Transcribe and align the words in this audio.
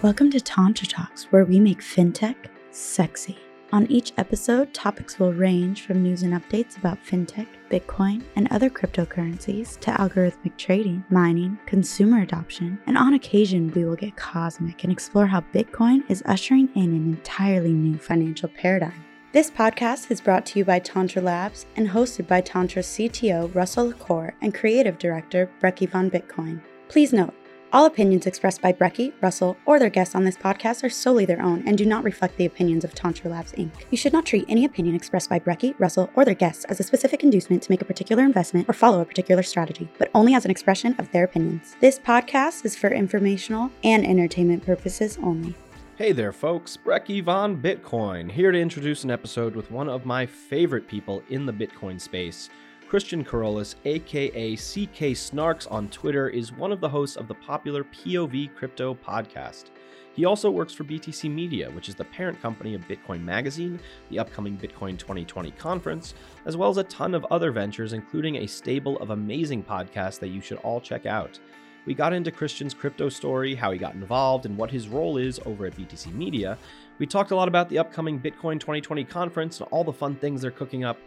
Welcome 0.00 0.30
to 0.30 0.40
Tantra 0.40 0.86
Talks, 0.86 1.24
where 1.32 1.44
we 1.44 1.58
make 1.58 1.80
fintech 1.80 2.36
sexy. 2.70 3.36
On 3.72 3.84
each 3.90 4.12
episode, 4.16 4.72
topics 4.72 5.18
will 5.18 5.32
range 5.32 5.82
from 5.82 6.04
news 6.04 6.22
and 6.22 6.34
updates 6.34 6.78
about 6.78 7.02
fintech, 7.04 7.48
Bitcoin, 7.68 8.22
and 8.36 8.46
other 8.52 8.70
cryptocurrencies 8.70 9.76
to 9.80 9.90
algorithmic 9.90 10.56
trading, 10.56 11.02
mining, 11.10 11.58
consumer 11.66 12.22
adoption, 12.22 12.78
and 12.86 12.96
on 12.96 13.14
occasion, 13.14 13.72
we 13.72 13.84
will 13.84 13.96
get 13.96 14.14
cosmic 14.14 14.84
and 14.84 14.92
explore 14.92 15.26
how 15.26 15.40
Bitcoin 15.52 16.08
is 16.08 16.22
ushering 16.26 16.68
in 16.76 16.94
an 16.94 17.14
entirely 17.14 17.72
new 17.72 17.98
financial 17.98 18.50
paradigm. 18.50 19.04
This 19.32 19.50
podcast 19.50 20.12
is 20.12 20.20
brought 20.20 20.46
to 20.46 20.60
you 20.60 20.64
by 20.64 20.78
Tantra 20.78 21.22
Labs 21.22 21.66
and 21.74 21.88
hosted 21.88 22.28
by 22.28 22.40
Tantra 22.40 22.82
CTO 22.82 23.52
Russell 23.52 23.88
LaCour 23.88 24.36
and 24.42 24.54
creative 24.54 24.96
director 24.96 25.50
Brekkie 25.60 25.90
Von 25.90 26.08
Bitcoin. 26.08 26.62
Please 26.86 27.12
note, 27.12 27.34
all 27.72 27.84
opinions 27.84 28.26
expressed 28.26 28.62
by 28.62 28.72
Brekkie, 28.72 29.12
Russell, 29.20 29.56
or 29.66 29.78
their 29.78 29.90
guests 29.90 30.14
on 30.14 30.24
this 30.24 30.36
podcast 30.36 30.82
are 30.82 30.90
solely 30.90 31.24
their 31.24 31.42
own 31.42 31.62
and 31.66 31.76
do 31.76 31.84
not 31.84 32.04
reflect 32.04 32.36
the 32.36 32.46
opinions 32.46 32.84
of 32.84 32.94
Tantra 32.94 33.30
Labs 33.30 33.52
Inc. 33.52 33.70
You 33.90 33.96
should 33.96 34.12
not 34.12 34.26
treat 34.26 34.46
any 34.48 34.64
opinion 34.64 34.94
expressed 34.94 35.28
by 35.28 35.38
Brekkie, 35.38 35.74
Russell, 35.78 36.10
or 36.14 36.24
their 36.24 36.34
guests 36.34 36.64
as 36.66 36.80
a 36.80 36.82
specific 36.82 37.22
inducement 37.22 37.62
to 37.64 37.70
make 37.70 37.82
a 37.82 37.86
particular 37.86 38.22
investment 38.22 38.68
or 38.68 38.72
follow 38.72 39.00
a 39.00 39.04
particular 39.04 39.42
strategy, 39.42 39.88
but 39.98 40.10
only 40.14 40.34
as 40.34 40.44
an 40.44 40.50
expression 40.50 40.94
of 40.98 41.10
their 41.12 41.24
opinions. 41.24 41.76
This 41.80 41.98
podcast 41.98 42.64
is 42.64 42.76
for 42.76 42.90
informational 42.90 43.70
and 43.84 44.06
entertainment 44.06 44.64
purposes 44.64 45.18
only. 45.22 45.54
Hey 45.96 46.12
there, 46.12 46.32
folks. 46.32 46.76
Brekkie 46.76 47.24
Von 47.24 47.60
Bitcoin 47.60 48.30
here 48.30 48.52
to 48.52 48.60
introduce 48.60 49.02
an 49.02 49.10
episode 49.10 49.56
with 49.56 49.70
one 49.72 49.88
of 49.88 50.06
my 50.06 50.26
favorite 50.26 50.86
people 50.86 51.24
in 51.28 51.44
the 51.44 51.52
Bitcoin 51.52 52.00
space. 52.00 52.50
Christian 52.88 53.22
Keroles, 53.22 53.74
aka 53.84 54.56
CK 54.56 55.12
Snarks 55.14 55.70
on 55.70 55.90
Twitter, 55.90 56.30
is 56.30 56.54
one 56.54 56.72
of 56.72 56.80
the 56.80 56.88
hosts 56.88 57.16
of 57.16 57.28
the 57.28 57.34
popular 57.34 57.84
POV 57.84 58.54
Crypto 58.54 58.94
podcast. 58.94 59.64
He 60.14 60.24
also 60.24 60.50
works 60.50 60.72
for 60.72 60.84
BTC 60.84 61.30
Media, 61.30 61.70
which 61.72 61.90
is 61.90 61.94
the 61.94 62.06
parent 62.06 62.40
company 62.40 62.74
of 62.74 62.88
Bitcoin 62.88 63.22
Magazine, 63.22 63.78
the 64.08 64.18
upcoming 64.18 64.56
Bitcoin 64.56 64.98
2020 64.98 65.50
conference, 65.50 66.14
as 66.46 66.56
well 66.56 66.70
as 66.70 66.78
a 66.78 66.84
ton 66.84 67.14
of 67.14 67.26
other 67.26 67.52
ventures, 67.52 67.92
including 67.92 68.36
a 68.36 68.46
stable 68.46 68.96
of 69.00 69.10
amazing 69.10 69.62
podcasts 69.62 70.18
that 70.20 70.28
you 70.28 70.40
should 70.40 70.58
all 70.58 70.80
check 70.80 71.04
out. 71.04 71.38
We 71.84 71.92
got 71.92 72.14
into 72.14 72.30
Christian's 72.30 72.72
crypto 72.72 73.10
story, 73.10 73.54
how 73.54 73.70
he 73.70 73.78
got 73.78 73.94
involved, 73.96 74.46
and 74.46 74.56
what 74.56 74.70
his 74.70 74.88
role 74.88 75.18
is 75.18 75.38
over 75.44 75.66
at 75.66 75.76
BTC 75.76 76.10
Media. 76.14 76.56
We 76.98 77.06
talked 77.06 77.32
a 77.32 77.36
lot 77.36 77.48
about 77.48 77.68
the 77.68 77.78
upcoming 77.78 78.18
Bitcoin 78.18 78.58
2020 78.58 79.04
conference 79.04 79.60
and 79.60 79.68
all 79.72 79.84
the 79.84 79.92
fun 79.92 80.16
things 80.16 80.40
they're 80.40 80.50
cooking 80.50 80.84
up. 80.84 80.98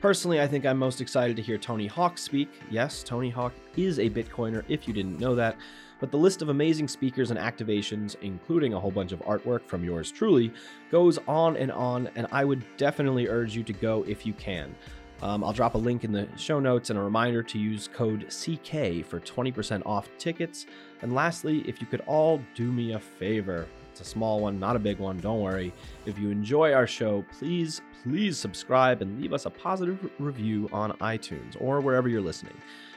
Personally, 0.00 0.40
I 0.40 0.46
think 0.46 0.64
I'm 0.64 0.78
most 0.78 1.00
excited 1.00 1.34
to 1.36 1.42
hear 1.42 1.58
Tony 1.58 1.88
Hawk 1.88 2.18
speak. 2.18 2.48
Yes, 2.70 3.02
Tony 3.02 3.30
Hawk 3.30 3.52
is 3.76 3.98
a 3.98 4.08
Bitcoiner 4.08 4.62
if 4.68 4.86
you 4.86 4.94
didn't 4.94 5.18
know 5.18 5.34
that. 5.34 5.56
But 5.98 6.12
the 6.12 6.16
list 6.16 6.40
of 6.40 6.50
amazing 6.50 6.86
speakers 6.86 7.32
and 7.32 7.38
activations, 7.38 8.14
including 8.22 8.74
a 8.74 8.78
whole 8.78 8.92
bunch 8.92 9.10
of 9.10 9.18
artwork 9.22 9.66
from 9.66 9.82
yours 9.82 10.12
truly, 10.12 10.52
goes 10.92 11.18
on 11.26 11.56
and 11.56 11.72
on, 11.72 12.08
and 12.14 12.28
I 12.30 12.44
would 12.44 12.64
definitely 12.76 13.26
urge 13.26 13.56
you 13.56 13.64
to 13.64 13.72
go 13.72 14.04
if 14.06 14.24
you 14.24 14.34
can. 14.34 14.72
Um, 15.20 15.42
I'll 15.42 15.52
drop 15.52 15.74
a 15.74 15.78
link 15.78 16.04
in 16.04 16.12
the 16.12 16.28
show 16.36 16.60
notes 16.60 16.90
and 16.90 16.98
a 16.98 17.02
reminder 17.02 17.42
to 17.42 17.58
use 17.58 17.88
code 17.88 18.26
CK 18.28 19.04
for 19.04 19.18
20% 19.18 19.82
off 19.84 20.08
tickets. 20.16 20.66
And 21.02 21.12
lastly, 21.12 21.64
if 21.66 21.80
you 21.80 21.88
could 21.88 22.02
all 22.06 22.40
do 22.54 22.70
me 22.70 22.92
a 22.92 23.00
favor, 23.00 23.66
it's 23.98 24.06
a 24.06 24.10
small 24.10 24.40
one, 24.40 24.60
not 24.60 24.76
a 24.76 24.78
big 24.78 24.98
one, 24.98 25.18
don't 25.18 25.40
worry. 25.40 25.72
If 26.06 26.18
you 26.18 26.30
enjoy 26.30 26.72
our 26.72 26.86
show, 26.86 27.24
please, 27.36 27.80
please 28.04 28.38
subscribe 28.38 29.02
and 29.02 29.20
leave 29.20 29.32
us 29.32 29.44
a 29.44 29.50
positive 29.50 30.08
review 30.20 30.68
on 30.72 30.92
iTunes 30.98 31.56
or 31.60 31.80
wherever 31.80 32.08
you're 32.08 32.20
listening. 32.20 32.54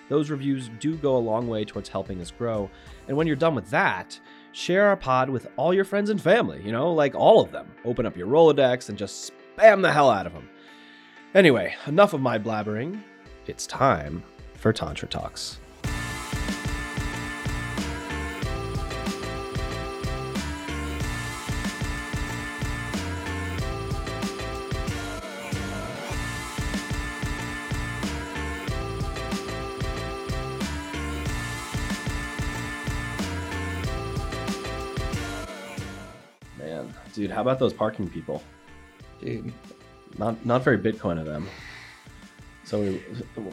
Those 0.10 0.30
reviews 0.30 0.70
do 0.80 0.96
go 0.96 1.16
a 1.16 1.18
long 1.18 1.48
way 1.48 1.66
towards 1.66 1.90
helping 1.90 2.22
us 2.22 2.30
grow. 2.30 2.70
And 3.08 3.18
when 3.18 3.26
you're 3.26 3.36
done 3.36 3.56
with 3.56 3.70
that, 3.72 4.20
share 4.52 4.90
our 4.90 4.98
pod 4.98 5.30
with 5.30 5.48
all 5.56 5.74
your 5.74 5.86
friends 5.86 6.12
and 6.12 6.22
family, 6.22 6.62
you 6.64 6.72
know, 6.72 6.94
like 6.94 7.16
all 7.16 7.42
of 7.42 7.52
them. 7.52 7.72
Open 7.84 8.06
up 8.06 8.16
your 8.16 8.28
Rolodex 8.28 8.90
and 8.90 8.98
just 8.98 9.32
spam 9.58 9.82
the 9.82 9.92
hell 9.92 10.10
out 10.10 10.28
of 10.28 10.34
them. 10.34 10.50
Anyway, 11.34 11.74
enough 11.88 12.14
of 12.14 12.22
my 12.22 12.38
blabbering. 12.38 13.02
It's 13.48 13.66
time 13.66 14.22
for 14.54 14.72
Tantra 14.72 15.08
Talks. 15.08 15.61
How 37.42 37.44
about 37.44 37.58
those 37.58 37.74
parking 37.74 38.08
people? 38.08 38.44
Dude, 39.20 39.52
Not 40.20 40.46
not 40.46 40.64
very 40.64 40.78
Bitcoin 40.78 41.20
of 41.20 41.26
them. 41.26 41.48
So 42.66 42.82
we 42.82 43.02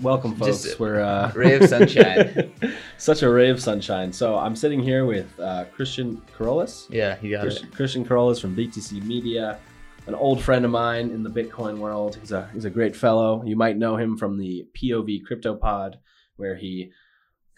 welcome 0.03 0.37
folks. 0.37 0.63
Just 0.63 0.79
We're 0.79 1.01
uh, 1.01 1.33
ray 1.35 1.55
of 1.55 1.67
sunshine. 1.71 2.53
such 2.99 3.23
a 3.23 3.31
ray 3.31 3.49
of 3.49 3.63
sunshine. 3.63 4.13
So 4.13 4.37
I'm 4.37 4.55
sitting 4.55 4.83
here 4.83 5.07
with 5.07 5.27
uh, 5.41 5.65
Christian 5.75 6.21
Keroles. 6.37 6.87
yeah, 6.91 7.17
you 7.23 7.31
got 7.31 7.41
Christian, 7.41 7.71
Christian 7.71 8.05
Keroles 8.05 8.43
from 8.43 8.55
BTC 8.55 9.03
Media, 9.05 9.59
an 10.07 10.15
old 10.15 10.43
friend 10.43 10.67
of 10.67 10.71
mine 10.71 11.09
in 11.09 11.23
the 11.23 11.31
Bitcoin 11.31 11.79
world. 11.79 12.19
He's 12.21 12.33
a 12.33 12.47
he's 12.53 12.67
a 12.67 12.71
great 12.71 12.95
fellow. 12.95 13.43
You 13.47 13.57
might 13.57 13.79
know 13.79 13.97
him 13.97 14.19
from 14.19 14.37
the 14.37 14.67
POV 14.77 15.25
Crypto 15.25 15.55
Pod, 15.55 15.99
where 16.37 16.57
he 16.57 16.93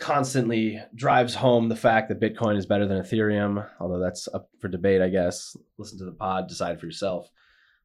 constantly 0.00 0.80
drives 0.94 1.34
home 1.34 1.68
the 1.68 1.76
fact 1.76 2.08
that 2.08 2.20
Bitcoin 2.20 2.56
is 2.56 2.66
better 2.66 2.86
than 2.86 2.98
Ethereum. 3.02 3.68
Although 3.78 4.00
that's 4.00 4.26
up 4.34 4.48
for 4.58 4.68
debate, 4.68 5.00
I 5.02 5.08
guess. 5.08 5.56
Listen 5.78 5.98
to 5.98 6.04
the 6.04 6.12
pod, 6.12 6.48
decide 6.48 6.80
for 6.80 6.86
yourself. 6.86 7.28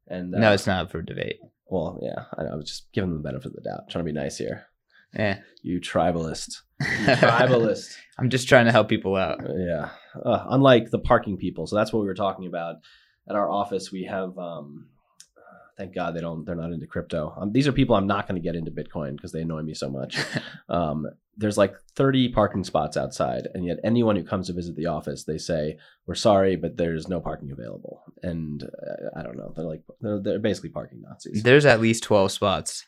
And 0.07 0.33
uh, 0.33 0.39
No, 0.39 0.51
it's 0.53 0.65
not 0.67 0.85
up 0.85 0.91
for 0.91 1.01
debate. 1.01 1.39
well, 1.67 1.99
yeah, 2.01 2.23
I, 2.37 2.45
I 2.45 2.55
was 2.55 2.65
just 2.69 2.91
giving 2.93 3.09
them 3.11 3.21
the 3.21 3.27
benefit 3.27 3.47
of 3.47 3.53
the 3.53 3.61
doubt, 3.61 3.89
trying 3.89 4.03
to 4.05 4.11
be 4.11 4.17
nice 4.17 4.37
here. 4.37 4.65
Yeah. 5.13 5.39
You 5.61 5.79
tribalist, 5.79 6.61
you 6.81 6.85
tribalist. 7.05 7.95
I'm 8.19 8.29
just 8.29 8.49
trying 8.49 8.65
to 8.65 8.71
help 8.71 8.89
people 8.89 9.15
out. 9.15 9.39
Yeah. 9.55 9.89
Uh, 10.23 10.45
unlike 10.49 10.91
the 10.91 10.99
parking 10.99 11.37
people. 11.37 11.67
So 11.67 11.75
that's 11.75 11.91
what 11.93 11.99
we 12.01 12.05
were 12.05 12.13
talking 12.15 12.47
about 12.47 12.77
at 13.29 13.35
our 13.35 13.49
office. 13.49 13.91
We 13.91 14.03
have, 14.03 14.37
um, 14.37 14.87
thank 15.77 15.95
God 15.95 16.15
they 16.15 16.21
don't, 16.21 16.45
they're 16.45 16.55
not 16.55 16.71
into 16.71 16.85
crypto. 16.87 17.33
Um, 17.39 17.51
these 17.51 17.67
are 17.67 17.71
people 17.71 17.95
I'm 17.95 18.07
not 18.07 18.27
going 18.27 18.41
to 18.41 18.45
get 18.45 18.55
into 18.55 18.71
Bitcoin 18.71 19.15
because 19.15 19.31
they 19.31 19.41
annoy 19.41 19.61
me 19.61 19.73
so 19.73 19.89
much. 19.89 20.17
um, 20.69 21.07
there's 21.37 21.57
like 21.57 21.75
30 21.95 22.29
parking 22.29 22.63
spots 22.63 22.97
outside. 22.97 23.47
And 23.53 23.65
yet 23.65 23.77
anyone 23.83 24.15
who 24.15 24.23
comes 24.23 24.47
to 24.47 24.53
visit 24.53 24.75
the 24.75 24.87
office, 24.87 25.23
they 25.23 25.37
say, 25.37 25.77
we're 26.05 26.15
sorry, 26.15 26.55
but 26.55 26.77
there's 26.77 27.07
no 27.07 27.19
parking 27.19 27.51
available. 27.51 28.03
And 28.23 28.63
uh, 28.63 29.19
I 29.19 29.23
don't 29.23 29.37
know. 29.37 29.53
They're 29.55 29.65
like, 29.65 29.83
they're, 30.01 30.21
they're 30.21 30.39
basically 30.39 30.69
parking 30.69 31.01
Nazis. 31.01 31.43
There's 31.43 31.65
at 31.65 31.81
least 31.81 32.03
12 32.03 32.31
spots. 32.31 32.85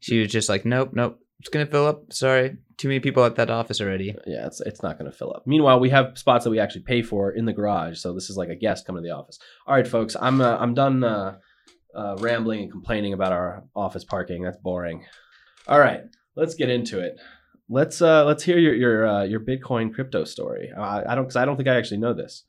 She 0.00 0.20
was 0.20 0.30
just 0.30 0.48
like, 0.48 0.64
nope, 0.64 0.90
nope. 0.92 1.18
It's 1.40 1.48
going 1.48 1.66
to 1.66 1.70
fill 1.70 1.86
up. 1.86 2.12
Sorry. 2.12 2.56
Too 2.78 2.88
many 2.88 3.00
people 3.00 3.24
at 3.24 3.36
that 3.36 3.50
office 3.50 3.80
already. 3.80 4.14
yeah, 4.26 4.46
it's 4.46 4.60
it's 4.60 4.82
not 4.82 4.98
going 4.98 5.10
to 5.10 5.16
fill 5.16 5.32
up. 5.34 5.46
Meanwhile, 5.46 5.80
we 5.80 5.90
have 5.90 6.16
spots 6.16 6.44
that 6.44 6.50
we 6.50 6.58
actually 6.58 6.82
pay 6.82 7.02
for 7.02 7.30
in 7.30 7.44
the 7.44 7.52
garage, 7.52 7.98
so 7.98 8.12
this 8.12 8.28
is 8.28 8.36
like 8.36 8.48
a 8.48 8.54
guest 8.54 8.86
coming 8.86 9.02
to 9.02 9.08
the 9.08 9.14
office. 9.14 9.38
All 9.66 9.74
right, 9.74 9.86
folks, 9.86 10.16
I'm 10.18 10.40
uh, 10.40 10.56
I'm 10.58 10.74
done 10.74 11.02
uh, 11.04 11.36
uh, 11.94 12.16
rambling 12.20 12.60
and 12.60 12.70
complaining 12.70 13.12
about 13.12 13.32
our 13.32 13.64
office 13.74 14.04
parking. 14.04 14.42
That's 14.42 14.58
boring. 14.58 15.04
All 15.66 15.78
right, 15.80 16.02
let's 16.36 16.54
get 16.54 16.68
into 16.70 17.00
it. 17.00 17.18
Let's 17.68 18.00
uh, 18.00 18.24
let's 18.24 18.44
hear 18.44 18.58
your 18.58 18.74
your 18.74 19.06
uh, 19.06 19.24
your 19.24 19.40
Bitcoin 19.40 19.92
crypto 19.92 20.24
story. 20.24 20.70
I, 20.76 21.02
I 21.08 21.14
don't 21.14 21.24
because 21.24 21.36
I 21.36 21.44
don't 21.44 21.56
think 21.56 21.68
I 21.68 21.76
actually 21.76 21.98
know 21.98 22.14
this. 22.14 22.44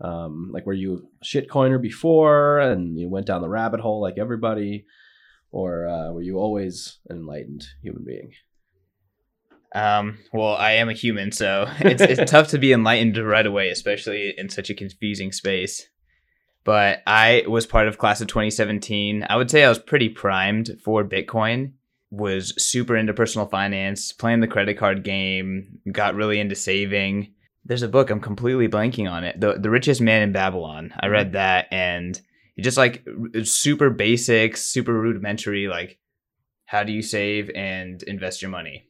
Um, 0.00 0.50
like, 0.52 0.66
were 0.66 0.72
you 0.72 1.08
a 1.20 1.24
shitcoiner 1.24 1.80
before 1.80 2.58
and 2.58 2.98
you 2.98 3.08
went 3.08 3.26
down 3.26 3.40
the 3.40 3.48
rabbit 3.48 3.80
hole 3.80 4.00
like 4.00 4.18
everybody, 4.18 4.86
or 5.50 5.86
uh, 5.86 6.10
were 6.12 6.22
you 6.22 6.38
always 6.38 6.98
an 7.08 7.18
enlightened 7.18 7.66
human 7.82 8.04
being? 8.04 8.32
Um, 9.74 10.18
well, 10.32 10.54
I 10.56 10.72
am 10.72 10.88
a 10.88 10.94
human, 10.94 11.32
so 11.32 11.66
it's, 11.80 12.02
it's 12.02 12.30
tough 12.30 12.48
to 12.48 12.58
be 12.58 12.72
enlightened 12.72 13.16
right 13.16 13.46
away, 13.46 13.70
especially 13.70 14.34
in 14.36 14.48
such 14.48 14.70
a 14.70 14.74
confusing 14.74 15.32
space. 15.32 15.88
But 16.64 17.02
I 17.06 17.44
was 17.48 17.66
part 17.66 17.88
of 17.88 17.98
class 17.98 18.20
of 18.20 18.28
2017. 18.28 19.26
I 19.28 19.36
would 19.36 19.50
say 19.50 19.64
I 19.64 19.68
was 19.68 19.78
pretty 19.78 20.08
primed 20.08 20.70
for 20.84 21.04
Bitcoin. 21.04 21.72
Was 22.12 22.52
super 22.62 22.94
into 22.94 23.14
personal 23.14 23.46
finance, 23.46 24.12
playing 24.12 24.40
the 24.40 24.46
credit 24.46 24.76
card 24.76 25.02
game, 25.02 25.78
got 25.90 26.14
really 26.14 26.38
into 26.38 26.54
saving. 26.54 27.32
There's 27.64 27.82
a 27.82 27.88
book 27.88 28.10
I'm 28.10 28.20
completely 28.20 28.68
blanking 28.68 29.10
on 29.10 29.24
it. 29.24 29.40
The 29.40 29.54
The 29.54 29.70
Richest 29.70 30.00
Man 30.02 30.22
in 30.22 30.32
Babylon. 30.32 30.92
I 31.00 31.06
read 31.06 31.28
mm-hmm. 31.28 31.34
that 31.34 31.68
and 31.72 32.20
it 32.56 32.62
just 32.62 32.76
like 32.76 33.06
super 33.44 33.88
basic, 33.88 34.58
super 34.58 34.92
rudimentary 34.92 35.68
like 35.68 35.98
how 36.66 36.84
do 36.84 36.92
you 36.92 37.02
save 37.02 37.50
and 37.54 38.02
invest 38.04 38.42
your 38.42 38.50
money? 38.50 38.88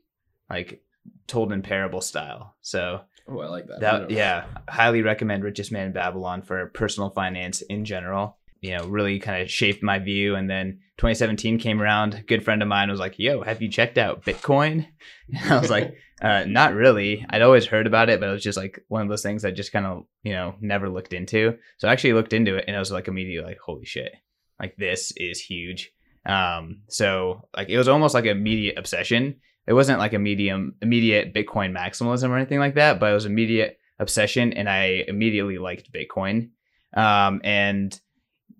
Like 0.51 0.83
told 1.27 1.53
in 1.53 1.63
parable 1.63 2.01
style. 2.01 2.57
So 2.61 3.03
Oh, 3.29 3.41
I 3.41 3.47
like 3.47 3.67
that. 3.69 3.81
That 3.81 3.99
don't- 3.99 4.11
yeah, 4.11 4.47
highly 4.69 5.03
recommend 5.03 5.45
Richest 5.45 5.71
Man 5.71 5.87
in 5.87 5.93
Babylon 5.93 6.43
for 6.43 6.67
personal 6.67 7.11
finance 7.11 7.63
in 7.63 7.85
general. 7.85 8.39
You 8.63 8.77
know 8.77 8.87
really 8.87 9.19
kind 9.19 9.43
of 9.43 9.51
shaped 9.51 9.83
my 9.83 9.99
view. 9.99 10.37
And 10.37 10.49
then 10.49 10.79
2017 10.97 11.59
came 11.59 11.83
around. 11.83 12.15
A 12.15 12.23
good 12.23 12.45
friend 12.45 12.63
of 12.63 12.69
mine 12.69 12.91
was 12.91 13.01
like, 13.01 13.19
"Yo, 13.19 13.43
have 13.43 13.61
you 13.61 13.69
checked 13.69 13.99
out 13.99 14.25
Bitcoin?" 14.25 14.87
And 15.35 15.53
I 15.53 15.61
was 15.61 15.71
like, 15.71 15.95
uh, 16.23 16.45
"Not 16.47 16.75
really. 16.75 17.27
I'd 17.29 17.43
always 17.43 17.67
heard 17.67 17.87
about 17.87 18.09
it, 18.09 18.21
but 18.21 18.29
it 18.29 18.33
was 18.33 18.43
just 18.43 18.57
like 18.57 18.83
one 18.89 19.03
of 19.03 19.09
those 19.09 19.23
things 19.23 19.45
I 19.45 19.51
just 19.51 19.73
kind 19.73 19.85
of 19.85 20.05
you 20.23 20.33
know 20.33 20.55
never 20.61 20.89
looked 20.89 21.13
into. 21.13 21.59
So 21.79 21.89
I 21.89 21.93
actually 21.93 22.15
looked 22.15 22.33
into 22.33 22.57
it, 22.57 22.65
and 22.67 22.77
I 22.77 22.79
was 22.79 22.93
like 22.93 23.09
immediately 23.09 23.51
like, 23.51 23.59
"Holy 23.59 23.85
shit! 23.85 24.15
Like 24.59 24.77
this 24.77 25.13
is 25.17 25.41
huge." 25.41 25.93
Um, 26.25 26.83
so 26.89 27.49
like 27.57 27.69
it 27.69 27.79
was 27.79 27.89
almost 27.89 28.15
like 28.15 28.27
an 28.27 28.37
immediate 28.37 28.79
obsession. 28.79 29.41
It 29.67 29.73
wasn't 29.73 29.99
like 29.99 30.13
a 30.13 30.19
medium 30.19 30.77
immediate 30.81 31.35
Bitcoin 31.35 31.77
maximalism 31.77 32.29
or 32.29 32.37
anything 32.37 32.61
like 32.61 32.77
that, 32.77 33.01
but 33.01 33.11
it 33.11 33.15
was 33.15 33.27
immediate 33.27 33.79
obsession, 33.99 34.53
and 34.53 34.69
I 34.69 35.05
immediately 35.09 35.59
liked 35.59 35.93
Bitcoin. 35.93 36.51
Um, 36.95 37.41
and 37.43 37.99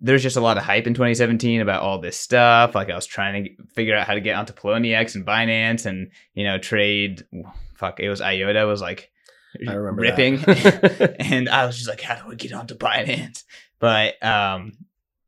there's 0.03 0.21
just 0.21 0.35
a 0.35 0.41
lot 0.41 0.57
of 0.57 0.63
hype 0.63 0.85
in 0.85 0.93
2017 0.93 1.61
about 1.61 1.81
all 1.81 1.97
this 1.97 2.19
stuff. 2.19 2.75
Like 2.75 2.89
I 2.89 2.95
was 2.95 3.05
trying 3.05 3.45
to 3.45 3.63
figure 3.73 3.95
out 3.95 4.05
how 4.05 4.13
to 4.13 4.21
get 4.21 4.35
onto 4.35 4.51
Poloniex 4.53 5.15
and 5.15 5.25
Binance, 5.25 5.85
and 5.85 6.11
you 6.33 6.43
know 6.43 6.57
trade. 6.57 7.25
Fuck, 7.75 7.99
it 8.01 8.09
was 8.09 8.21
IOTA 8.21 8.67
was 8.67 8.81
like 8.81 9.11
I 9.67 9.73
remember 9.73 10.01
ripping, 10.01 10.43
and 11.19 11.47
I 11.47 11.65
was 11.65 11.77
just 11.77 11.89
like, 11.89 12.01
how 12.01 12.15
do 12.15 12.31
I 12.31 12.35
get 12.35 12.53
onto 12.53 12.75
Binance? 12.75 13.45
But 13.79 14.21
um, 14.23 14.73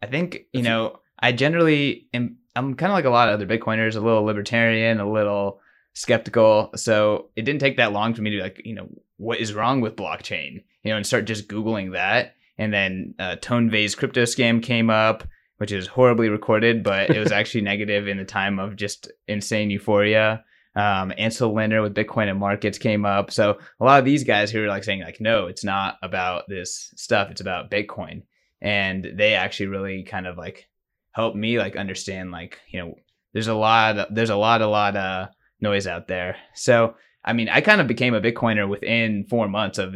I 0.04 0.08
think 0.08 0.42
you 0.52 0.62
know 0.62 1.00
I 1.18 1.32
generally 1.32 2.08
am. 2.14 2.38
I'm 2.58 2.76
kind 2.76 2.92
of 2.92 2.96
like 2.96 3.06
a 3.06 3.10
lot 3.10 3.30
of 3.30 3.34
other 3.34 3.48
Bitcoiners, 3.48 3.96
a 3.96 4.02
little 4.02 4.24
libertarian, 4.24 5.00
a 5.00 5.10
little 5.10 5.60
skeptical. 5.94 6.72
So 6.76 7.30
it 7.36 7.44
didn't 7.44 7.60
take 7.60 7.78
that 7.78 7.92
long 7.92 8.14
for 8.14 8.22
me 8.22 8.30
to 8.30 8.38
be 8.38 8.44
like, 8.44 8.62
you 8.64 8.76
know, 8.76 8.88
what 9.18 9.40
is 9.40 9.54
wrong 9.54 9.82
with 9.82 9.98
blockchain? 9.98 10.64
You 10.84 10.92
know, 10.92 10.98
and 10.98 11.06
start 11.06 11.26
just 11.26 11.50
googling 11.50 11.94
that. 11.94 12.36
And 12.58 12.74
then 12.74 13.16
uh, 13.20 13.36
Tone 13.38 13.70
Vays 13.70 13.96
crypto 13.96 14.24
scam 14.24 14.62
came 14.64 14.90
up, 14.90 15.28
which 15.58 15.72
is 15.72 15.88
horribly 15.88 16.30
recorded, 16.30 16.84
but 16.84 17.10
it 17.10 17.20
was 17.20 17.32
actually 17.34 17.62
negative 17.62 18.08
in 18.08 18.18
the 18.18 18.26
time 18.26 18.60
of 18.60 18.76
just 18.76 19.12
insane 19.28 19.70
euphoria. 19.70 20.44
Um, 20.76 21.14
Ansel 21.18 21.54
Lindner 21.54 21.82
with 21.82 21.96
Bitcoin 21.96 22.30
and 22.30 22.40
markets 22.40 22.78
came 22.78 23.06
up. 23.06 23.32
So 23.32 23.60
a 23.80 23.86
lot 23.86 24.00
of 24.00 24.06
these 24.06 24.26
guys 24.26 24.52
who 24.52 24.64
are 24.64 24.68
like 24.68 24.84
saying 24.84 25.02
like, 25.02 25.22
no, 25.22 25.48
it's 25.48 25.64
not 25.64 25.98
about 26.04 26.44
this 26.50 26.92
stuff. 26.98 27.32
It's 27.32 27.42
about 27.42 27.72
Bitcoin. 27.72 28.24
And 28.62 29.08
they 29.16 29.36
actually 29.36 29.68
really 29.68 30.04
kind 30.04 30.28
of 30.28 30.38
like 30.38 30.68
helped 31.12 31.38
me 31.38 31.58
like 31.60 31.78
understand 31.78 32.32
like, 32.32 32.60
you 32.68 32.80
know, 32.80 32.96
there's 33.34 33.48
a 33.48 33.54
lot, 33.54 34.14
there's 34.14 34.30
a 34.30 34.36
lot, 34.36 34.62
a 34.62 34.68
lot 34.68 34.98
of 34.98 35.30
noise 35.62 35.88
out 35.88 36.08
there. 36.08 36.36
So, 36.54 36.96
I 37.24 37.34
mean, 37.34 37.48
I 37.50 37.62
kind 37.62 37.80
of 37.80 37.88
became 37.88 38.14
a 38.14 38.22
Bitcoiner 38.22 38.68
within 38.68 39.26
four 39.30 39.48
months 39.48 39.78
of 39.78 39.96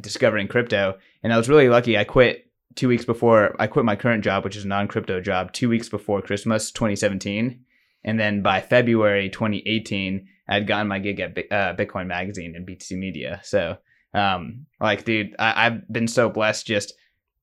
discovering 0.00 0.48
crypto. 0.48 0.98
And 1.22 1.32
I 1.32 1.36
was 1.36 1.48
really 1.48 1.68
lucky. 1.68 1.96
I 1.96 2.04
quit 2.04 2.50
two 2.74 2.88
weeks 2.88 3.04
before 3.04 3.54
I 3.58 3.66
quit 3.66 3.84
my 3.84 3.96
current 3.96 4.22
job, 4.24 4.44
which 4.44 4.56
is 4.56 4.64
a 4.64 4.68
non 4.68 4.88
crypto 4.88 5.20
job, 5.20 5.52
two 5.52 5.68
weeks 5.68 5.88
before 5.88 6.22
Christmas 6.22 6.70
2017. 6.70 7.64
And 8.04 8.20
then 8.20 8.42
by 8.42 8.60
February 8.60 9.28
2018, 9.30 10.28
I 10.48 10.54
had 10.54 10.66
gotten 10.66 10.86
my 10.86 11.00
gig 11.00 11.18
at 11.18 11.36
uh, 11.50 11.74
Bitcoin 11.74 12.06
Magazine 12.06 12.54
and 12.54 12.66
BTC 12.66 12.92
Media. 12.96 13.40
So, 13.42 13.78
um, 14.14 14.66
like, 14.80 15.04
dude, 15.04 15.34
I- 15.38 15.66
I've 15.66 15.88
been 15.90 16.06
so 16.06 16.28
blessed. 16.28 16.66
Just 16.66 16.94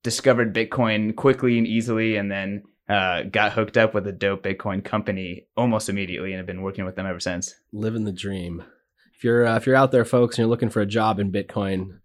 discovered 0.03 0.55
Bitcoin 0.55 1.15
quickly 1.15 1.57
and 1.57 1.67
easily, 1.67 2.15
and 2.15 2.31
then 2.31 2.63
uh, 2.87 3.23
got 3.23 3.51
hooked 3.53 3.77
up 3.77 3.93
with 3.93 4.07
a 4.07 4.11
dope 4.13 4.43
Bitcoin 4.43 4.83
company 4.83 5.47
almost 5.57 5.89
immediately, 5.89 6.31
and 6.31 6.37
have 6.37 6.45
been 6.47 6.61
working 6.61 6.85
with 6.85 6.95
them 6.95 7.05
ever 7.05 7.19
since. 7.19 7.55
Living 7.73 8.05
the 8.05 8.11
dream. 8.13 8.63
If 9.15 9.23
you're 9.23 9.45
uh, 9.45 9.57
if 9.57 9.65
you're 9.65 9.75
out 9.75 9.91
there, 9.91 10.05
folks, 10.05 10.35
and 10.37 10.43
you're 10.43 10.49
looking 10.49 10.69
for 10.69 10.81
a 10.81 10.85
job 10.85 11.19
in 11.19 11.31
Bitcoin, 11.31 11.99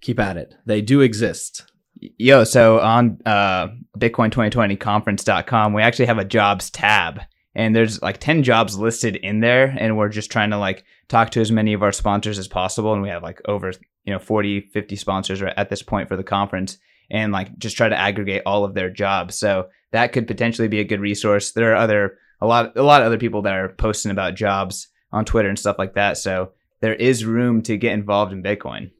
keep 0.00 0.18
at 0.20 0.36
it. 0.36 0.54
They 0.66 0.82
do 0.82 1.00
exist. 1.00 1.70
Yo, 2.18 2.44
so 2.44 2.80
on 2.80 3.20
uh, 3.24 3.68
Bitcoin2020conference.com, 3.98 5.72
we 5.72 5.82
actually 5.82 6.06
have 6.06 6.18
a 6.18 6.24
jobs 6.24 6.70
tab, 6.70 7.20
and 7.54 7.74
there's 7.74 8.02
like 8.02 8.18
10 8.18 8.42
jobs 8.42 8.76
listed 8.76 9.16
in 9.16 9.40
there, 9.40 9.74
and 9.78 9.96
we're 9.96 10.10
just 10.10 10.30
trying 10.30 10.50
to 10.50 10.58
like 10.58 10.84
talk 11.08 11.30
to 11.30 11.40
as 11.40 11.50
many 11.50 11.72
of 11.72 11.82
our 11.82 11.92
sponsors 11.92 12.38
as 12.38 12.48
possible, 12.48 12.92
and 12.92 13.02
we 13.02 13.08
have 13.08 13.22
like 13.22 13.40
over 13.46 13.72
you 14.04 14.12
know 14.12 14.18
40, 14.18 14.60
50 14.72 14.96
sponsors 14.96 15.42
at 15.42 15.70
this 15.70 15.82
point 15.82 16.08
for 16.08 16.16
the 16.16 16.22
conference, 16.22 16.78
and 17.10 17.32
like 17.32 17.56
just 17.58 17.76
try 17.76 17.88
to 17.88 17.98
aggregate 17.98 18.42
all 18.44 18.64
of 18.64 18.74
their 18.74 18.90
jobs. 18.90 19.38
So 19.38 19.68
that 19.92 20.12
could 20.12 20.26
potentially 20.26 20.68
be 20.68 20.80
a 20.80 20.84
good 20.84 21.00
resource. 21.00 21.52
There 21.52 21.72
are 21.72 21.76
other 21.76 22.18
a 22.40 22.46
lot 22.46 22.76
a 22.76 22.82
lot 22.82 23.00
of 23.00 23.06
other 23.06 23.18
people 23.18 23.42
that 23.42 23.54
are 23.54 23.70
posting 23.70 24.10
about 24.10 24.34
jobs 24.34 24.88
on 25.12 25.24
Twitter 25.24 25.48
and 25.48 25.58
stuff 25.58 25.78
like 25.78 25.94
that. 25.94 26.18
So 26.18 26.52
there 26.80 26.94
is 26.94 27.24
room 27.24 27.62
to 27.62 27.76
get 27.76 27.94
involved 27.94 28.32
in 28.32 28.42
Bitcoin. 28.42 28.90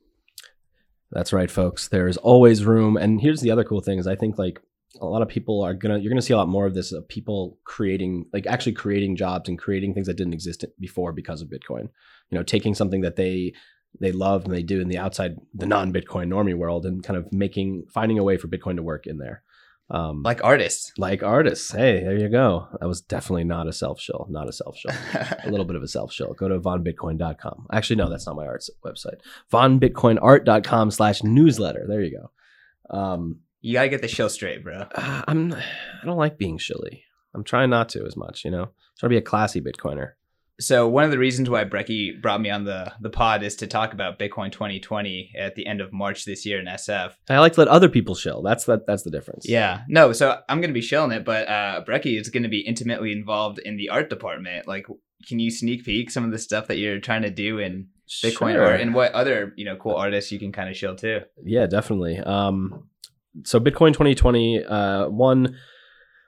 That's 1.13 1.33
right, 1.33 1.51
folks. 1.51 1.89
There's 1.89 2.17
always 2.17 2.65
room. 2.65 2.97
And 2.97 3.21
here's 3.21 3.41
the 3.41 3.51
other 3.51 3.65
cool 3.65 3.81
thing 3.81 3.99
is 3.99 4.07
I 4.07 4.17
think 4.17 4.39
like 4.39 4.61
a 5.01 5.07
lot 5.07 5.23
of 5.23 5.29
people 5.29 5.63
are 5.63 5.75
gonna 5.75 5.99
you're 5.99 6.11
gonna 6.11 6.23
see 6.23 6.33
a 6.33 6.37
lot 6.37 6.49
more 6.49 6.67
of 6.67 6.75
this 6.75 6.93
of 6.93 7.07
people 7.09 7.59
creating 7.65 8.27
like 8.33 8.47
actually 8.47 8.73
creating 8.73 9.17
jobs 9.17 9.49
and 9.49 9.59
creating 9.59 9.95
things 9.95 10.07
that 10.07 10.17
didn't 10.17 10.33
exist 10.33 10.65
before 10.81 11.13
because 11.13 11.43
of 11.43 11.49
Bitcoin. 11.49 11.89
You 12.31 12.39
know, 12.39 12.43
taking 12.43 12.75
something 12.75 13.03
that 13.03 13.17
they 13.17 13.53
they 14.01 14.13
love 14.13 14.45
and 14.45 14.53
they 14.53 14.63
do 14.63 14.81
in 14.81 14.89
the 14.89 14.99
outside 14.99 15.37
the 15.55 15.67
non-Bitcoin 15.67 16.29
normie 16.29 16.57
world 16.57 16.85
and 16.85 17.03
kind 17.03 17.17
of 17.17 17.33
making 17.33 17.87
finding 17.93 18.19
a 18.19 18.25
way 18.25 18.37
for 18.37 18.49
Bitcoin 18.49 18.77
to 18.77 18.83
work 18.83 19.07
in 19.07 19.19
there. 19.19 19.43
Um, 19.89 20.23
Like 20.25 20.43
artists. 20.43 20.93
like 20.99 21.23
artists. 21.23 21.71
Hey, 21.71 22.03
there 22.03 22.19
you 22.19 22.29
go. 22.29 22.67
That 22.81 22.89
was 22.89 23.01
definitely 23.01 23.45
not 23.45 23.69
a 23.69 23.73
self 23.73 24.01
shill. 24.01 24.27
Not 24.29 24.49
a 24.49 24.53
self 24.53 24.77
shill. 24.77 24.91
a 25.45 25.49
little 25.51 25.65
bit 25.65 25.77
of 25.77 25.83
a 25.83 25.89
self 25.89 26.13
shill. 26.13 26.35
Go 26.35 26.49
to 26.49 26.59
vonbitcoin.com. 26.59 27.67
Actually, 27.73 27.97
no, 27.97 28.11
that's 28.11 28.27
not 28.27 28.35
my 28.37 28.47
art's 28.47 28.69
website. 28.85 29.21
vonbitcoinart.com 29.53 30.91
slash 30.91 31.23
newsletter. 31.23 31.85
There 31.89 32.03
you 32.03 32.19
go. 32.19 32.97
Um, 32.99 33.41
you 33.61 33.73
gotta 33.75 33.89
get 33.89 34.03
the 34.03 34.09
show 34.09 34.29
straight, 34.29 34.63
bro. 34.63 34.87
uh, 34.95 35.23
I'm, 35.29 35.53
I 35.55 36.05
don't 36.05 36.17
like 36.17 36.39
being 36.39 36.59
shilly. 36.59 37.05
I'm 37.35 37.45
trying 37.45 37.71
not 37.71 37.89
to 37.91 38.05
as 38.07 38.17
much, 38.17 38.45
you 38.45 38.51
know? 38.51 38.71
trying 38.99 39.09
to 39.11 39.15
be 39.15 39.17
a 39.19 39.23
classy 39.23 39.61
Bitcoiner. 39.61 40.13
So 40.59 40.89
one 40.89 41.05
of 41.05 41.11
the 41.11 41.19
reasons 41.19 41.51
why 41.51 41.65
Brekkie 41.65 42.21
brought 42.23 42.41
me 42.41 42.49
on 42.51 42.65
the 42.65 42.93
the 43.01 43.11
pod 43.11 43.43
is 43.43 43.57
to 43.57 43.67
talk 43.67 43.93
about 43.93 44.19
Bitcoin 44.19 44.51
2020 44.51 45.33
at 45.39 45.55
the 45.55 45.67
end 45.67 45.81
of 45.83 45.93
March 45.93 46.25
this 46.25 46.47
year 46.47 46.59
in 46.59 46.67
SF. 46.67 47.13
I 47.29 47.39
like 47.41 47.53
to 47.55 47.61
let 47.61 47.69
other 47.69 47.89
people 47.91 48.15
shill. 48.15 48.43
That's 48.43 48.65
that. 48.65 48.87
That's 48.87 49.03
the 49.03 49.11
difference. 49.11 49.47
Yeah, 49.49 49.83
no. 49.89 50.13
So 50.13 50.41
I'm 50.49 50.61
gonna 50.63 50.73
be 50.73 50.81
shilling 50.81 51.13
it, 51.13 51.25
but 51.25 51.47
uh, 51.49 51.85
Brekkie 51.87 52.19
is 52.19 52.31
gonna 52.31 52.49
be 52.49 52.61
intimately 52.61 53.13
involved 53.13 53.59
in 53.59 53.77
the 53.77 53.91
art 53.91 54.09
department. 54.09 54.67
Like, 54.67 54.87
can 55.29 55.39
you 55.39 55.51
sneak 55.51 55.85
peek 55.85 56.11
some 56.11 56.25
of 56.25 56.31
the 56.31 56.39
stuff 56.39 56.69
that 56.69 56.79
you're 56.79 57.01
trying 57.01 57.23
to 57.23 57.31
do 57.31 57.59
in 57.59 57.89
Bitcoin 58.25 58.53
Sure. 58.53 58.65
art 58.67 58.81
and 58.81 58.95
what 58.95 59.13
other 59.13 59.53
you 59.57 59.65
know 59.67 59.77
cool 59.77 59.95
artists 59.97 60.33
you 60.33 60.39
can 60.39 60.53
kind 60.53 60.71
of 60.71 60.77
shill 60.77 60.97
too? 60.97 61.21
Yeah, 61.45 61.67
definitely. 61.67 62.19
Um, 62.19 62.89
so 63.45 63.61
Bitcoin 63.61 63.93
2020, 63.93 64.65
uh, 64.65 65.09
one, 65.09 65.57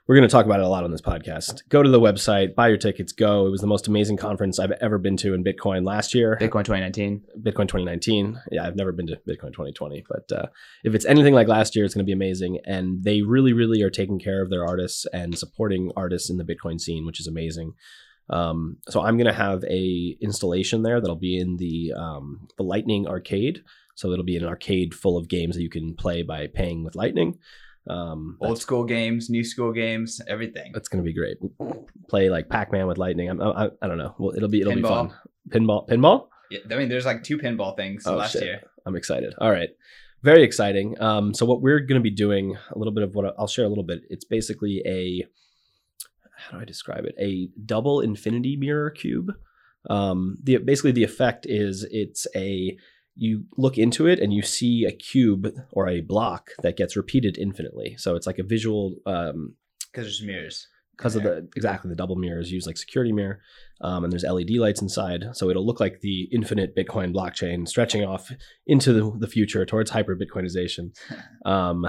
we're 0.08 0.16
going 0.16 0.26
to 0.26 0.32
talk 0.32 0.46
about 0.46 0.58
it 0.58 0.64
a 0.64 0.68
lot 0.68 0.84
on 0.84 0.90
this 0.90 1.02
podcast. 1.02 1.68
Go 1.68 1.82
to 1.82 1.90
the 1.90 2.00
website, 2.00 2.54
buy 2.54 2.68
your 2.68 2.78
tickets, 2.78 3.12
go. 3.12 3.46
It 3.46 3.50
was 3.50 3.60
the 3.60 3.66
most 3.66 3.88
amazing 3.88 4.16
conference 4.16 4.58
I've 4.58 4.72
ever 4.80 4.96
been 4.96 5.18
to 5.18 5.34
in 5.34 5.44
Bitcoin 5.44 5.84
last 5.84 6.14
year. 6.14 6.38
Bitcoin 6.40 6.64
2019. 6.64 7.24
Bitcoin 7.42 7.68
2019. 7.68 8.40
Yeah, 8.50 8.66
I've 8.66 8.74
never 8.74 8.90
been 8.90 9.06
to 9.08 9.16
Bitcoin 9.28 9.52
2020, 9.52 10.06
but 10.08 10.32
uh, 10.32 10.46
if 10.82 10.94
it's 10.94 11.04
anything 11.04 11.34
like 11.34 11.46
last 11.46 11.76
year, 11.76 11.84
it's 11.84 11.92
going 11.92 12.06
to 12.06 12.08
be 12.08 12.14
amazing. 12.14 12.58
And 12.64 13.04
they 13.04 13.20
really, 13.20 13.52
really 13.52 13.82
are 13.82 13.90
taking 13.90 14.18
care 14.18 14.42
of 14.42 14.48
their 14.48 14.66
artists 14.66 15.04
and 15.12 15.36
supporting 15.36 15.92
artists 15.94 16.30
in 16.30 16.38
the 16.38 16.44
Bitcoin 16.44 16.80
scene, 16.80 17.04
which 17.04 17.20
is 17.20 17.26
amazing. 17.26 17.74
Um, 18.30 18.78
so 18.88 19.02
I'm 19.02 19.18
going 19.18 19.26
to 19.26 19.32
have 19.34 19.62
a 19.64 20.16
installation 20.22 20.84
there 20.84 21.02
that'll 21.02 21.16
be 21.16 21.38
in 21.38 21.58
the 21.58 21.92
um, 21.94 22.48
the 22.56 22.62
Lightning 22.62 23.06
Arcade. 23.06 23.62
So 23.94 24.10
it'll 24.12 24.24
be 24.24 24.36
an 24.36 24.44
arcade 24.44 24.94
full 24.94 25.18
of 25.18 25.28
games 25.28 25.56
that 25.56 25.62
you 25.62 25.68
can 25.68 25.94
play 25.94 26.22
by 26.22 26.46
paying 26.46 26.82
with 26.82 26.94
Lightning. 26.94 27.38
Um, 27.88 28.36
Old 28.40 28.58
school 28.60 28.84
games, 28.84 29.30
new 29.30 29.42
school 29.44 29.72
games, 29.72 30.20
everything. 30.28 30.72
that's 30.74 30.88
going 30.88 31.02
to 31.02 31.06
be 31.06 31.14
great. 31.14 31.38
Play 32.08 32.28
like 32.28 32.48
Pac-Man 32.48 32.86
with 32.86 32.98
Lightning. 32.98 33.28
I'm, 33.30 33.40
I, 33.40 33.70
I 33.80 33.86
don't 33.88 33.98
know. 33.98 34.14
Well, 34.18 34.36
it'll 34.36 34.48
be 34.48 34.60
it'll 34.60 34.74
be 34.74 34.82
fun. 34.82 35.12
Pinball, 35.48 35.88
pinball. 35.88 36.28
Yeah, 36.50 36.60
I 36.70 36.76
mean, 36.76 36.88
there's 36.88 37.06
like 37.06 37.22
two 37.24 37.38
pinball 37.38 37.76
things 37.76 38.06
Oh, 38.06 38.16
last 38.16 38.32
shit. 38.32 38.42
year. 38.42 38.60
I'm 38.86 38.96
excited. 38.96 39.34
All 39.38 39.50
right. 39.50 39.70
Very 40.22 40.42
exciting. 40.42 41.00
Um, 41.00 41.32
so 41.32 41.46
what 41.46 41.62
we're 41.62 41.78
going 41.80 42.00
to 42.00 42.02
be 42.02 42.10
doing 42.10 42.56
a 42.72 42.78
little 42.78 42.92
bit 42.92 43.04
of 43.04 43.14
what 43.14 43.34
I'll 43.38 43.46
share 43.46 43.64
a 43.64 43.68
little 43.68 43.84
bit. 43.84 44.00
It's 44.10 44.24
basically 44.24 44.82
a 44.84 45.24
how 46.36 46.56
do 46.56 46.62
I 46.62 46.64
describe 46.64 47.04
it? 47.04 47.14
A 47.18 47.48
double 47.64 48.00
infinity 48.00 48.56
mirror 48.56 48.90
cube. 48.90 49.32
Um, 49.90 50.36
the 50.42 50.56
basically 50.58 50.92
the 50.92 51.04
effect 51.04 51.46
is 51.48 51.86
it's 51.90 52.26
a 52.34 52.76
you 53.20 53.44
look 53.56 53.76
into 53.76 54.06
it 54.06 54.20
and 54.20 54.32
you 54.32 54.42
see 54.42 54.84
a 54.84 54.92
cube 54.92 55.48
or 55.72 55.88
a 55.88 56.00
block 56.00 56.50
that 56.62 56.76
gets 56.76 56.96
repeated 56.96 57.36
infinitely. 57.36 57.96
So 57.98 58.14
it's 58.14 58.26
like 58.28 58.38
a 58.38 58.44
visual 58.44 58.94
um, 59.06 59.54
Because 59.90 60.06
there's 60.06 60.22
mirrors. 60.22 60.68
because 60.96 61.16
of 61.16 61.24
the 61.24 61.48
exactly 61.56 61.88
the 61.88 61.96
double 61.96 62.14
mirrors 62.16 62.52
used 62.52 62.66
like 62.66 62.76
security 62.76 63.12
mirror 63.12 63.40
um, 63.80 64.04
and 64.04 64.12
there's 64.12 64.24
led 64.24 64.50
lights 64.50 64.82
inside 64.82 65.24
so 65.32 65.50
it'll 65.50 65.66
look 65.66 65.80
like 65.80 66.00
the 66.00 66.28
infinite 66.32 66.76
bitcoin 66.76 67.12
blockchain 67.14 67.66
stretching 67.68 68.04
off 68.04 68.30
into 68.66 68.92
the, 68.92 69.18
the 69.18 69.26
future 69.28 69.64
towards 69.66 69.90
hyper 69.90 70.16
bitcoinization 70.16 70.90
um, 71.46 71.86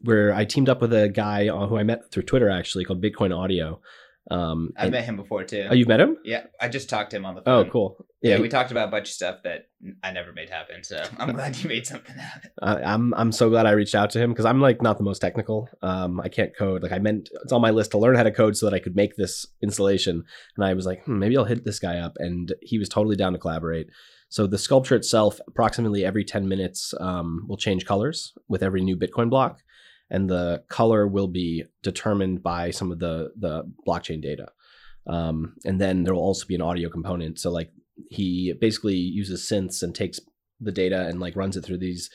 where 0.00 0.32
i 0.34 0.44
teamed 0.44 0.68
up 0.68 0.80
with 0.82 0.92
a 0.92 1.08
guy 1.08 1.46
who 1.48 1.76
i 1.78 1.82
met 1.82 2.10
through 2.10 2.22
twitter 2.22 2.50
actually 2.50 2.84
called 2.84 3.02
bitcoin 3.02 3.36
audio 3.36 3.80
Um, 4.30 4.70
I've 4.76 4.84
and- 4.84 4.92
met 4.92 5.04
him 5.04 5.16
before 5.16 5.44
too. 5.44 5.66
Oh, 5.70 5.74
you've 5.74 5.88
met 5.88 6.00
him? 6.00 6.16
yeah, 6.24 6.44
I 6.60 6.68
just 6.68 6.88
talked 6.90 7.10
to 7.10 7.16
him 7.16 7.24
on 7.24 7.34
the 7.34 7.42
phone. 7.42 7.66
Oh, 7.66 7.70
cool. 7.70 7.96
Yeah, 8.20 8.36
Yeah, 8.36 8.40
we 8.42 8.48
talked 8.48 8.70
about 8.72 8.88
a 8.88 8.90
bunch 8.90 9.08
of 9.08 9.14
stuff 9.14 9.38
that 9.44 9.68
I 10.02 10.10
never 10.10 10.32
made 10.32 10.50
happen. 10.50 10.82
So 10.82 11.02
I'm 11.18 11.32
glad 11.32 11.56
you 11.56 11.68
made 11.68 11.86
something 11.86 12.16
happen. 12.16 12.50
I, 12.60 12.82
I'm 12.82 13.14
I'm 13.14 13.32
so 13.32 13.48
glad 13.48 13.66
I 13.66 13.70
reached 13.70 13.94
out 13.94 14.10
to 14.10 14.18
him 14.18 14.30
because 14.30 14.44
I'm 14.44 14.60
like 14.60 14.82
not 14.82 14.98
the 14.98 15.04
most 15.04 15.20
technical. 15.20 15.68
Um, 15.82 16.20
I 16.20 16.28
can't 16.28 16.54
code. 16.56 16.82
Like 16.82 16.92
I 16.92 16.98
meant 16.98 17.30
it's 17.42 17.52
on 17.52 17.62
my 17.62 17.70
list 17.70 17.92
to 17.92 17.98
learn 17.98 18.16
how 18.16 18.24
to 18.24 18.32
code 18.32 18.56
so 18.56 18.66
that 18.66 18.74
I 18.74 18.80
could 18.80 18.96
make 18.96 19.16
this 19.16 19.46
installation. 19.62 20.24
And 20.56 20.64
I 20.64 20.74
was 20.74 20.84
like, 20.84 21.04
hmm, 21.04 21.18
maybe 21.18 21.36
I'll 21.36 21.44
hit 21.44 21.64
this 21.64 21.78
guy 21.78 21.98
up, 21.98 22.14
and 22.18 22.52
he 22.60 22.78
was 22.78 22.88
totally 22.88 23.16
down 23.16 23.32
to 23.32 23.38
collaborate. 23.38 23.88
So 24.30 24.46
the 24.46 24.58
sculpture 24.58 24.94
itself, 24.94 25.40
approximately 25.48 26.04
every 26.04 26.22
10 26.22 26.46
minutes, 26.48 26.92
um, 27.00 27.46
will 27.48 27.56
change 27.56 27.86
colors 27.86 28.34
with 28.46 28.62
every 28.62 28.82
new 28.82 28.94
Bitcoin 28.94 29.30
block, 29.30 29.62
and 30.10 30.28
the 30.28 30.62
color 30.68 31.06
will 31.06 31.28
be 31.28 31.64
determined 31.82 32.42
by 32.42 32.70
some 32.70 32.92
of 32.92 32.98
the 32.98 33.30
the 33.38 33.62
blockchain 33.86 34.22
data. 34.22 34.48
Um, 35.06 35.54
and 35.64 35.80
then 35.80 36.04
there 36.04 36.14
will 36.14 36.22
also 36.22 36.46
be 36.46 36.54
an 36.54 36.62
audio 36.62 36.90
component. 36.90 37.38
So 37.38 37.50
like 37.50 37.70
he 38.10 38.52
basically 38.60 38.96
uses 38.96 39.48
synths 39.48 39.82
and 39.82 39.94
takes 39.94 40.20
the 40.60 40.72
data 40.72 41.06
and 41.06 41.20
like 41.20 41.36
runs 41.36 41.56
it 41.56 41.64
through 41.64 41.78
these 41.78 42.10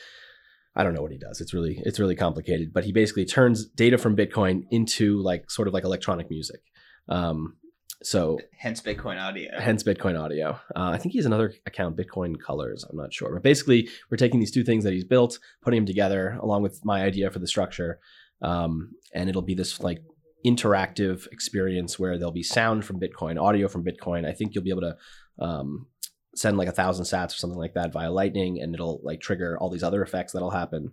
I 0.76 0.82
don't 0.82 0.94
know 0.94 1.02
what 1.02 1.12
he 1.12 1.18
does. 1.18 1.40
It's 1.40 1.54
really 1.54 1.80
it's 1.84 2.00
really 2.00 2.16
complicated, 2.16 2.72
but 2.72 2.84
he 2.84 2.92
basically 2.92 3.24
turns 3.24 3.66
data 3.66 3.96
from 3.96 4.16
Bitcoin 4.16 4.64
into 4.70 5.22
like 5.22 5.50
sort 5.50 5.68
of 5.68 5.74
like 5.74 5.84
electronic 5.84 6.30
music. 6.30 6.60
Um, 7.08 7.56
so 8.04 8.38
Hence 8.58 8.80
Bitcoin 8.80 9.20
audio. 9.20 9.50
hence 9.58 9.82
Bitcoin 9.82 10.18
audio. 10.20 10.50
Uh, 10.76 10.90
I 10.94 10.98
think 10.98 11.12
he 11.12 11.18
has 11.18 11.26
another 11.26 11.52
account, 11.66 11.96
Bitcoin 11.96 12.38
Colors. 12.40 12.84
I'm 12.88 12.96
not 12.96 13.12
sure, 13.12 13.32
but 13.32 13.42
basically 13.42 13.88
we're 14.10 14.16
taking 14.16 14.40
these 14.40 14.50
two 14.52 14.62
things 14.64 14.84
that 14.84 14.92
he's 14.92 15.04
built, 15.04 15.38
putting 15.62 15.78
them 15.78 15.86
together 15.86 16.38
along 16.42 16.62
with 16.62 16.84
my 16.84 17.02
idea 17.02 17.30
for 17.30 17.38
the 17.40 17.46
structure, 17.46 17.98
um, 18.42 18.92
and 19.14 19.28
it'll 19.28 19.42
be 19.42 19.54
this 19.54 19.80
like 19.80 20.00
interactive 20.46 21.26
experience 21.32 21.98
where 21.98 22.18
there'll 22.18 22.32
be 22.32 22.42
sound 22.42 22.84
from 22.84 23.00
Bitcoin, 23.00 23.40
audio 23.40 23.66
from 23.68 23.84
Bitcoin. 23.84 24.26
I 24.26 24.32
think 24.32 24.54
you'll 24.54 24.64
be 24.64 24.70
able 24.70 24.82
to 24.82 24.96
um, 25.44 25.86
send 26.34 26.56
like 26.58 26.68
a 26.68 26.72
thousand 26.72 27.04
sats 27.06 27.28
or 27.34 27.38
something 27.38 27.58
like 27.58 27.74
that 27.74 27.92
via 27.92 28.10
Lightning, 28.10 28.60
and 28.60 28.74
it'll 28.74 29.00
like 29.02 29.20
trigger 29.20 29.56
all 29.58 29.70
these 29.70 29.82
other 29.82 30.02
effects 30.02 30.32
that'll 30.32 30.50
happen. 30.50 30.92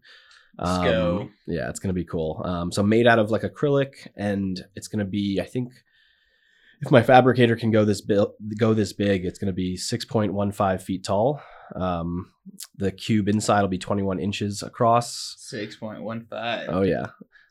Let's 0.58 0.72
Um, 0.72 0.86
go. 0.86 1.30
Yeah, 1.48 1.70
it's 1.70 1.80
gonna 1.80 1.94
be 1.94 2.06
cool. 2.06 2.42
Um, 2.46 2.72
so 2.72 2.84
made 2.84 3.08
out 3.08 3.20
of 3.20 3.32
like 3.32 3.42
acrylic, 3.42 4.08
and 4.16 4.60
it's 4.76 4.88
gonna 4.88 5.06
be, 5.06 5.40
I 5.42 5.46
think, 5.46 5.74
if 6.82 6.92
my 6.92 7.04
fabricator 7.04 7.56
can 7.56 7.72
go 7.72 7.86
this 7.86 8.02
big, 8.02 8.28
go 8.58 8.74
this 8.74 8.94
big, 8.94 9.26
it's 9.26 9.40
be 9.40 9.78
six 9.78 10.06
point 10.06 10.34
one 10.34 10.52
five 10.52 10.84
feet 10.84 11.04
tall. 11.04 11.42
Um, 11.76 12.32
the 12.76 12.92
cube 12.92 13.30
inside 13.30 13.62
will 13.62 13.70
be 13.70 13.78
twenty 13.78 14.04
one 14.04 14.20
inches 14.20 14.64
across. 14.64 15.36
Six 15.38 15.76
point 15.76 16.02
one 16.02 16.26
five. 16.30 16.70
Oh 16.70 16.82
yeah. 16.82 17.08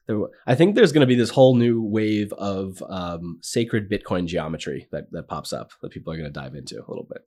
There, 0.06 0.18
I 0.46 0.56
think 0.56 0.74
there's 0.74 0.92
going 0.92 1.02
to 1.02 1.06
be 1.06 1.14
this 1.14 1.30
whole 1.30 1.54
new 1.54 1.82
wave 1.82 2.32
of 2.32 2.82
um, 2.88 3.38
sacred 3.42 3.88
Bitcoin 3.88 4.26
geometry 4.26 4.88
that, 4.90 5.12
that 5.12 5.28
pops 5.28 5.52
up 5.52 5.70
that 5.82 5.92
people 5.92 6.12
are 6.12 6.16
going 6.16 6.32
to 6.32 6.40
dive 6.40 6.54
into 6.54 6.76
a 6.76 6.88
little 6.88 7.06
bit. 7.08 7.22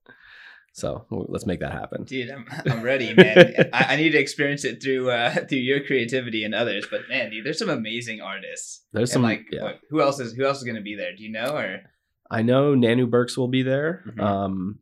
So 0.73 1.05
let's 1.09 1.45
make 1.45 1.59
that 1.59 1.71
happen. 1.71 2.03
Dude, 2.03 2.31
I'm, 2.31 2.45
I'm 2.65 2.81
ready, 2.81 3.13
man. 3.13 3.69
I, 3.71 3.85
I 3.89 3.95
need 3.95 4.09
to 4.09 4.17
experience 4.17 4.65
it 4.65 4.81
through 4.81 5.11
uh, 5.11 5.45
through 5.47 5.59
your 5.59 5.85
creativity 5.85 6.43
and 6.43 6.55
others. 6.55 6.87
But 6.89 7.01
man, 7.09 7.29
dude, 7.29 7.45
there's 7.45 7.59
some 7.59 7.69
amazing 7.69 8.21
artists. 8.21 8.83
There's 8.91 9.11
And 9.11 9.13
some 9.13 9.21
like, 9.21 9.45
yeah. 9.51 9.63
what, 9.63 9.79
who 9.91 10.01
else 10.01 10.19
is 10.19 10.33
who 10.33 10.43
else 10.45 10.57
is 10.57 10.63
going 10.63 10.75
to 10.75 10.81
be 10.81 10.95
there? 10.95 11.15
Do 11.15 11.23
you 11.23 11.31
know? 11.31 11.55
Or 11.55 11.81
I 12.33 12.41
know 12.41 12.73
Nanu 12.75 13.09
Burks 13.09 13.37
will 13.37 13.47
be 13.47 13.63
there. 13.63 14.03
Mhm. 14.07 14.21
Um, 14.21 14.79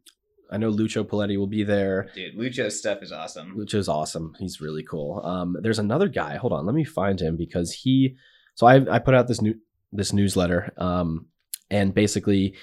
I 0.52 0.58
know 0.58 0.72
Lucho 0.72 1.06
Poletti 1.08 1.38
will 1.38 1.48
be 1.48 1.64
there. 1.64 2.10
dude, 2.14 2.36
Lucho's 2.36 2.78
stuff 2.78 3.02
is 3.02 3.12
awesome. 3.12 3.56
Lucho's 3.58 3.88
awesome. 3.88 4.34
He's 4.40 4.60
really 4.60 4.84
cool. 4.84 5.22
Um, 5.24 5.56
there's 5.62 5.80
another 5.80 6.10
guy. 6.10 6.36
Hold 6.38 6.52
on, 6.54 6.66
let 6.66 6.76
me 6.76 6.84
find 6.84 7.20
him 7.22 7.38
because 7.38 7.72
he. 7.72 8.16
So 8.56 8.68
I 8.68 8.76
I 8.96 9.00
put 9.00 9.14
out 9.16 9.28
this 9.28 9.42
new 9.42 9.56
this 9.94 10.12
newsletter, 10.14 10.74
um, 10.78 11.28
and 11.70 11.94
basically 11.94 12.56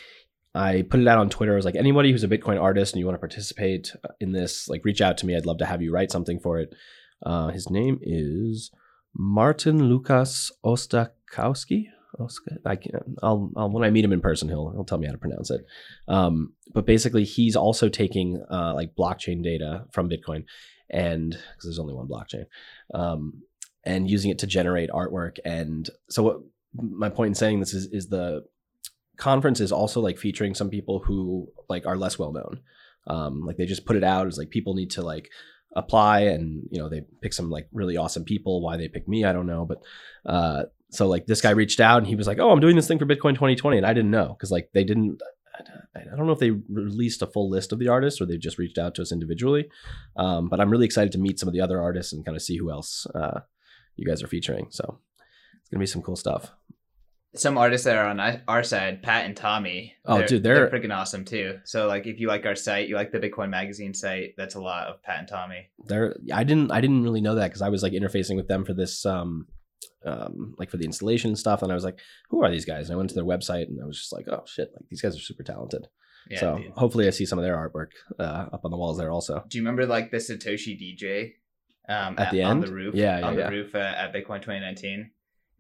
I 0.54 0.83
put 0.83 1.00
it 1.00 1.07
out 1.09 1.18
on 1.18 1.28
Twitter. 1.30 1.52
I 1.52 1.57
was 1.57 1.64
like, 1.64 1.76
anybody 1.76 2.11
who's 2.11 2.25
a 2.25 2.28
Bitcoin 2.28 2.61
artist 2.61 2.92
and 2.95 3.00
you 3.00 3.07
want 3.07 3.14
to 3.16 3.21
participate 3.21 3.92
in 4.18 4.33
this, 4.33 4.66
like, 4.68 4.85
reach 4.85 5.00
out 5.00 5.18
to 5.18 5.26
me. 5.26 5.37
I'd 5.37 5.47
love 5.47 5.59
to 5.59 5.66
have 5.66 5.83
you 5.83 5.92
write 5.92 6.11
something 6.11 6.40
for 6.40 6.59
it. 6.59 6.75
Uh, 7.23 7.49
his 7.49 7.68
name 7.71 7.99
is 8.02 8.71
Martin 9.14 9.85
Lukas 9.88 10.50
Ostachowski. 10.64 11.85
Oska, 12.20 12.58
I 12.64 12.76
can 12.76 12.92
I'll, 13.22 13.50
I'll 13.56 13.70
when 13.70 13.84
I 13.84 13.90
meet 13.90 14.04
him 14.04 14.12
in 14.12 14.20
person, 14.20 14.48
he'll 14.48 14.70
he'll 14.70 14.84
tell 14.84 14.98
me 14.98 15.06
how 15.06 15.12
to 15.12 15.18
pronounce 15.18 15.50
it. 15.50 15.64
Um, 16.06 16.52
but 16.75 16.87
basically, 16.87 17.25
he's 17.25 17.56
also 17.56 17.88
taking 17.88 18.42
uh, 18.50 18.75
like 18.75 18.94
blockchain 18.96 19.42
data 19.42 19.84
from 19.92 20.08
Bitcoin, 20.08 20.44
and 20.90 21.30
because 21.30 21.64
there's 21.64 21.78
only 21.78 21.94
one 21.94 22.08
blockchain, 22.08 22.46
um, 22.94 23.42
and 23.84 24.10
using 24.10 24.30
it 24.30 24.38
to 24.40 24.46
generate 24.46 24.90
artwork. 24.90 25.38
And 25.44 25.88
so, 26.08 26.22
what 26.22 26.40
my 26.75 27.08
point 27.08 27.28
in 27.28 27.34
saying 27.34 27.60
this 27.60 27.75
is 27.75 27.87
is 27.92 28.08
the 28.08 28.44
conference 29.16 29.60
is 29.60 29.72
also 29.72 30.00
like 30.00 30.18
featuring 30.18 30.54
some 30.54 30.70
people 30.70 31.00
who 31.00 31.48
like 31.68 31.87
are 31.87 31.96
less 31.96 32.18
well 32.18 32.32
known. 32.32 32.60
Um, 33.06 33.46
like 33.46 33.56
they 33.56 33.66
just 33.66 33.87
put 33.87 33.96
it 33.96 34.04
out 34.04 34.26
as 34.26 34.37
like 34.37 34.50
people 34.50 34.75
need 34.75 34.90
to 34.90 35.02
like 35.02 35.30
apply 35.76 36.20
and 36.20 36.62
you 36.70 36.78
know 36.78 36.88
they 36.88 37.02
pick 37.22 37.32
some 37.32 37.50
like 37.50 37.68
really 37.72 37.96
awesome 37.96 38.25
people 38.25 38.62
why 38.62 38.76
they 38.76 38.88
pick 38.88 39.06
me 39.06 39.25
i 39.25 39.32
don't 39.32 39.46
know 39.46 39.66
but 39.66 39.78
uh 40.25 40.62
so 40.90 41.07
like 41.07 41.26
this 41.26 41.40
guy 41.40 41.50
reached 41.50 41.80
out 41.80 41.99
and 41.99 42.07
he 42.07 42.16
was 42.16 42.26
like 42.26 42.38
oh 42.38 42.50
i'm 42.50 42.61
doing 42.61 42.76
this 42.76 42.88
thing 42.88 42.99
for 42.99 43.07
bitcoin 43.07 43.35
2020 43.35 43.76
and 43.78 43.87
i 43.87 43.92
didn't 43.92 44.11
know 44.11 44.28
because 44.28 44.50
like 44.50 44.71
they 44.73 44.85
didn't 44.85 45.21
I 45.97 46.16
don't 46.16 46.26
know 46.26 46.33
if 46.33 46.38
they 46.38 46.50
released 46.50 47.23
a 47.23 47.26
full 47.26 47.50
list 47.50 47.73
of 47.73 47.78
the 47.78 47.88
artists 47.88 48.21
or 48.21 48.26
they 48.26 48.37
just 48.37 48.59
reached 48.59 48.78
out 48.78 48.95
to 48.97 49.02
us 49.02 49.12
individually. 49.12 49.68
Um, 50.16 50.49
but 50.49 50.61
I'm 50.61 50.71
really 50.71 50.87
excited 50.87 51.12
to 51.12 51.18
meet 51.18 51.38
some 51.38 51.49
of 51.49 51.52
the 51.52 51.61
other 51.61 51.80
artists 51.80 52.12
and 52.12 52.25
kind 52.25 52.37
of 52.37 52.42
see 52.42 52.57
who 52.57 52.71
else 52.71 53.07
uh, 53.14 53.40
you 53.97 54.07
guys 54.07 54.23
are 54.23 54.28
featuring. 54.28 54.68
So 54.71 55.00
it's 55.61 55.68
gonna 55.71 55.80
be 55.80 55.87
some 55.87 56.02
cool 56.02 56.16
stuff. 56.16 56.52
Some 57.35 57.59
artists 57.59 57.85
that 57.85 57.97
are 57.97 58.07
on 58.07 58.21
our- 58.49 58.62
side, 58.62 59.02
Pat 59.02 59.26
and 59.26 59.37
Tommy. 59.37 59.95
Oh, 60.07 60.25
dude, 60.25 60.42
they're- 60.42 60.71
freaking 60.71 60.95
awesome 60.97 61.25
too. 61.25 61.59
So 61.64 61.87
like, 61.87 62.07
if 62.07 62.18
you 62.18 62.26
like 62.26 62.47
our 62.47 62.57
site, 62.57 62.88
you 62.88 62.95
like 62.97 63.12
the 63.12 63.21
Bitcoin 63.21 63.50
Magazine 63.50 63.92
site, 63.92 64.35
that's 64.37 64.54
a 64.54 64.61
lot 64.61 64.87
of 64.88 65.02
Pat 65.02 65.18
and 65.21 65.28
Tommy. 65.28 65.68
They're 65.85 66.16
I 66.33 66.45
didn't 66.45 66.73
I 66.73 66.80
didn't 66.80 67.02
really 67.02 67.21
know 67.21 67.35
that 67.35 67.49
because 67.49 67.62
I 67.62 67.68
was 67.68 67.83
like 67.83 67.92
interfacing 67.92 68.37
with 68.37 68.49
them 68.49 68.64
for 68.64 68.73
this 68.73 69.04
um, 69.04 69.47
um 70.04 70.54
like 70.58 70.70
for 70.70 70.76
the 70.76 70.85
installation 70.85 71.28
and 71.28 71.38
stuff 71.38 71.62
and 71.62 71.70
I 71.73 71.75
was 71.75 71.85
like 71.85 71.99
who 72.30 72.42
are 72.44 72.50
these 72.50 72.64
guys 72.64 72.88
and 72.88 72.94
I 72.94 72.97
went 72.97 73.11
to 73.11 73.14
their 73.14 73.25
website 73.25 73.66
and 73.68 73.78
I 73.82 73.87
was 73.87 73.99
just 73.99 74.12
like 74.12 74.26
oh 74.28 74.44
shit 74.47 74.70
like 74.75 74.88
these 74.88 75.02
guys 75.02 75.16
are 75.16 75.20
super 75.20 75.42
talented 75.42 75.88
Yeah. 76.30 76.40
so 76.40 76.58
dude. 76.58 76.73
hopefully 76.73 77.06
I 77.06 77.11
see 77.11 77.26
some 77.26 77.38
of 77.38 77.44
their 77.44 77.56
artwork 77.56 77.90
uh, 78.18 78.47
up 78.52 78.64
on 78.64 78.70
the 78.70 78.76
walls 78.76 78.99
there 78.99 79.11
also 79.11 79.44
Do 79.49 79.58
you 79.58 79.62
remember 79.64 79.87
like 79.87 80.11
the 80.11 80.18
Satoshi 80.18 80.78
DJ 80.80 81.32
um, 81.88 82.14
At 82.18 82.30
the 82.32 82.42
end 82.42 82.50
on 82.50 82.61
the 82.61 82.73
roof? 82.73 82.94
Yeah, 82.94 83.18
yeah, 83.18 83.26
on 83.26 83.38
yeah. 83.38 83.47
the 83.50 83.56
roof 83.56 83.75
uh, 83.75 83.78
at 83.78 84.12
Bitcoin 84.12 84.40
2019. 84.42 85.11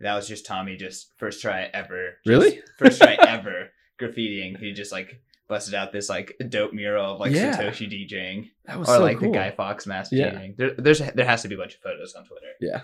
That 0.00 0.14
was 0.14 0.28
just 0.28 0.44
Tommy, 0.46 0.76
just 0.76 1.12
first 1.16 1.40
try 1.40 1.70
ever. 1.72 2.18
Really? 2.26 2.60
first 2.78 3.00
try 3.00 3.14
ever 3.26 3.70
graffitiing. 3.98 4.58
He 4.58 4.72
just 4.72 4.92
like 4.92 5.22
busted 5.48 5.74
out 5.74 5.90
this 5.90 6.08
like 6.10 6.36
dope 6.50 6.74
mural 6.74 7.14
of 7.14 7.20
like 7.20 7.32
Yeah. 7.32 7.56
Satoshi 7.56 7.88
DJing, 7.90 8.50
that 8.66 8.78
was 8.78 8.88
or 8.90 8.96
so 8.98 9.02
like 9.02 9.18
cool. 9.20 9.32
the 9.32 9.38
Guy 9.38 9.50
Fawkes 9.52 9.86
mask 9.86 10.12
Yeah. 10.12 10.38
There, 10.58 10.74
there's 10.76 10.98
there 10.98 11.24
has 11.26 11.40
to 11.42 11.48
be 11.48 11.54
a 11.54 11.58
bunch 11.58 11.74
of 11.76 11.80
photos 11.80 12.14
on 12.14 12.24
Twitter. 12.26 12.52
Yeah. 12.60 12.82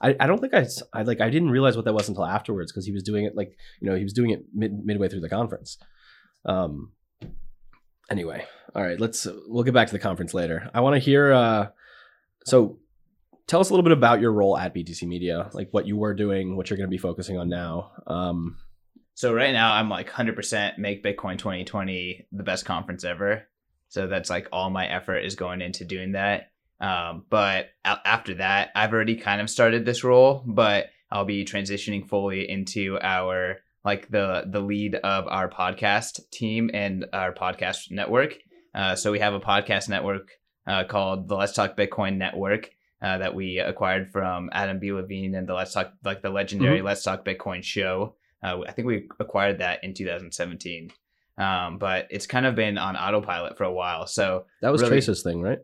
I, 0.00 0.14
I 0.20 0.26
don't 0.26 0.40
think 0.40 0.54
I, 0.54 0.66
I 0.92 1.02
like 1.02 1.20
I 1.20 1.30
didn't 1.30 1.50
realize 1.50 1.76
what 1.76 1.84
that 1.86 1.94
was 1.94 2.08
until 2.08 2.24
afterwards 2.24 2.72
because 2.72 2.86
he 2.86 2.92
was 2.92 3.02
doing 3.02 3.24
it 3.24 3.34
like 3.36 3.56
you 3.80 3.88
know 3.88 3.96
he 3.96 4.02
was 4.02 4.12
doing 4.12 4.30
it 4.30 4.44
mid, 4.54 4.84
midway 4.84 5.08
through 5.08 5.20
the 5.20 5.28
conference. 5.28 5.78
Um. 6.44 6.92
Anyway, 8.08 8.44
all 8.74 8.82
right, 8.82 9.00
let's 9.00 9.26
we'll 9.48 9.64
get 9.64 9.74
back 9.74 9.88
to 9.88 9.92
the 9.92 9.98
conference 9.98 10.32
later. 10.32 10.70
I 10.72 10.80
want 10.80 10.94
to 10.94 11.00
hear. 11.00 11.32
Uh, 11.32 11.68
so, 12.44 12.78
tell 13.48 13.58
us 13.58 13.70
a 13.70 13.72
little 13.72 13.82
bit 13.82 13.92
about 13.92 14.20
your 14.20 14.32
role 14.32 14.56
at 14.56 14.72
BTC 14.72 15.02
Media, 15.08 15.50
like 15.52 15.70
what 15.72 15.88
you 15.88 15.96
were 15.96 16.14
doing, 16.14 16.56
what 16.56 16.70
you're 16.70 16.76
going 16.76 16.88
to 16.88 16.94
be 16.94 16.98
focusing 16.98 17.38
on 17.38 17.48
now. 17.48 17.90
Um. 18.06 18.58
So 19.16 19.32
right 19.32 19.52
now 19.52 19.72
I'm 19.72 19.88
like 19.88 20.10
100% 20.10 20.76
make 20.76 21.02
Bitcoin 21.02 21.38
2020 21.38 22.26
the 22.32 22.42
best 22.42 22.66
conference 22.66 23.02
ever. 23.02 23.48
So 23.88 24.06
that's 24.06 24.28
like 24.28 24.46
all 24.52 24.68
my 24.68 24.86
effort 24.86 25.20
is 25.20 25.36
going 25.36 25.62
into 25.62 25.86
doing 25.86 26.12
that. 26.12 26.50
Um, 26.80 27.24
but 27.30 27.70
a- 27.84 27.98
after 28.04 28.34
that, 28.34 28.70
I've 28.74 28.92
already 28.92 29.16
kind 29.16 29.40
of 29.40 29.48
started 29.50 29.84
this 29.84 30.04
role, 30.04 30.42
but 30.46 30.86
I'll 31.10 31.24
be 31.24 31.44
transitioning 31.44 32.06
fully 32.08 32.48
into 32.48 32.98
our 33.00 33.58
like 33.84 34.08
the 34.10 34.44
the 34.46 34.60
lead 34.60 34.96
of 34.96 35.26
our 35.28 35.48
podcast 35.48 36.20
team 36.30 36.70
and 36.74 37.06
our 37.12 37.32
podcast 37.32 37.90
network. 37.90 38.36
Uh, 38.74 38.94
so 38.96 39.10
we 39.12 39.20
have 39.20 39.32
a 39.32 39.40
podcast 39.40 39.88
network 39.88 40.28
uh, 40.66 40.84
called 40.84 41.28
the 41.28 41.36
Let's 41.36 41.52
Talk 41.52 41.76
Bitcoin 41.76 42.16
Network 42.18 42.70
uh, 43.00 43.18
that 43.18 43.34
we 43.34 43.58
acquired 43.58 44.10
from 44.10 44.50
Adam 44.52 44.78
B. 44.80 44.92
Levine 44.92 45.34
and 45.34 45.48
the 45.48 45.54
Let's 45.54 45.72
Talk 45.72 45.92
like 46.04 46.20
the 46.20 46.28
legendary 46.30 46.82
Let's 46.82 47.02
Talk 47.04 47.24
Bitcoin 47.24 47.62
show. 47.62 48.16
Uh, 48.42 48.60
I 48.68 48.72
think 48.72 48.86
we 48.86 49.08
acquired 49.18 49.58
that 49.60 49.82
in 49.82 49.94
2017, 49.94 50.90
um, 51.38 51.78
but 51.78 52.06
it's 52.10 52.26
kind 52.26 52.44
of 52.44 52.54
been 52.54 52.76
on 52.78 52.96
autopilot 52.96 53.56
for 53.56 53.64
a 53.64 53.72
while. 53.72 54.06
So 54.06 54.44
That 54.60 54.70
was 54.72 54.82
Really- 54.82 54.90
Trace's 54.96 55.22
thing, 55.22 55.40
right? 55.40 55.58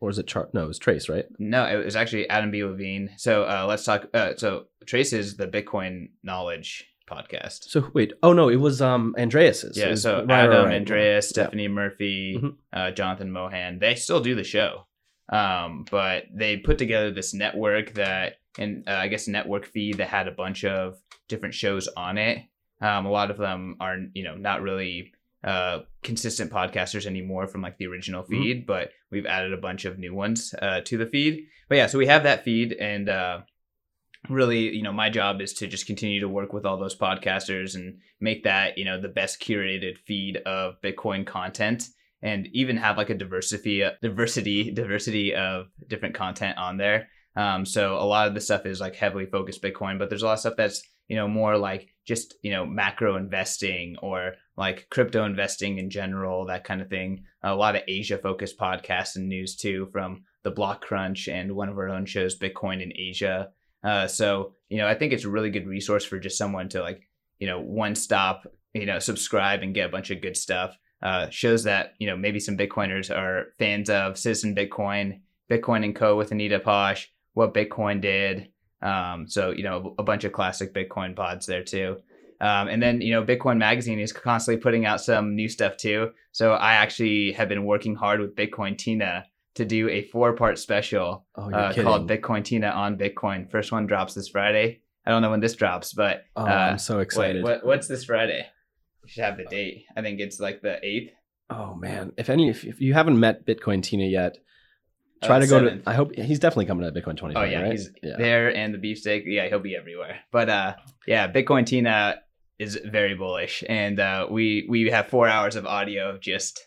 Or 0.00 0.06
was 0.08 0.18
it 0.18 0.26
Char? 0.26 0.48
No, 0.54 0.64
it 0.64 0.68
was 0.68 0.78
Trace, 0.78 1.08
right? 1.08 1.26
no, 1.38 1.64
it 1.66 1.84
was 1.84 1.94
actually 1.96 2.28
Adam 2.30 2.50
B. 2.50 2.64
Levine. 2.64 3.10
So 3.18 3.44
uh, 3.44 3.66
let's 3.68 3.84
talk. 3.84 4.06
Uh, 4.14 4.32
so 4.36 4.64
Trace 4.86 5.12
is 5.12 5.36
the 5.36 5.46
Bitcoin 5.46 6.10
knowledge 6.22 6.86
podcast. 7.08 7.64
So 7.64 7.90
wait, 7.92 8.12
oh 8.22 8.32
no, 8.32 8.48
it 8.48 8.56
was 8.56 8.80
um 8.80 9.14
Andreas's. 9.18 9.76
Yeah, 9.76 9.90
was- 9.90 10.02
so 10.02 10.24
right, 10.24 10.44
Adam, 10.44 10.66
right. 10.66 10.76
Andreas, 10.76 11.26
Yeah. 11.26 11.30
Stephanie 11.44 11.68
Murphy, 11.68 12.38
Mhm. 12.40 12.56
uh, 12.72 12.90
Jonathan 12.92 13.30
Mohan, 13.32 13.78
they 13.78 13.94
still 13.94 14.20
do 14.20 14.34
the 14.34 14.44
show. 14.44 14.86
Um, 15.28 15.84
but 15.90 16.24
they 16.34 16.56
put 16.56 16.78
together 16.78 17.10
this 17.12 17.34
network 17.34 17.94
that, 17.94 18.36
and 18.58 18.88
uh, 18.88 18.92
I 18.92 19.08
guess 19.08 19.28
network 19.28 19.66
feed 19.66 19.98
that 19.98 20.08
had 20.08 20.26
a 20.28 20.32
bunch 20.32 20.64
of 20.64 20.96
different 21.28 21.54
shows 21.54 21.88
on 21.88 22.18
it. 22.18 22.38
Um, 22.80 23.06
a 23.06 23.10
lot 23.10 23.30
of 23.30 23.36
them 23.36 23.76
are, 23.80 23.96
you 24.14 24.24
know, 24.24 24.34
not 24.34 24.62
really 24.62 25.12
uh, 25.44 25.80
consistent 26.02 26.50
podcasters 26.50 27.06
anymore 27.06 27.46
from 27.46 27.62
like 27.62 27.78
the 27.78 27.86
original 27.86 28.22
Mm-hmm. 28.22 28.32
feed, 28.32 28.66
but 28.66 28.90
we've 29.10 29.26
added 29.26 29.52
a 29.52 29.56
bunch 29.56 29.84
of 29.84 29.98
new 29.98 30.14
ones 30.14 30.54
uh, 30.60 30.80
to 30.82 30.96
the 30.98 31.06
feed. 31.06 31.46
But 31.68 31.76
yeah, 31.76 31.86
so 31.86 31.98
we 31.98 32.06
have 32.06 32.24
that 32.24 32.44
feed, 32.44 32.72
and 32.72 33.08
uh, 33.08 33.40
really, 34.28 34.74
you 34.74 34.82
know, 34.82 34.92
my 34.92 35.08
job 35.08 35.40
is 35.40 35.54
to 35.54 35.66
just 35.66 35.86
continue 35.86 36.20
to 36.20 36.28
work 36.28 36.52
with 36.52 36.66
all 36.66 36.78
those 36.78 36.96
podcasters 36.96 37.74
and 37.74 37.98
make 38.20 38.44
that, 38.44 38.76
you 38.76 38.84
know, 38.84 39.00
the 39.00 39.08
best 39.08 39.40
curated 39.40 39.98
feed 39.98 40.36
of 40.38 40.80
Bitcoin 40.82 41.26
content 41.26 41.84
and 42.22 42.48
even 42.52 42.76
have 42.76 42.96
like 42.98 43.08
a 43.10 43.14
diversity 43.14 43.82
diversity 44.02 44.70
diversity 44.74 45.34
of 45.34 45.68
different 45.88 46.14
content 46.14 46.58
on 46.58 46.76
there 46.76 47.08
um, 47.36 47.64
so 47.64 47.94
a 47.94 48.04
lot 48.04 48.28
of 48.28 48.34
the 48.34 48.40
stuff 48.40 48.66
is 48.66 48.78
like 48.78 48.94
heavily 48.94 49.24
focused 49.24 49.62
bitcoin 49.62 49.98
but 49.98 50.10
there's 50.10 50.22
a 50.22 50.26
lot 50.26 50.34
of 50.34 50.40
stuff 50.40 50.54
that's 50.56 50.82
you 51.08 51.16
know 51.16 51.26
more 51.26 51.56
like 51.56 51.88
just 52.10 52.34
you 52.42 52.50
know 52.50 52.66
macro 52.66 53.14
investing 53.14 53.96
or 54.02 54.34
like 54.56 54.88
crypto 54.90 55.24
investing 55.24 55.78
in 55.78 55.88
general 55.88 56.44
that 56.44 56.64
kind 56.64 56.82
of 56.82 56.88
thing 56.88 57.22
a 57.44 57.54
lot 57.54 57.76
of 57.76 57.82
asia 57.86 58.18
focused 58.18 58.58
podcasts 58.58 59.14
and 59.14 59.28
news 59.28 59.54
too 59.54 59.88
from 59.92 60.24
the 60.42 60.50
Blockcrunch 60.50 61.32
and 61.32 61.54
one 61.54 61.68
of 61.68 61.78
our 61.78 61.88
own 61.88 62.04
shows 62.04 62.36
bitcoin 62.36 62.82
in 62.82 62.92
asia 62.96 63.50
uh, 63.84 64.08
so 64.08 64.54
you 64.68 64.78
know 64.78 64.88
i 64.88 64.94
think 64.94 65.12
it's 65.12 65.24
a 65.24 65.30
really 65.30 65.50
good 65.50 65.68
resource 65.68 66.04
for 66.04 66.18
just 66.18 66.36
someone 66.36 66.68
to 66.68 66.82
like 66.82 67.08
you 67.38 67.46
know 67.46 67.60
one 67.60 67.94
stop 67.94 68.44
you 68.74 68.86
know 68.86 68.98
subscribe 68.98 69.62
and 69.62 69.72
get 69.72 69.86
a 69.86 69.92
bunch 69.92 70.10
of 70.10 70.20
good 70.20 70.36
stuff 70.36 70.76
uh, 71.02 71.30
shows 71.30 71.64
that 71.64 71.94
you 71.98 72.06
know 72.06 72.16
maybe 72.16 72.40
some 72.40 72.56
Bitcoiners 72.56 73.14
are 73.14 73.54
fans 73.58 73.88
of 73.88 74.18
Citizen 74.18 74.54
Bitcoin, 74.54 75.20
Bitcoin 75.50 75.84
and 75.84 75.96
Co. 75.96 76.16
with 76.16 76.30
Anita 76.30 76.60
Posch, 76.60 77.06
what 77.34 77.54
Bitcoin 77.54 78.00
did. 78.00 78.48
Um, 78.82 79.28
so 79.28 79.50
you 79.50 79.62
know 79.62 79.94
a 79.98 80.02
bunch 80.02 80.24
of 80.24 80.32
classic 80.32 80.74
Bitcoin 80.74 81.14
pods 81.14 81.46
there 81.46 81.64
too. 81.64 81.98
Um, 82.40 82.68
and 82.68 82.82
then 82.82 83.00
you 83.00 83.12
know 83.12 83.22
Bitcoin 83.22 83.58
Magazine 83.58 84.00
is 84.00 84.12
constantly 84.12 84.62
putting 84.62 84.86
out 84.86 85.00
some 85.00 85.34
new 85.34 85.48
stuff 85.48 85.76
too. 85.76 86.10
So 86.32 86.52
I 86.52 86.74
actually 86.74 87.32
have 87.32 87.48
been 87.48 87.64
working 87.64 87.94
hard 87.94 88.20
with 88.20 88.34
Bitcoin 88.34 88.78
Tina 88.78 89.26
to 89.54 89.64
do 89.64 89.88
a 89.88 90.02
four-part 90.02 90.58
special 90.58 91.26
Oh, 91.34 91.50
uh, 91.50 91.74
called 91.74 92.08
Bitcoin 92.08 92.44
Tina 92.44 92.68
on 92.68 92.96
Bitcoin. 92.96 93.50
First 93.50 93.72
one 93.72 93.86
drops 93.86 94.14
this 94.14 94.28
Friday. 94.28 94.80
I 95.04 95.10
don't 95.10 95.22
know 95.22 95.30
when 95.30 95.40
this 95.40 95.54
drops, 95.54 95.92
but 95.92 96.24
oh, 96.36 96.44
uh, 96.44 96.70
I'm 96.72 96.78
so 96.78 96.96
wait, 96.96 97.02
excited. 97.02 97.42
what, 97.42 97.66
what's 97.66 97.88
this 97.88 98.04
Friday? 98.04 98.46
We 99.02 99.08
should 99.08 99.24
have 99.24 99.36
the 99.36 99.44
date. 99.44 99.84
I 99.96 100.02
think 100.02 100.20
it's 100.20 100.38
like 100.38 100.62
the 100.62 100.78
eighth. 100.84 101.12
Oh 101.48 101.74
man, 101.74 102.12
if 102.16 102.30
any, 102.30 102.48
if, 102.48 102.64
if 102.64 102.80
you 102.80 102.94
haven't 102.94 103.18
met 103.18 103.44
Bitcoin 103.44 103.82
Tina 103.82 104.04
yet, 104.04 104.38
Uh, 105.22 105.26
try 105.26 105.38
to 105.38 105.46
go 105.46 105.58
seventh. 105.58 105.84
to. 105.84 105.90
I 105.90 105.94
hope 105.94 106.14
he's 106.14 106.38
definitely 106.38 106.66
coming 106.66 106.84
to 106.84 106.92
Bitcoin 106.92 107.16
2020. 107.16 107.36
Oh 107.36 107.42
yeah, 107.42 107.62
right? 107.62 107.72
he's 107.72 107.90
yeah. 108.02 108.16
there 108.16 108.54
and 108.54 108.72
the 108.72 108.78
beefsteak. 108.78 109.24
Yeah, 109.26 109.48
he'll 109.48 109.58
be 109.60 109.76
everywhere. 109.76 110.20
But 110.32 110.48
uh, 110.48 110.74
yeah, 111.06 111.30
Bitcoin 111.30 111.66
Tina 111.66 112.16
is 112.58 112.78
very 112.84 113.14
bullish, 113.14 113.64
and 113.68 114.00
uh, 114.00 114.26
we 114.30 114.66
we 114.68 114.90
have 114.90 115.08
four 115.08 115.28
hours 115.28 115.56
of 115.56 115.66
audio 115.66 116.10
of 116.10 116.20
just 116.20 116.60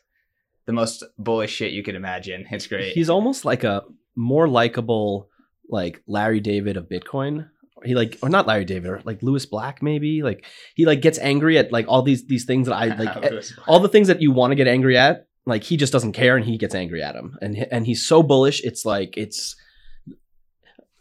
the 0.65 0.73
most 0.73 1.03
bullish 1.17 1.51
shit 1.51 1.71
you 1.71 1.83
could 1.83 1.95
imagine. 1.95 2.45
It's 2.51 2.67
great. 2.67 2.93
He's 2.93 3.09
almost 3.09 3.45
like 3.45 3.63
a 3.63 3.83
more 4.15 4.47
likable, 4.47 5.29
like 5.69 6.01
Larry 6.07 6.39
David 6.39 6.77
of 6.77 6.87
Bitcoin. 6.89 7.49
He 7.83 7.95
like, 7.95 8.17
or 8.21 8.29
not 8.29 8.47
Larry 8.47 8.65
David, 8.65 8.89
or 8.89 9.01
like 9.03 9.21
Lewis 9.21 9.45
Black 9.45 9.81
maybe. 9.81 10.23
Like 10.23 10.45
he 10.75 10.85
like 10.85 11.01
gets 11.01 11.19
angry 11.19 11.57
at 11.57 11.71
like 11.71 11.87
all 11.87 12.01
these 12.01 12.27
these 12.27 12.45
things 12.45 12.67
that 12.67 12.75
I 12.75 12.95
like. 12.95 13.43
all 13.67 13.79
the 13.79 13.89
things 13.89 14.07
that 14.07 14.21
you 14.21 14.31
want 14.31 14.51
to 14.51 14.55
get 14.55 14.67
angry 14.67 14.97
at, 14.97 15.27
like 15.45 15.63
he 15.63 15.77
just 15.77 15.93
doesn't 15.93 16.13
care 16.13 16.35
and 16.37 16.45
he 16.45 16.57
gets 16.57 16.75
angry 16.75 17.01
at 17.03 17.15
him. 17.15 17.37
And 17.41 17.67
and 17.71 17.85
he's 17.85 18.05
so 18.05 18.23
bullish. 18.23 18.61
It's 18.63 18.85
like 18.85 19.17
it's 19.17 19.55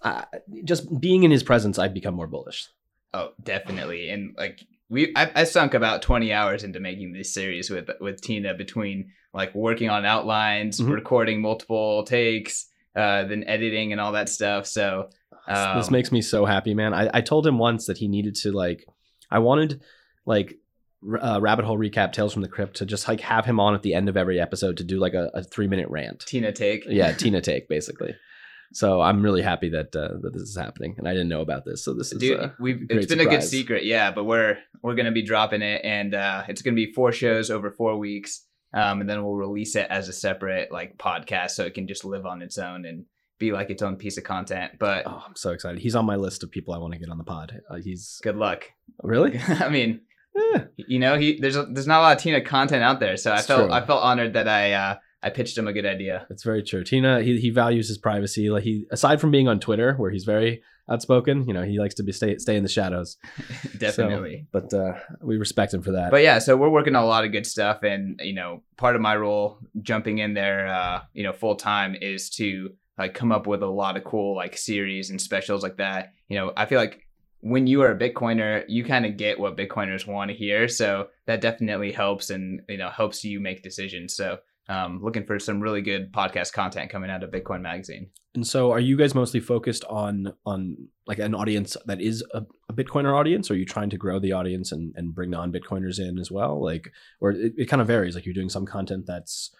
uh, 0.03 0.25
just 0.65 1.01
being 1.01 1.23
in 1.23 1.31
his 1.31 1.43
presence. 1.43 1.79
I've 1.79 1.95
become 1.95 2.15
more 2.15 2.27
bullish. 2.27 2.69
Oh, 3.15 3.31
definitely. 3.43 4.11
And 4.11 4.35
like 4.37 4.61
we, 4.89 5.13
I, 5.17 5.31
I 5.35 5.45
sunk 5.45 5.75
about 5.75 6.03
twenty 6.03 6.33
hours 6.33 6.65
into 6.65 6.81
making 6.81 7.13
this 7.13 7.33
series 7.33 7.71
with 7.71 7.89
with 8.01 8.21
Tina 8.21 8.55
between 8.55 9.13
like 9.33 9.55
working 9.55 9.89
on 9.91 10.05
outlines, 10.05 10.81
Mhm. 10.81 10.93
recording 10.93 11.41
multiple 11.41 12.05
takes, 12.05 12.67
uh, 12.97 13.25
then 13.25 13.45
editing 13.47 13.93
and 13.93 14.01
all 14.01 14.13
that 14.13 14.29
stuff. 14.29 14.67
So 14.67 15.09
this 15.47 15.87
um, 15.89 15.93
makes 15.93 16.13
me 16.13 16.21
so 16.21 16.45
happy, 16.45 16.75
man. 16.75 16.93
I, 16.95 17.09
I 17.15 17.21
told 17.21 17.47
him 17.47 17.59
once 17.59 17.87
that 17.87 17.99
he 17.99 18.09
needed 18.09 18.35
to 18.37 18.53
like, 18.53 18.87
I 19.31 19.39
wanted 19.39 19.81
like 20.27 20.59
uh, 21.21 21.41
rabbit 21.41 21.65
hole 21.65 21.79
recap 21.79 22.13
tales 22.13 22.33
from 22.33 22.43
the 22.43 22.49
crypt 22.49 22.77
to 22.77 22.87
just 22.87 23.09
like 23.09 23.21
have 23.21 23.45
him 23.45 23.59
on 23.61 23.75
at 23.75 23.83
the 23.83 23.95
end 23.95 24.09
of 24.09 24.17
every 24.17 24.41
episode 24.41 24.77
to 24.77 24.85
do 24.85 24.99
like 24.99 25.15
a, 25.15 25.31
a 25.35 25.43
three 25.43 25.67
minute 25.67 25.89
rant. 25.89 26.21
Tina 26.21 26.53
take. 26.53 26.85
Yeah, 26.87 27.13
Tina 27.17 27.41
take 27.41 27.69
basically. 27.69 28.15
So 28.75 29.01
I'm 29.01 29.23
really 29.23 29.43
happy 29.43 29.69
that 29.71 29.95
uh, 29.95 30.19
that 30.23 30.33
this 30.33 30.43
is 30.43 30.57
happening, 30.57 30.95
and 30.99 31.07
I 31.07 31.13
didn't 31.13 31.29
know 31.29 31.43
about 31.43 31.65
this. 31.65 31.85
So 31.85 31.95
this 31.95 32.13
is 32.13 32.19
Dude, 32.19 32.41
uh, 32.41 32.49
we've 32.59 32.87
it's 32.89 33.07
been 33.07 33.21
a 33.21 33.27
good 33.27 33.43
secret, 33.43 33.85
yeah. 33.85 34.11
But 34.11 34.25
we're 34.25 34.59
we're 34.83 34.95
gonna 34.95 35.13
be 35.13 35.23
dropping 35.23 35.63
it, 35.63 35.83
and 35.85 36.15
uh, 36.15 36.45
it's 36.49 36.63
gonna 36.63 36.75
be 36.75 36.93
four 36.93 37.13
shows 37.13 37.51
over 37.51 37.71
four 37.71 37.99
weeks, 37.99 38.47
um, 38.73 39.01
and 39.01 39.11
then 39.11 39.23
we'll 39.23 39.35
release 39.35 39.77
it 39.77 39.87
as 39.91 40.09
a 40.09 40.13
separate 40.13 40.73
like 40.73 40.97
podcast, 40.97 41.51
so 41.51 41.65
it 41.65 41.75
can 41.75 41.87
just 41.87 42.05
live 42.05 42.25
on 42.25 42.41
its 42.41 42.57
own 42.57 42.87
and 42.87 43.05
be 43.39 43.53
like 43.53 43.71
its 43.71 43.83
own 43.83 43.97
piece 43.97 44.17
of 44.17 44.25
content. 44.25 44.73
But 44.79 45.07
oh, 45.07 45.23
I'm 45.27 45.37
so 45.37 45.51
excited. 45.51 45.81
He's 45.81 45.95
on 45.95 46.07
my 46.07 46.17
list 46.17 46.43
of 46.43 46.51
people 46.51 46.73
I 46.73 46.79
want 46.79 46.95
to 46.95 46.99
get 46.99 47.11
on 47.11 47.19
the 47.19 47.25
pod. 47.25 47.61
Uh, 47.69 47.77
he's 47.77 48.21
good 48.23 48.37
luck. 48.37 48.65
really. 49.03 49.39
I 49.49 49.69
mean, 49.69 50.01
Eh, 50.37 50.61
you 50.77 50.99
know, 50.99 51.19
he 51.19 51.39
there's 51.39 51.57
a, 51.57 51.65
there's 51.65 51.87
not 51.87 52.01
a 52.01 52.03
lot 52.03 52.17
of 52.17 52.23
Tina 52.23 52.41
content 52.41 52.83
out 52.83 53.01
there, 53.01 53.17
so 53.17 53.33
I 53.33 53.43
felt 53.43 53.67
true. 53.67 53.73
I 53.73 53.85
felt 53.85 54.03
honored 54.03 54.33
that 54.35 54.49
I 54.49 54.73
uh, 54.73 54.97
I 55.23 55.31
pitched 55.31 55.57
him 55.57 55.69
a 55.69 55.73
good 55.73 55.87
idea. 55.87 56.27
It's 56.31 56.43
very 56.43 56.63
true. 56.63 56.83
Tina, 56.83 57.23
he, 57.23 57.39
he 57.41 57.51
values 57.51 57.89
his 57.89 57.99
privacy. 57.99 58.51
Like 58.51 58.65
he, 58.65 58.87
aside 58.91 59.21
from 59.21 59.31
being 59.31 59.47
on 59.47 59.61
Twitter, 59.61 59.95
where 59.95 60.11
he's 60.11 60.25
very 60.25 60.63
outspoken, 60.91 61.47
you 61.47 61.55
know, 61.55 61.63
he 61.63 61.79
likes 61.79 61.95
to 61.97 62.03
be 62.03 62.13
stay 62.13 62.39
stay 62.39 62.57
in 62.57 62.63
the 62.63 62.69
shadows. 62.69 63.17
Definitely. 63.79 64.47
But 64.51 64.75
uh, 64.75 64.95
we 65.21 65.37
respect 65.37 65.75
him 65.75 65.83
for 65.83 65.93
that. 65.93 66.11
But 66.11 66.23
yeah, 66.23 66.39
so 66.39 66.57
we're 66.57 66.71
working 66.71 66.97
on 66.97 67.05
a 67.05 67.07
lot 67.07 67.25
of 67.25 67.33
good 67.33 67.47
stuff, 67.47 67.83
and 67.83 68.21
you 68.23 68.35
know, 68.35 68.63
part 68.77 68.97
of 68.97 69.03
my 69.03 69.17
role 69.17 69.59
jumping 69.81 70.19
in 70.19 70.35
there, 70.35 70.67
uh, 70.67 71.03
you 71.13 71.23
know, 71.23 71.33
full 71.33 71.55
time 71.55 71.95
is 71.95 72.31
to 72.31 72.71
like 72.99 73.15
come 73.15 73.33
up 73.33 73.47
with 73.47 73.63
a 73.63 73.67
lot 73.67 73.97
of 73.97 74.05
cool 74.05 74.35
like 74.37 74.57
series 74.57 75.11
and 75.11 75.21
specials 75.21 75.63
like 75.63 75.77
that. 75.77 76.13
You 76.29 76.39
know, 76.39 76.53
I 76.57 76.67
feel 76.67 76.81
like 76.81 77.07
when 77.43 77.67
you 77.67 77.83
are 77.83 77.91
a 77.91 77.99
Bitcoiner, 77.99 78.65
you 78.69 78.85
kind 78.85 79.05
of 79.05 79.17
get 79.17 79.39
what 79.39 79.57
Bitcoiners 79.57 80.07
want 80.07 80.31
to 80.31 80.37
hear, 80.37 80.69
so 80.69 81.09
that 81.27 81.41
definitely 81.41 81.93
helps, 81.93 82.31
and 82.31 82.63
you 82.69 82.79
know, 82.79 82.89
helps 82.89 83.25
you 83.25 83.41
make 83.41 83.63
decisions. 83.63 84.15
So. 84.17 84.39
Um, 84.69 85.01
looking 85.03 85.27
for 85.27 85.41
some 85.41 85.61
really 85.61 85.83
good 85.83 86.13
podcast 86.13 86.53
content 86.53 86.89
coming 86.89 87.11
out 87.11 87.25
of 87.25 87.33
Bitcoin 87.33 87.63
Magazine. 87.63 88.11
and 88.37 88.47
so, 88.47 88.71
are 88.71 88.79
you 88.79 88.97
guys 88.97 89.13
mostly 89.13 89.41
focused 89.41 89.85
on 89.91 90.33
on 90.47 90.77
like 91.05 91.19
an 91.19 91.35
audience 91.35 91.77
that 91.87 92.01
is 92.01 92.25
a, 92.33 92.43
a 92.69 92.73
Bitcoiner 92.73 93.13
audience? 93.13 93.51
Or 93.51 93.55
are 93.55 93.57
you 93.57 93.67
trying 93.67 93.91
to 93.91 93.97
grow 93.97 94.21
the 94.21 94.31
audience 94.33 94.71
and 94.71 94.95
and 94.97 95.17
bring 95.17 95.31
non 95.31 95.53
Bitcoiners 95.53 95.99
in 95.99 96.17
as 96.17 96.31
well? 96.31 96.63
Like, 96.63 96.93
or 97.21 97.33
it, 97.33 97.55
it 97.59 97.69
kind 97.69 97.83
of 97.83 97.89
varies. 97.89 98.15
Like 98.15 98.25
you're 98.25 98.35
doing 98.35 98.49
some 98.49 98.65
content 98.65 99.05
that's 99.05 99.51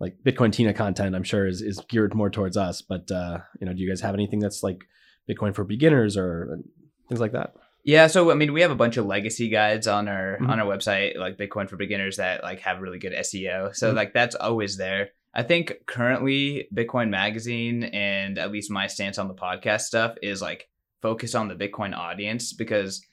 like 0.00 0.16
Bitcoin 0.24 0.52
Tina 0.52 0.74
content. 0.74 1.14
I'm 1.14 1.22
sure 1.22 1.46
is 1.46 1.62
is 1.62 1.80
geared 1.88 2.14
more 2.14 2.28
towards 2.28 2.56
us. 2.56 2.82
But 2.82 3.10
uh, 3.12 3.38
you 3.60 3.66
know, 3.66 3.72
do 3.72 3.80
you 3.80 3.88
guys 3.88 4.00
have 4.00 4.14
anything 4.14 4.40
that's 4.40 4.62
like 4.62 4.84
Bitcoin 5.28 5.54
for 5.54 5.64
beginners 5.64 6.16
or 6.16 6.60
things 7.08 7.20
like 7.20 7.32
that? 7.32 7.54
Yeah, 7.84 8.06
so 8.06 8.30
I 8.30 8.34
mean, 8.34 8.52
we 8.52 8.60
have 8.60 8.70
a 8.70 8.74
bunch 8.76 8.96
of 8.96 9.06
legacy 9.06 9.48
guides 9.48 9.86
on 9.86 10.08
our 10.08 10.38
Mhm. 10.40 10.48
on 10.48 10.60
our 10.60 10.66
website, 10.66 11.16
like 11.16 11.36
Bitcoin 11.38 11.68
for 11.70 11.76
Beginners, 11.76 12.16
that 12.16 12.42
like 12.42 12.60
have 12.60 12.80
really 12.80 12.98
good 12.98 13.12
SEO. 13.14 13.72
So 13.72 13.92
Mhm. 13.92 13.96
like 13.96 14.12
that's 14.12 14.34
always 14.34 14.76
there. 14.76 15.10
I 15.34 15.42
think 15.42 15.86
currently 15.86 16.68
Bitcoin 16.74 17.08
Magazine 17.10 17.84
and 17.84 18.38
at 18.38 18.50
least 18.50 18.70
my 18.70 18.86
stance 18.88 19.18
on 19.18 19.28
the 19.28 19.34
podcast 19.34 19.82
stuff 19.82 20.16
is 20.22 20.42
like 20.42 20.68
focused 21.00 21.34
on 21.36 21.48
the 21.48 21.54
Bitcoin 21.54 21.96
audience 21.96 22.52
because 22.52 23.06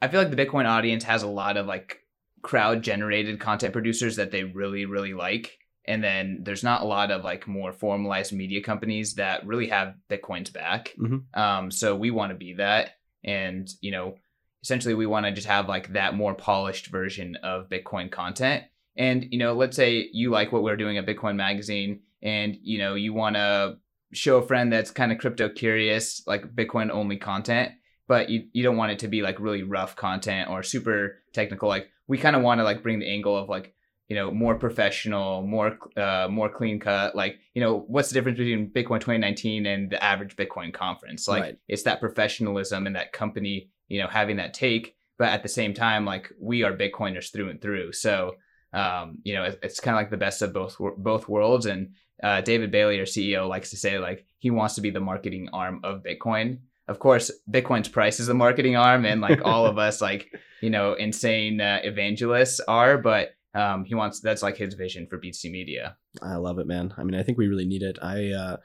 I 0.00 0.08
feel 0.08 0.20
like 0.22 0.30
the 0.34 0.46
Bitcoin 0.46 0.66
audience 0.66 1.04
has 1.04 1.22
a 1.22 1.28
lot 1.28 1.56
of 1.56 1.66
like 1.66 1.98
crowd 2.42 2.82
generated 2.82 3.38
content 3.40 3.72
producers 3.72 4.16
that 4.16 4.30
they 4.30 4.44
really 4.44 4.84
really 4.86 5.14
like. 5.14 5.58
And 5.84 6.02
then 6.02 6.40
there's 6.42 6.62
not 6.62 6.82
a 6.82 6.86
lot 6.86 7.10
of 7.10 7.24
like 7.24 7.48
more 7.48 7.72
formalized 7.72 8.32
media 8.32 8.62
companies 8.62 9.14
that 9.14 9.46
really 9.46 9.68
have 9.68 9.94
Bitcoin's 10.08 10.50
back. 10.50 10.94
Mhm. 10.98 11.24
Um, 11.36 11.70
so 11.70 11.96
we 11.96 12.10
want 12.10 12.30
to 12.30 12.36
be 12.36 12.54
that 12.54 12.96
and 13.24 13.70
you 13.80 13.90
know 13.90 14.14
essentially 14.62 14.94
we 14.94 15.06
want 15.06 15.26
to 15.26 15.32
just 15.32 15.46
have 15.46 15.68
like 15.68 15.92
that 15.92 16.14
more 16.14 16.34
polished 16.34 16.88
version 16.88 17.36
of 17.42 17.68
bitcoin 17.68 18.10
content 18.10 18.64
and 18.96 19.26
you 19.30 19.38
know 19.38 19.54
let's 19.54 19.76
say 19.76 20.08
you 20.12 20.30
like 20.30 20.52
what 20.52 20.62
we're 20.62 20.76
doing 20.76 20.98
at 20.98 21.06
bitcoin 21.06 21.36
magazine 21.36 22.00
and 22.22 22.56
you 22.62 22.78
know 22.78 22.94
you 22.94 23.12
want 23.12 23.36
to 23.36 23.76
show 24.12 24.38
a 24.38 24.46
friend 24.46 24.72
that's 24.72 24.90
kind 24.90 25.12
of 25.12 25.18
crypto 25.18 25.48
curious 25.48 26.22
like 26.26 26.54
bitcoin 26.54 26.90
only 26.90 27.16
content 27.16 27.72
but 28.08 28.28
you, 28.28 28.46
you 28.52 28.62
don't 28.62 28.76
want 28.76 28.92
it 28.92 28.98
to 28.98 29.08
be 29.08 29.22
like 29.22 29.38
really 29.40 29.62
rough 29.62 29.96
content 29.96 30.50
or 30.50 30.62
super 30.62 31.22
technical 31.32 31.68
like 31.68 31.88
we 32.08 32.18
kind 32.18 32.36
of 32.36 32.42
want 32.42 32.58
to 32.58 32.64
like 32.64 32.82
bring 32.82 32.98
the 32.98 33.08
angle 33.08 33.36
of 33.36 33.48
like 33.48 33.74
you 34.08 34.16
know 34.16 34.30
more 34.30 34.54
professional 34.56 35.42
more 35.42 35.78
uh 35.96 36.26
more 36.30 36.48
clean 36.48 36.78
cut 36.78 37.14
like 37.14 37.36
you 37.54 37.62
know 37.62 37.84
what's 37.88 38.08
the 38.08 38.14
difference 38.14 38.38
between 38.38 38.68
bitcoin 38.70 39.00
2019 39.00 39.66
and 39.66 39.90
the 39.90 40.02
average 40.02 40.36
bitcoin 40.36 40.72
conference 40.72 41.28
like 41.28 41.42
Right. 41.42 41.58
it's 41.68 41.84
that 41.84 42.00
professionalism 42.00 42.86
and 42.86 42.96
that 42.96 43.12
company 43.12 43.70
you 43.88 44.00
know 44.00 44.08
having 44.08 44.36
that 44.36 44.54
take 44.54 44.94
but 45.18 45.28
at 45.28 45.42
the 45.42 45.48
same 45.48 45.72
time 45.72 46.04
like 46.04 46.30
we 46.40 46.62
are 46.62 46.76
bitcoiners 46.76 47.32
through 47.32 47.50
and 47.50 47.60
through 47.62 47.92
so 47.92 48.34
um 48.72 49.18
you 49.24 49.34
know 49.34 49.44
it, 49.44 49.58
it's 49.62 49.80
kind 49.80 49.94
of 49.96 50.00
like 50.00 50.10
the 50.10 50.16
best 50.16 50.42
of 50.42 50.52
both 50.52 50.76
both 50.98 51.28
worlds 51.28 51.66
and 51.66 51.90
uh, 52.22 52.40
david 52.40 52.70
bailey 52.70 52.98
our 52.98 53.04
ceo 53.04 53.48
likes 53.48 53.70
to 53.70 53.76
say 53.76 53.98
like 53.98 54.24
he 54.38 54.50
wants 54.50 54.74
to 54.74 54.80
be 54.80 54.90
the 54.90 55.00
marketing 55.00 55.48
arm 55.52 55.80
of 55.84 56.02
bitcoin 56.02 56.58
of 56.88 56.98
course, 56.98 57.30
Bitcoin's 57.48 57.88
price 57.88 58.18
is 58.18 58.26
the 58.26 58.34
marketing 58.34 58.76
arm, 58.76 59.06
and 59.06 59.20
like 59.20 59.40
all 59.44 59.66
of 59.66 59.78
us, 59.78 60.00
like 60.02 60.34
you 60.60 60.68
know, 60.68 60.94
insane 60.94 61.60
uh, 61.60 61.78
evangelists 61.84 62.58
are. 62.58 62.98
But 62.98 63.30
um, 63.54 63.84
he 63.84 63.94
wants 63.94 64.20
that's 64.20 64.42
like 64.42 64.56
his 64.56 64.74
vision 64.74 65.06
for 65.08 65.18
BTC 65.18 65.50
Media. 65.50 65.96
I 66.22 66.36
love 66.36 66.58
it, 66.58 66.66
man. 66.66 66.94
I 66.96 67.04
mean, 67.04 67.18
I 67.18 67.22
think 67.22 67.38
we 67.38 67.48
really 67.48 67.66
need 67.66 67.82
it. 67.82 67.98
I 68.02 68.30
uh, 68.30 68.56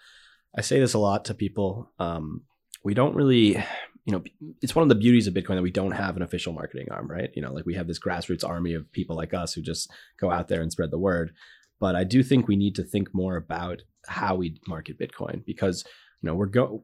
I 0.57 0.61
say 0.61 0.79
this 0.79 0.93
a 0.93 0.99
lot 0.99 1.25
to 1.25 1.33
people. 1.33 1.91
Um, 1.99 2.43
we 2.83 2.93
don't 2.93 3.15
really, 3.15 3.57
you 4.05 4.13
know, 4.13 4.23
it's 4.61 4.75
one 4.75 4.83
of 4.83 4.89
the 4.89 4.95
beauties 4.95 5.27
of 5.27 5.33
Bitcoin 5.33 5.55
that 5.55 5.61
we 5.61 5.71
don't 5.71 5.91
have 5.91 6.15
an 6.15 6.21
official 6.21 6.53
marketing 6.53 6.87
arm, 6.89 7.09
right? 7.09 7.29
You 7.35 7.41
know, 7.41 7.51
like 7.51 7.65
we 7.65 7.75
have 7.75 7.87
this 7.87 7.99
grassroots 7.99 8.47
army 8.47 8.73
of 8.73 8.91
people 8.91 9.15
like 9.15 9.33
us 9.33 9.53
who 9.53 9.61
just 9.61 9.91
go 10.19 10.31
out 10.31 10.47
there 10.47 10.61
and 10.61 10.71
spread 10.71 10.91
the 10.91 10.97
word. 10.97 11.33
But 11.79 11.95
I 11.95 12.03
do 12.03 12.23
think 12.23 12.47
we 12.47 12.55
need 12.55 12.75
to 12.75 12.83
think 12.83 13.13
more 13.13 13.35
about 13.35 13.81
how 14.07 14.35
we 14.35 14.59
market 14.67 14.99
Bitcoin 14.99 15.43
because 15.45 15.83
you 16.21 16.27
know 16.27 16.35
we're 16.35 16.47
go. 16.47 16.83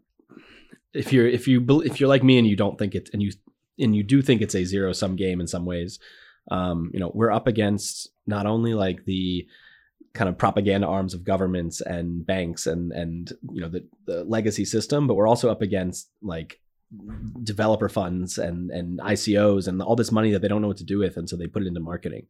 If 0.93 1.13
you're 1.13 1.27
if 1.27 1.47
you 1.47 1.81
if 1.81 1.99
you're 1.99 2.09
like 2.09 2.23
me 2.23 2.37
and 2.37 2.47
you 2.47 2.55
don't 2.55 2.77
think 2.77 2.95
it 2.95 3.09
and 3.13 3.23
you 3.23 3.31
and 3.79 3.95
you 3.95 4.03
do 4.03 4.21
think 4.21 4.41
it's 4.41 4.55
a 4.55 4.65
zero 4.65 4.93
sum 4.93 5.15
game 5.15 5.41
in 5.41 5.47
some 5.47 5.65
ways, 5.65 5.99
um, 6.51 6.91
you 6.93 6.99
know 6.99 7.11
we're 7.13 7.31
up 7.31 7.47
against 7.47 8.09
not 8.27 8.45
only 8.45 8.73
like 8.73 9.05
the 9.05 9.47
kind 10.13 10.29
of 10.29 10.37
propaganda 10.37 10.87
arms 10.87 11.13
of 11.13 11.23
governments 11.23 11.81
and 11.81 12.25
banks 12.25 12.67
and 12.67 12.91
and 12.91 13.33
you 13.51 13.61
know 13.61 13.69
the, 13.69 13.85
the 14.05 14.23
legacy 14.25 14.65
system 14.65 15.07
but 15.07 15.15
we're 15.15 15.27
also 15.27 15.49
up 15.49 15.61
against 15.61 16.09
like 16.21 16.59
developer 17.43 17.89
funds 17.89 18.37
and 18.37 18.69
and 18.71 18.99
ICOs 18.99 19.67
and 19.67 19.81
all 19.81 19.95
this 19.95 20.11
money 20.11 20.31
that 20.31 20.41
they 20.41 20.47
don't 20.47 20.61
know 20.61 20.67
what 20.67 20.77
to 20.77 20.83
do 20.83 20.99
with 20.99 21.17
and 21.17 21.29
so 21.29 21.35
they 21.35 21.47
put 21.47 21.63
it 21.63 21.67
into 21.67 21.79
marketing. 21.79 22.27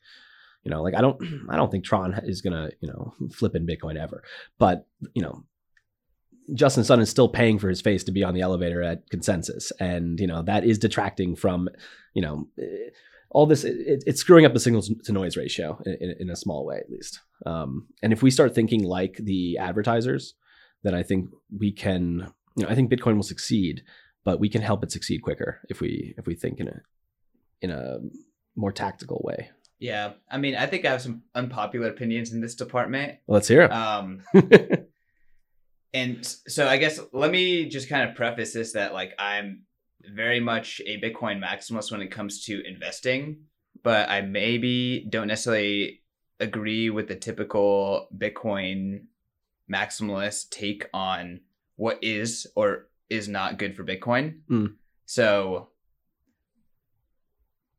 You 0.63 0.71
know 0.71 0.81
like 0.81 0.95
I 0.95 1.01
don't 1.01 1.21
I 1.49 1.57
don't 1.57 1.71
think 1.71 1.83
Tron 1.83 2.13
is 2.23 2.41
to 2.41 2.71
you 2.79 2.87
know 2.87 3.13
flip 3.31 3.55
in 3.55 3.67
bitcoin 3.67 3.97
ever. 3.97 4.23
But 4.57 4.87
you 5.13 5.21
know 5.21 5.43
Justin 6.53 6.83
Sun 6.83 6.99
is 6.99 7.09
still 7.09 7.29
paying 7.29 7.57
for 7.57 7.69
his 7.69 7.81
face 7.81 8.03
to 8.03 8.11
be 8.11 8.23
on 8.23 8.33
the 8.33 8.41
elevator 8.41 8.81
at 8.83 9.09
consensus. 9.09 9.71
And 9.79 10.19
you 10.19 10.27
know 10.27 10.41
that 10.43 10.65
is 10.65 10.79
detracting 10.79 11.35
from 11.35 11.69
you 12.13 12.21
know 12.21 12.47
all 13.33 13.45
this 13.45 13.63
it, 13.63 14.03
it's 14.05 14.21
screwing 14.21 14.45
up 14.45 14.53
the 14.53 14.59
signal 14.59 14.81
to 14.81 15.11
noise 15.11 15.35
ratio 15.35 15.81
in, 15.85 16.15
in, 16.19 16.29
a 16.29 16.35
small 16.35 16.65
way 16.65 16.77
at 16.77 16.89
least. 16.89 17.19
Um, 17.45 17.87
and 18.01 18.13
if 18.13 18.21
we 18.21 18.31
start 18.31 18.55
thinking 18.55 18.83
like 18.83 19.17
the 19.17 19.57
advertisers 19.57 20.35
then 20.83 20.93
i 20.93 21.01
think 21.01 21.29
we 21.57 21.71
can 21.71 22.31
you 22.55 22.63
know 22.63 22.69
i 22.69 22.75
think 22.75 22.91
bitcoin 22.91 23.15
will 23.15 23.23
succeed 23.23 23.83
but 24.23 24.39
we 24.39 24.49
can 24.49 24.61
help 24.61 24.83
it 24.83 24.91
succeed 24.91 25.21
quicker 25.21 25.59
if 25.69 25.81
we 25.81 26.13
if 26.17 26.27
we 26.27 26.35
think 26.35 26.59
in 26.59 26.67
a 26.67 26.81
in 27.61 27.71
a 27.71 27.97
more 28.55 28.71
tactical 28.71 29.21
way. 29.23 29.49
Yeah 29.79 30.13
i 30.29 30.37
mean 30.37 30.55
i 30.55 30.65
think 30.67 30.85
i 30.85 30.91
have 30.91 31.01
some 31.01 31.23
unpopular 31.33 31.89
opinions 31.89 32.31
in 32.31 32.39
this 32.39 32.55
department. 32.55 33.17
Let's 33.27 33.47
hear 33.47 33.63
it 33.63 33.71
um 33.71 34.21
and 35.93 36.25
so 36.47 36.67
i 36.67 36.77
guess 36.77 36.99
let 37.11 37.31
me 37.31 37.67
just 37.67 37.89
kind 37.89 38.09
of 38.09 38.15
preface 38.15 38.53
this 38.53 38.73
that 38.73 38.93
like 38.93 39.13
i'm 39.17 39.63
very 40.11 40.39
much 40.39 40.81
a 40.85 40.99
Bitcoin 40.99 41.43
maximalist 41.43 41.91
when 41.91 42.01
it 42.01 42.11
comes 42.11 42.43
to 42.45 42.65
investing, 42.65 43.43
but 43.83 44.09
I 44.09 44.21
maybe 44.21 45.05
don't 45.09 45.27
necessarily 45.27 46.01
agree 46.39 46.89
with 46.89 47.07
the 47.07 47.15
typical 47.15 48.07
Bitcoin 48.15 49.05
maximalist 49.71 50.49
take 50.49 50.87
on 50.93 51.41
what 51.75 52.03
is 52.03 52.47
or 52.55 52.87
is 53.09 53.27
not 53.27 53.57
good 53.57 53.75
for 53.75 53.83
Bitcoin. 53.83 54.39
Mm. 54.49 54.75
So 55.05 55.69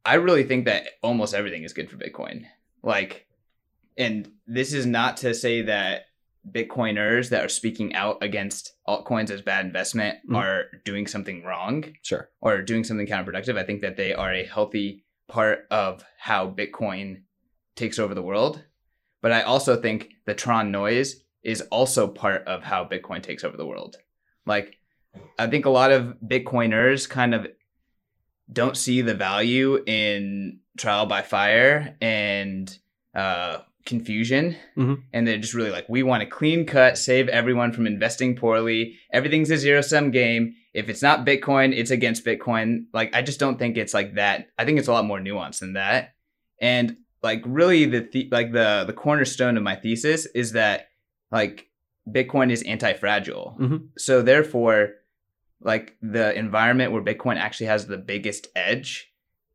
I 0.04 0.14
really 0.14 0.44
think 0.44 0.66
that 0.66 0.86
almost 1.02 1.34
everything 1.34 1.64
is 1.64 1.72
good 1.72 1.90
for 1.90 1.96
Bitcoin. 1.96 2.44
Like, 2.82 3.26
and 3.96 4.30
this 4.46 4.72
is 4.72 4.86
not 4.86 5.18
to 5.18 5.34
say 5.34 5.62
that 5.62 6.06
Bitcoiners 6.50 7.30
that 7.30 7.44
are 7.44 7.48
speaking 7.48 7.94
out 7.94 8.18
against 8.22 8.74
altcoins 8.86 9.30
as 9.30 9.42
bad 9.42 9.64
investment 9.64 10.18
mm-hmm. 10.18 10.36
are 10.36 10.64
doing 10.84 11.06
something 11.06 11.42
wrong. 11.42 11.84
Sure. 12.02 12.28
Or 12.40 12.62
doing 12.62 12.84
something 12.84 13.06
counterproductive. 13.06 13.58
I 13.58 13.64
think 13.64 13.82
that 13.82 13.96
they 13.96 14.12
are 14.14 14.32
a 14.32 14.44
healthy 14.44 15.04
part 15.28 15.66
of 15.70 16.04
how 16.18 16.50
Bitcoin 16.50 17.22
takes 17.76 17.98
over 17.98 18.14
the 18.14 18.22
world. 18.22 18.62
But 19.22 19.32
I 19.32 19.42
also 19.42 19.80
think 19.80 20.10
the 20.26 20.34
Tron 20.34 20.70
noise 20.70 21.22
is 21.42 21.62
also 21.62 22.06
part 22.08 22.46
of 22.46 22.62
how 22.62 22.84
Bitcoin 22.84 23.22
takes 23.22 23.44
over 23.44 23.56
the 23.56 23.66
world. 23.66 23.96
Like, 24.46 24.76
I 25.38 25.46
think 25.46 25.64
a 25.64 25.70
lot 25.70 25.92
of 25.92 26.16
Bitcoiners 26.24 27.08
kind 27.08 27.34
of 27.34 27.46
don't 28.52 28.76
see 28.76 29.00
the 29.00 29.14
value 29.14 29.82
in 29.86 30.60
trial 30.76 31.06
by 31.06 31.22
fire 31.22 31.96
and 32.00 32.76
uh, 33.14 33.58
confusion 33.84 34.56
mm-hmm. 34.76 34.94
and 35.12 35.26
they're 35.26 35.38
just 35.38 35.52
really 35.52 35.70
like 35.70 35.86
we 35.88 36.02
want 36.02 36.22
a 36.22 36.26
clean 36.26 36.64
cut 36.64 36.96
save 36.96 37.28
everyone 37.28 37.72
from 37.72 37.86
investing 37.86 38.34
poorly. 38.34 38.96
Everything's 39.12 39.50
a 39.50 39.58
zero 39.58 39.82
sum 39.82 40.10
game. 40.10 40.54
If 40.72 40.88
it's 40.88 41.02
not 41.02 41.26
bitcoin 41.26 41.76
it's 41.76 41.90
against 41.90 42.24
bitcoin. 42.24 42.86
Like 42.92 43.14
i 43.14 43.22
just 43.22 43.40
don't 43.40 43.58
think 43.58 43.76
it's 43.76 43.94
like 43.94 44.14
that. 44.14 44.48
I 44.58 44.64
think 44.64 44.78
it's 44.78 44.88
a 44.88 44.92
lot 44.92 45.04
more 45.04 45.20
nuanced 45.20 45.60
than 45.60 45.74
that. 45.74 46.14
And 46.60 46.96
like 47.22 47.42
really 47.44 47.84
the, 47.84 48.08
the 48.10 48.28
like 48.32 48.52
the 48.52 48.84
the 48.86 48.92
cornerstone 48.92 49.56
of 49.56 49.62
my 49.62 49.76
thesis 49.76 50.26
is 50.26 50.52
that 50.52 50.88
like 51.30 51.68
bitcoin 52.08 52.50
is 52.50 52.62
anti-fragile. 52.62 53.56
Mm-hmm. 53.60 53.76
so 53.98 54.22
therefore 54.22 54.94
like 55.60 55.96
the 56.00 56.36
environment 56.38 56.92
where 56.92 57.02
bitcoin 57.02 57.36
actually 57.36 57.66
has 57.66 57.86
the 57.86 57.98
biggest 57.98 58.48
edge 58.56 59.10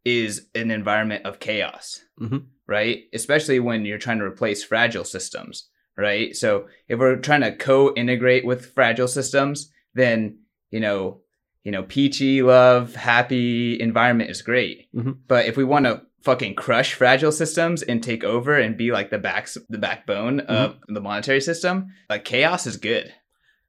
is 0.06 0.48
an 0.54 0.70
environment 0.70 1.26
of 1.26 1.40
chaos. 1.40 2.00
Mm-hmm 2.22 2.38
right? 2.70 3.06
Especially 3.14 3.60
when 3.60 3.84
you're 3.84 3.98
trying 3.98 4.20
to 4.20 4.26
replace 4.26 4.64
fragile 4.64 5.04
systems, 5.04 5.68
right? 5.98 6.36
So 6.36 6.68
if 6.88 7.00
we're 7.00 7.18
trying 7.18 7.42
to 7.42 7.56
co-integrate 7.56 8.46
with 8.46 8.74
fragile 8.74 9.08
systems, 9.08 9.72
then 9.96 10.38
you 10.70 10.80
know, 10.80 11.22
you 11.64 11.72
know, 11.72 11.84
peachy 11.84 12.44
love, 12.44 12.96
happy 12.96 13.80
environment 13.82 14.30
is 14.30 14.44
great. 14.44 14.88
Mm-hmm. 14.96 15.14
But 15.28 15.48
if 15.48 15.58
we 15.58 15.64
want 15.64 15.86
to 15.86 16.04
fucking 16.22 16.54
crush 16.54 16.94
fragile 16.94 17.32
systems 17.32 17.82
and 17.82 18.04
take 18.04 18.24
over 18.24 18.58
and 18.58 18.78
be 18.78 18.92
like 18.92 19.10
the 19.10 19.18
backs 19.18 19.58
the 19.68 19.78
backbone 19.78 20.40
mm-hmm. 20.40 20.52
of 20.52 20.78
the 20.88 21.02
monetary 21.02 21.42
system, 21.42 21.88
like 22.08 22.24
chaos 22.24 22.68
is 22.68 22.78
good. 22.78 23.12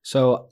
So 0.03 0.51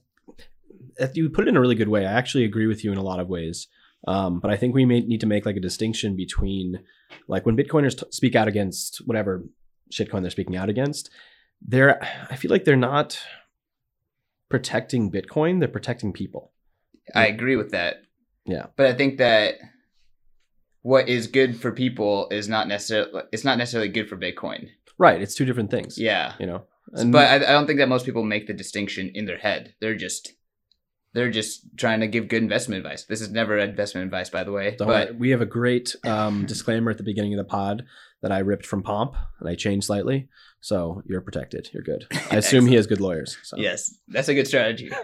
if 0.98 1.16
you 1.16 1.28
put 1.28 1.46
it 1.46 1.48
in 1.48 1.56
a 1.56 1.60
really 1.60 1.74
good 1.74 1.88
way. 1.88 2.06
I 2.06 2.12
actually 2.12 2.44
agree 2.44 2.66
with 2.66 2.82
you 2.82 2.92
in 2.92 2.98
a 2.98 3.02
lot 3.02 3.20
of 3.20 3.28
ways. 3.28 3.68
Um, 4.06 4.40
but 4.40 4.50
I 4.50 4.56
think 4.56 4.74
we 4.74 4.84
may 4.84 5.00
need 5.00 5.20
to 5.20 5.26
make 5.26 5.44
like 5.44 5.56
a 5.56 5.60
distinction 5.60 6.16
between 6.16 6.80
like 7.26 7.44
when 7.44 7.56
Bitcoiners 7.56 7.98
t- 7.98 8.06
speak 8.10 8.36
out 8.36 8.48
against 8.48 8.98
whatever 9.06 9.44
shitcoin 9.92 10.22
they're 10.22 10.30
speaking 10.30 10.56
out 10.56 10.68
against, 10.68 11.10
they're 11.60 12.02
I 12.30 12.36
feel 12.36 12.50
like 12.50 12.64
they're 12.64 12.76
not 12.76 13.18
protecting 14.48 15.10
Bitcoin, 15.10 15.58
they're 15.58 15.68
protecting 15.68 16.12
people. 16.12 16.52
I 17.14 17.26
agree 17.26 17.56
with 17.56 17.70
that. 17.70 18.02
Yeah. 18.46 18.66
But 18.76 18.86
I 18.86 18.94
think 18.94 19.18
that 19.18 19.56
what 20.82 21.08
is 21.08 21.26
good 21.26 21.60
for 21.60 21.72
people 21.72 22.28
is 22.30 22.48
not 22.48 22.68
necessarily 22.68 23.22
it's 23.32 23.44
not 23.44 23.58
necessarily 23.58 23.88
good 23.88 24.08
for 24.08 24.16
Bitcoin. 24.16 24.68
Right. 24.96 25.20
It's 25.20 25.34
two 25.34 25.44
different 25.44 25.70
things. 25.70 25.98
Yeah. 25.98 26.34
You 26.38 26.46
know. 26.46 26.64
And, 26.92 27.12
but 27.12 27.28
I, 27.28 27.34
I 27.34 27.52
don't 27.52 27.66
think 27.66 27.78
that 27.78 27.88
most 27.88 28.06
people 28.06 28.24
make 28.24 28.46
the 28.46 28.54
distinction 28.54 29.10
in 29.14 29.26
their 29.26 29.36
head. 29.36 29.74
They're 29.80 29.94
just 29.94 30.32
they're 31.18 31.30
just 31.30 31.62
trying 31.76 31.98
to 31.98 32.06
give 32.06 32.28
good 32.28 32.44
investment 32.44 32.78
advice. 32.78 33.02
This 33.02 33.20
is 33.20 33.32
never 33.32 33.58
investment 33.58 34.04
advice, 34.04 34.30
by 34.30 34.44
the 34.44 34.52
way. 34.52 34.76
Don't 34.78 34.86
but 34.86 35.08
worry. 35.08 35.16
we 35.18 35.30
have 35.30 35.40
a 35.40 35.46
great 35.46 35.96
um, 36.04 36.46
disclaimer 36.46 36.92
at 36.92 36.96
the 36.96 37.02
beginning 37.02 37.34
of 37.34 37.38
the 37.38 37.44
pod 37.44 37.84
that 38.22 38.30
I 38.30 38.38
ripped 38.38 38.64
from 38.64 38.84
Pomp 38.84 39.16
and 39.40 39.48
I 39.48 39.56
changed 39.56 39.86
slightly. 39.88 40.28
So 40.60 41.02
you're 41.06 41.20
protected. 41.20 41.70
You're 41.72 41.82
good. 41.82 42.06
I 42.30 42.36
assume 42.36 42.66
he 42.66 42.76
has 42.76 42.86
good 42.86 43.00
lawyers. 43.00 43.36
So. 43.42 43.56
Yes, 43.56 43.96
that's 44.06 44.28
a 44.28 44.34
good 44.34 44.46
strategy. 44.46 44.90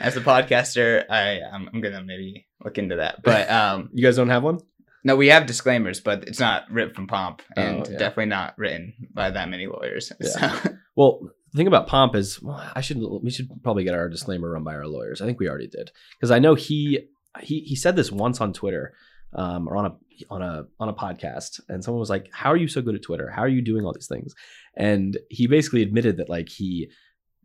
As 0.00 0.16
a 0.16 0.20
podcaster, 0.20 1.04
I 1.10 1.40
I'm, 1.40 1.68
I'm, 1.74 1.80
gonna 1.80 2.02
maybe 2.04 2.46
look 2.64 2.78
into 2.78 2.96
that. 2.96 3.22
But 3.24 3.50
um, 3.50 3.90
you 3.94 4.04
guys 4.04 4.14
don't 4.14 4.30
have 4.30 4.44
one? 4.44 4.60
No, 5.02 5.16
we 5.16 5.28
have 5.28 5.46
disclaimers, 5.46 5.98
but 6.00 6.28
it's 6.28 6.40
not 6.40 6.70
ripped 6.70 6.94
from 6.94 7.08
Pomp, 7.08 7.42
Oh, 7.56 7.60
and 7.60 7.78
yeah. 7.88 7.98
definitely 7.98 8.26
not 8.26 8.56
written 8.56 8.94
by 9.12 9.30
that 9.30 9.48
many 9.48 9.66
lawyers. 9.66 10.12
Yeah. 10.20 10.28
So, 10.60 10.70
Well, 10.96 11.20
the 11.54 11.58
thing 11.58 11.68
about 11.68 11.86
Pomp 11.86 12.16
is, 12.16 12.42
well, 12.42 12.60
I 12.74 12.80
should 12.80 12.98
we 13.22 13.30
should 13.30 13.48
probably 13.62 13.84
get 13.84 13.94
our 13.94 14.08
disclaimer 14.08 14.50
run 14.50 14.64
by 14.64 14.74
our 14.74 14.88
lawyers. 14.88 15.22
I 15.22 15.26
think 15.26 15.38
we 15.38 15.48
already 15.48 15.68
did 15.68 15.92
because 16.18 16.32
I 16.32 16.40
know 16.40 16.56
he 16.56 17.06
he 17.40 17.60
he 17.60 17.76
said 17.76 17.94
this 17.94 18.10
once 18.10 18.40
on 18.40 18.52
Twitter 18.52 18.94
um, 19.34 19.68
or 19.68 19.76
on 19.76 19.86
a 19.86 19.96
on 20.30 20.42
a 20.42 20.64
on 20.80 20.88
a 20.88 20.92
podcast, 20.92 21.60
and 21.68 21.84
someone 21.84 22.00
was 22.00 22.10
like, 22.10 22.28
"How 22.32 22.50
are 22.50 22.56
you 22.56 22.66
so 22.66 22.82
good 22.82 22.96
at 22.96 23.04
Twitter? 23.04 23.30
How 23.30 23.42
are 23.42 23.48
you 23.48 23.62
doing 23.62 23.86
all 23.86 23.92
these 23.92 24.08
things?" 24.08 24.34
And 24.76 25.16
he 25.30 25.46
basically 25.46 25.82
admitted 25.82 26.16
that 26.16 26.28
like 26.28 26.48
he 26.48 26.90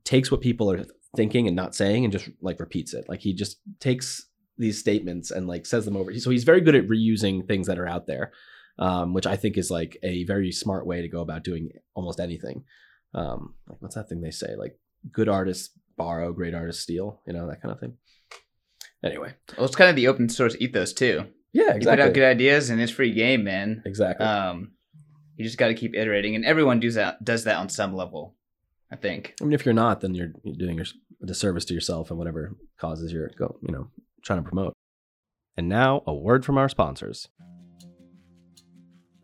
takes 0.06 0.32
what 0.32 0.42
people 0.42 0.72
are 0.72 0.86
thinking 1.16 1.46
and 1.46 1.56
not 1.56 1.76
saying 1.76 2.04
and 2.04 2.12
just 2.12 2.32
like 2.42 2.60
repeats 2.60 2.96
it. 2.96 3.08
Like 3.08 3.20
he 3.20 3.36
just 3.36 3.58
takes 3.80 4.26
these 4.58 4.80
statements 4.80 5.30
and 5.30 5.48
like 5.48 5.68
says 5.68 5.86
them 5.86 5.96
over. 5.96 6.12
So 6.16 6.32
he's 6.32 6.46
very 6.46 6.62
good 6.62 6.76
at 6.76 6.88
reusing 6.88 7.48
things 7.48 7.68
that 7.68 7.78
are 7.78 7.88
out 7.88 8.08
there, 8.08 8.32
um, 8.80 9.14
which 9.14 9.28
I 9.28 9.36
think 9.36 9.56
is 9.56 9.70
like 9.70 9.98
a 10.02 10.24
very 10.24 10.52
smart 10.52 10.88
way 10.88 11.04
to 11.04 11.08
go 11.08 11.22
about 11.22 11.44
doing 11.44 11.70
almost 11.94 12.20
anything. 12.20 12.64
Um, 13.14 13.56
like 13.68 13.82
what's 13.82 13.96
that 13.96 14.10
thing 14.10 14.22
they 14.22 14.32
say? 14.32 14.56
Like 14.58 14.78
good 15.12 15.30
artists 15.30 15.72
borrow, 15.98 16.32
great 16.34 16.54
artists 16.54 16.84
steal. 16.84 17.22
You 17.26 17.34
know 17.34 17.48
that 17.48 17.62
kind 17.62 17.72
of 17.72 17.80
thing. 17.80 17.98
Anyway, 19.04 19.34
well, 19.58 19.66
it's 19.66 19.76
kind 19.76 19.90
of 19.90 19.96
the 19.96 20.08
open 20.08 20.30
source 20.30 20.56
ethos 20.60 20.94
too. 20.94 21.26
yeah, 21.54 21.74
exactly. 21.74 21.80
You 21.80 21.90
put 21.90 22.00
out 22.00 22.14
good 22.14 22.24
ideas, 22.24 22.70
and 22.70 22.82
it's 22.82 22.92
free 22.92 23.14
game, 23.14 23.44
man. 23.44 23.82
exactly. 23.86 24.26
Um, 24.26 24.72
you 25.38 25.46
just 25.46 25.58
got 25.58 25.70
to 25.70 25.74
keep 25.74 25.96
iterating, 25.96 26.36
and 26.36 26.44
everyone 26.46 26.80
does 26.80 26.96
that 26.96 27.24
does 27.24 27.46
that 27.46 27.58
on 27.58 27.70
some 27.70 27.96
level. 27.96 28.36
I 28.92 28.96
think. 28.96 29.36
I 29.40 29.44
mean, 29.44 29.54
if 29.54 29.66
you're 29.66 29.74
not, 29.74 30.02
then 30.02 30.16
you're, 30.16 30.32
you're 30.44 30.56
doing 30.56 30.78
your 30.78 30.86
a 31.22 31.26
disservice 31.26 31.66
to 31.66 31.74
yourself 31.74 32.10
and 32.10 32.18
whatever 32.18 32.56
causes 32.80 33.12
you're 33.12 33.30
go, 33.38 33.58
you 33.62 33.72
know, 33.72 33.88
trying 34.24 34.44
to 34.44 34.48
promote. 34.48 34.74
And 35.58 35.68
now, 35.68 36.04
a 36.08 36.14
word 36.14 36.46
from 36.46 36.58
our 36.58 36.70
sponsors. 36.70 37.28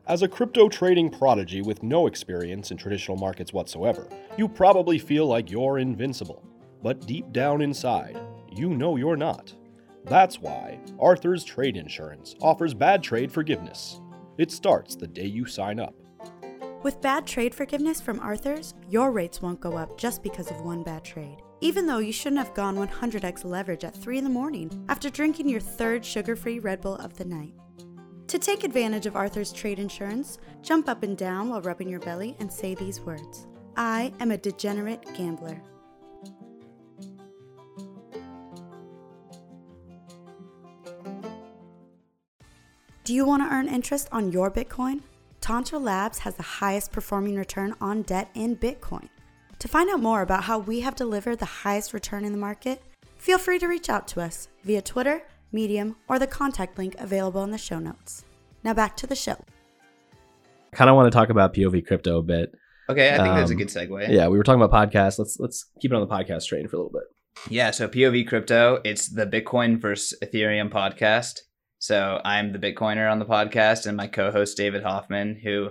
As 0.08 0.22
a 0.22 0.28
crypto 0.28 0.70
trading 0.70 1.10
prodigy 1.10 1.63
with 1.63 1.82
no 1.82 2.06
experience 2.06 2.70
in 2.70 2.78
traditional 2.78 3.18
markets 3.18 3.54
whatsoever, 3.54 4.08
you 4.38 4.48
probably 4.48 5.00
feel 5.00 5.26
like 5.26 5.50
you're 5.50 5.80
invincible. 5.80 6.48
But 6.84 7.08
deep 7.08 7.32
down 7.32 7.63
inside, 7.63 8.20
you 8.52 8.70
know 8.70 8.98
you're 8.98 9.18
not. 9.18 9.56
That's 10.04 10.39
why 10.39 10.80
Arthur's 11.00 11.44
Trade 11.44 11.76
Insurance 11.76 12.36
offers 12.39 12.76
bad 12.76 13.02
trade 13.02 13.32
forgiveness. 13.32 14.00
It 14.38 14.52
starts 14.52 14.96
the 14.96 15.08
day 15.08 15.26
you 15.26 15.48
sign 15.48 15.80
up. 15.80 15.96
With 16.84 17.02
bad 17.02 17.26
trade 17.26 17.56
forgiveness 17.56 18.00
from 18.00 18.20
Arthur's, 18.20 18.76
your 18.88 19.12
rates 19.12 19.41
won't 19.41 19.60
go 19.60 19.76
up 19.76 19.98
just 19.98 20.22
because 20.22 20.52
of 20.52 20.62
one 20.62 20.84
bad 20.84 21.04
trade. 21.04 21.38
Even 21.62 21.88
though 21.88 21.98
you 21.98 22.12
shouldn't 22.13 22.46
have 22.46 22.54
gone 22.54 22.78
100x 22.78 23.44
leverage 23.44 23.84
at 23.84 23.96
3 23.96 24.20
in 24.20 24.24
the 24.24 24.30
morning 24.30 24.86
after 24.88 25.10
drinking 25.10 25.50
your 25.50 25.62
third 25.62 26.06
sugar 26.06 26.36
free 26.36 26.60
Red 26.60 26.82
Bull 26.82 26.98
of 26.98 27.18
the 27.18 27.26
night. 27.26 27.56
To 28.28 28.40
take 28.40 28.64
advantage 28.64 29.06
of 29.06 29.16
Arthur's 29.16 29.54
trade 29.54 29.78
insurance, 29.78 30.40
jump 30.64 30.90
up 30.90 31.04
and 31.04 31.16
down 31.16 31.50
while 31.50 31.62
rubbing 31.62 31.88
your 31.88 32.00
belly 32.00 32.36
and 32.40 32.52
say 32.52 32.74
these 32.74 33.00
words 33.00 33.46
I 33.78 34.12
am 34.20 34.32
a 34.32 34.38
degenerate 34.38 35.06
gambler. 35.16 35.62
Do 43.04 43.14
you 43.14 43.26
want 43.26 43.44
to 43.44 43.54
earn 43.54 43.68
interest 43.68 44.10
on 44.12 44.32
your 44.32 44.50
Bitcoin? 44.50 45.02
Tantra 45.40 45.78
Labs 45.78 46.18
has 46.20 46.34
the 46.34 46.42
highest 46.42 46.92
performing 46.92 47.36
return 47.36 47.76
on 47.80 48.02
debt 48.02 48.32
in 48.34 48.56
Bitcoin. 48.56 49.10
To 49.60 49.68
find 49.68 49.92
out 49.92 50.00
more 50.00 50.24
about 50.24 50.46
how 50.46 50.58
we 50.58 50.80
have 50.80 50.96
delivered 50.96 51.38
the 51.38 51.46
highest 51.46 51.94
return 51.94 52.26
in 52.26 52.32
the 52.32 52.38
market, 52.40 52.82
feel 53.18 53.38
free 53.38 53.60
to 53.60 53.68
reach 53.68 53.90
out 53.90 54.08
to 54.08 54.22
us 54.22 54.48
via 54.64 54.82
Twitter, 54.82 55.22
Medium, 55.56 55.96
or 56.08 56.20
the 56.20 56.28
contact 56.28 56.78
link 56.78 56.94
available 57.00 57.44
in 57.44 57.50
the 57.50 57.58
show 57.58 57.80
notes. 57.80 58.24
Now 58.63 58.74
back 58.76 58.96
to 58.98 59.08
the 59.08 59.15
show. 59.15 59.38
I 60.72 60.76
kind 60.76 60.89
of 60.89 60.96
want 60.96 61.12
to 61.12 61.18
talk 61.18 61.30
about 61.30 61.54
POV 61.54 61.88
crypto 61.88 62.20
a 62.20 62.24
bit. 62.24 62.52
Okay, 62.89 63.13
I 63.13 63.18
think 63.18 63.34
that's 63.34 63.50
a 63.50 63.54
Um, 63.54 63.58
good 63.58 63.70
segue. 63.70 64.10
Yeah, 64.10 64.28
we 64.28 64.38
were 64.38 64.44
talking 64.44 64.62
about 64.62 64.91
podcasts. 64.91 65.18
Let's 65.18 65.38
let's 65.39 65.65
keep 65.82 65.91
it 65.91 65.96
on 65.96 66.02
the 66.08 66.13
podcast 66.13 66.46
train 66.48 66.68
for 66.68 66.76
a 66.76 66.80
little 66.80 66.91
bit. 66.91 67.04
Yeah, 67.50 67.72
so 67.72 67.88
POV 67.88 68.28
Crypto, 68.28 68.80
it's 68.84 69.08
the 69.10 69.26
Bitcoin 69.26 69.80
versus 69.82 70.18
Ethereum 70.24 70.70
podcast. 70.72 71.39
So 71.80 72.22
I'm 72.24 72.52
the 72.54 72.60
Bitcoiner 72.60 73.12
on 73.12 73.20
the 73.20 73.26
podcast, 73.26 73.88
and 73.88 73.98
my 73.98 74.08
co 74.08 74.32
host, 74.32 74.58
David 74.58 74.84
Hoffman, 74.84 75.39
who 75.44 75.70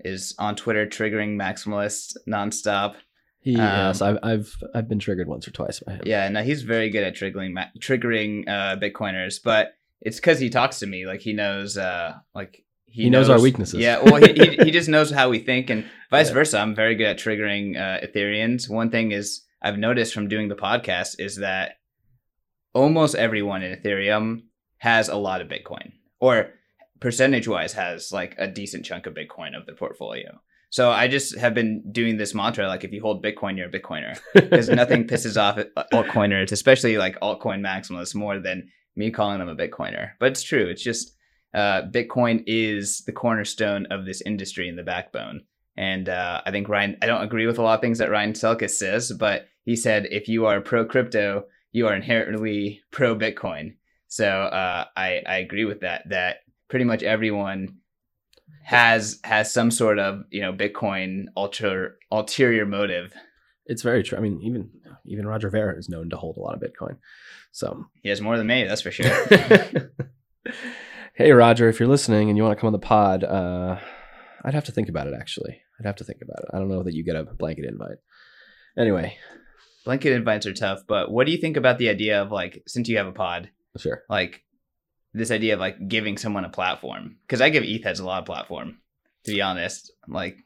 is 0.00 0.34
on 0.38 0.56
Twitter 0.56 0.86
triggering 0.86 1.36
maximalists 1.36 2.16
nonstop. 2.28 2.94
He, 3.42 3.54
Um, 3.56 3.60
yes, 3.60 4.02
I've, 4.02 4.18
I've 4.22 4.54
I've 4.74 4.88
been 4.88 4.98
triggered 4.98 5.26
once 5.28 5.48
or 5.48 5.50
twice 5.50 5.80
by 5.80 5.92
him. 5.94 6.02
Yeah, 6.04 6.28
no, 6.28 6.42
he's 6.42 6.62
very 6.62 6.90
good 6.90 7.04
at 7.04 7.14
triggering 7.14 7.54
triggering 7.78 8.46
uh, 8.48 8.76
Bitcoiners, 8.76 9.40
but 9.42 9.74
it's 10.00 10.16
because 10.16 10.38
he 10.40 10.50
talks 10.50 10.78
to 10.80 10.86
me. 10.86 11.06
Like 11.06 11.20
he 11.20 11.32
knows, 11.32 11.76
uh, 11.78 12.14
like 12.34 12.64
He 12.86 13.08
knows 13.10 13.28
our 13.30 13.40
weaknesses. 13.40 13.80
Yeah, 13.80 14.02
well, 14.02 14.16
he, 14.16 14.32
he 14.34 14.56
he 14.64 14.70
just 14.70 14.88
knows 14.88 15.10
how 15.10 15.30
we 15.30 15.38
think, 15.38 15.70
and 15.70 15.84
vice 16.10 16.28
Yeah. 16.28 16.34
versa. 16.34 16.58
I'm 16.58 16.74
very 16.74 16.94
good 16.96 17.06
at 17.06 17.18
triggering 17.18 17.76
uh, 17.76 18.06
Ethereans. 18.06 18.68
One 18.68 18.90
thing 18.90 19.12
is 19.12 19.42
I've 19.62 19.78
noticed 19.78 20.12
from 20.14 20.28
doing 20.28 20.48
the 20.48 20.54
podcast 20.56 21.16
is 21.18 21.36
that 21.36 21.76
almost 22.74 23.14
everyone 23.14 23.62
in 23.62 23.74
Ethereum 23.78 24.42
has 24.78 25.08
a 25.08 25.16
lot 25.16 25.40
of 25.40 25.48
Bitcoin, 25.48 25.92
or 26.20 26.50
percentage 27.00 27.48
wise 27.48 27.72
has 27.72 28.12
like 28.12 28.34
a 28.38 28.46
decent 28.46 28.84
chunk 28.84 29.06
of 29.06 29.14
Bitcoin 29.14 29.56
of 29.56 29.66
their 29.66 29.74
portfolio. 29.74 30.40
So 30.70 30.90
I 30.90 31.08
just 31.08 31.36
have 31.36 31.52
been 31.52 31.82
doing 31.90 32.16
this 32.16 32.34
mantra 32.34 32.68
like 32.68 32.84
if 32.84 32.92
you 32.92 33.02
hold 33.02 33.24
Bitcoin, 33.24 33.56
you're 33.56 33.68
a 33.68 33.70
Bitcoiner 33.70 34.18
because 34.34 34.68
nothing 34.68 35.06
pisses 35.06 35.36
off 35.36 35.58
altcoiners, 35.92 36.52
especially 36.52 36.96
like 36.96 37.18
altcoin 37.20 37.60
maximalists, 37.60 38.14
more 38.14 38.38
than 38.38 38.70
me 38.94 39.10
calling 39.10 39.40
them 39.40 39.48
a 39.48 39.56
Bitcoiner. 39.56 40.12
But 40.20 40.30
it's 40.30 40.42
true. 40.42 40.68
It's 40.68 40.82
just 40.82 41.16
uh, 41.54 41.82
Bitcoin 41.82 42.44
is 42.46 43.02
the 43.04 43.12
cornerstone 43.12 43.86
of 43.90 44.06
this 44.06 44.22
industry 44.22 44.68
and 44.68 44.78
the 44.78 44.84
backbone. 44.84 45.42
And 45.76 46.08
uh, 46.08 46.42
I 46.46 46.50
think 46.52 46.68
Ryan, 46.68 46.96
I 47.02 47.06
don't 47.06 47.22
agree 47.22 47.46
with 47.46 47.58
a 47.58 47.62
lot 47.62 47.74
of 47.74 47.80
things 47.80 47.98
that 47.98 48.10
Ryan 48.10 48.32
Selkis 48.32 48.70
says, 48.70 49.12
but 49.12 49.48
he 49.64 49.74
said 49.74 50.06
if 50.10 50.28
you 50.28 50.46
are 50.46 50.60
pro 50.60 50.84
crypto, 50.84 51.44
you 51.72 51.88
are 51.88 51.94
inherently 51.94 52.80
pro 52.92 53.16
Bitcoin. 53.16 53.74
So 54.06 54.26
uh, 54.26 54.84
I, 54.96 55.22
I 55.26 55.38
agree 55.38 55.64
with 55.64 55.80
that. 55.80 56.08
That 56.10 56.38
pretty 56.68 56.84
much 56.84 57.02
everyone 57.02 57.79
has 58.70 59.18
has 59.24 59.52
some 59.52 59.72
sort 59.72 59.98
of 59.98 60.22
you 60.30 60.40
know 60.40 60.52
Bitcoin 60.52 61.24
ultra 61.36 61.90
ulterior 62.12 62.64
motive. 62.64 63.12
It's 63.66 63.82
very 63.82 64.04
true. 64.04 64.16
I 64.16 64.20
mean, 64.20 64.40
even 64.42 64.70
even 65.06 65.26
Roger 65.26 65.50
Ver 65.50 65.76
is 65.76 65.88
known 65.88 66.08
to 66.10 66.16
hold 66.16 66.36
a 66.36 66.40
lot 66.40 66.54
of 66.54 66.62
Bitcoin. 66.62 66.96
So 67.50 67.86
He 68.04 68.10
has 68.10 68.20
more 68.20 68.38
than 68.38 68.46
me, 68.46 68.64
that's 68.68 68.82
for 68.82 68.92
sure. 68.92 69.10
hey 71.14 71.32
Roger, 71.32 71.68
if 71.68 71.80
you're 71.80 71.88
listening 71.88 72.28
and 72.28 72.36
you 72.36 72.44
want 72.44 72.56
to 72.56 72.60
come 72.60 72.68
on 72.68 72.72
the 72.72 72.78
pod, 72.78 73.24
uh, 73.24 73.80
I'd 74.44 74.54
have 74.54 74.66
to 74.66 74.72
think 74.72 74.88
about 74.88 75.08
it. 75.08 75.14
Actually, 75.18 75.60
I'd 75.80 75.86
have 75.86 75.96
to 75.96 76.04
think 76.04 76.22
about 76.22 76.38
it. 76.38 76.50
I 76.54 76.58
don't 76.58 76.68
know 76.68 76.84
that 76.84 76.94
you 76.94 77.04
get 77.04 77.16
a 77.16 77.24
blanket 77.24 77.64
invite. 77.64 77.98
Anyway, 78.78 79.18
Blanket 79.84 80.12
invites 80.12 80.46
are 80.46 80.52
tough, 80.52 80.82
but 80.86 81.10
what 81.10 81.26
do 81.26 81.32
you 81.32 81.38
think 81.38 81.56
about 81.56 81.78
the 81.78 81.88
idea 81.88 82.22
of 82.22 82.30
like 82.30 82.62
since 82.68 82.88
you 82.88 82.98
have 82.98 83.08
a 83.08 83.12
pod, 83.12 83.50
sure. 83.78 84.04
like 84.08 84.44
this 85.12 85.30
idea 85.30 85.54
of 85.54 85.60
like 85.60 85.88
giving 85.88 86.16
someone 86.16 86.44
a 86.44 86.50
platform? 86.50 87.16
Because 87.26 87.40
I 87.40 87.50
give 87.50 87.64
ETH 87.64 87.84
heads 87.84 88.00
a 88.00 88.04
lot 88.04 88.20
of 88.20 88.26
platform, 88.26 88.78
to 89.24 89.32
be 89.32 89.40
honest. 89.40 89.92
Like, 90.08 90.38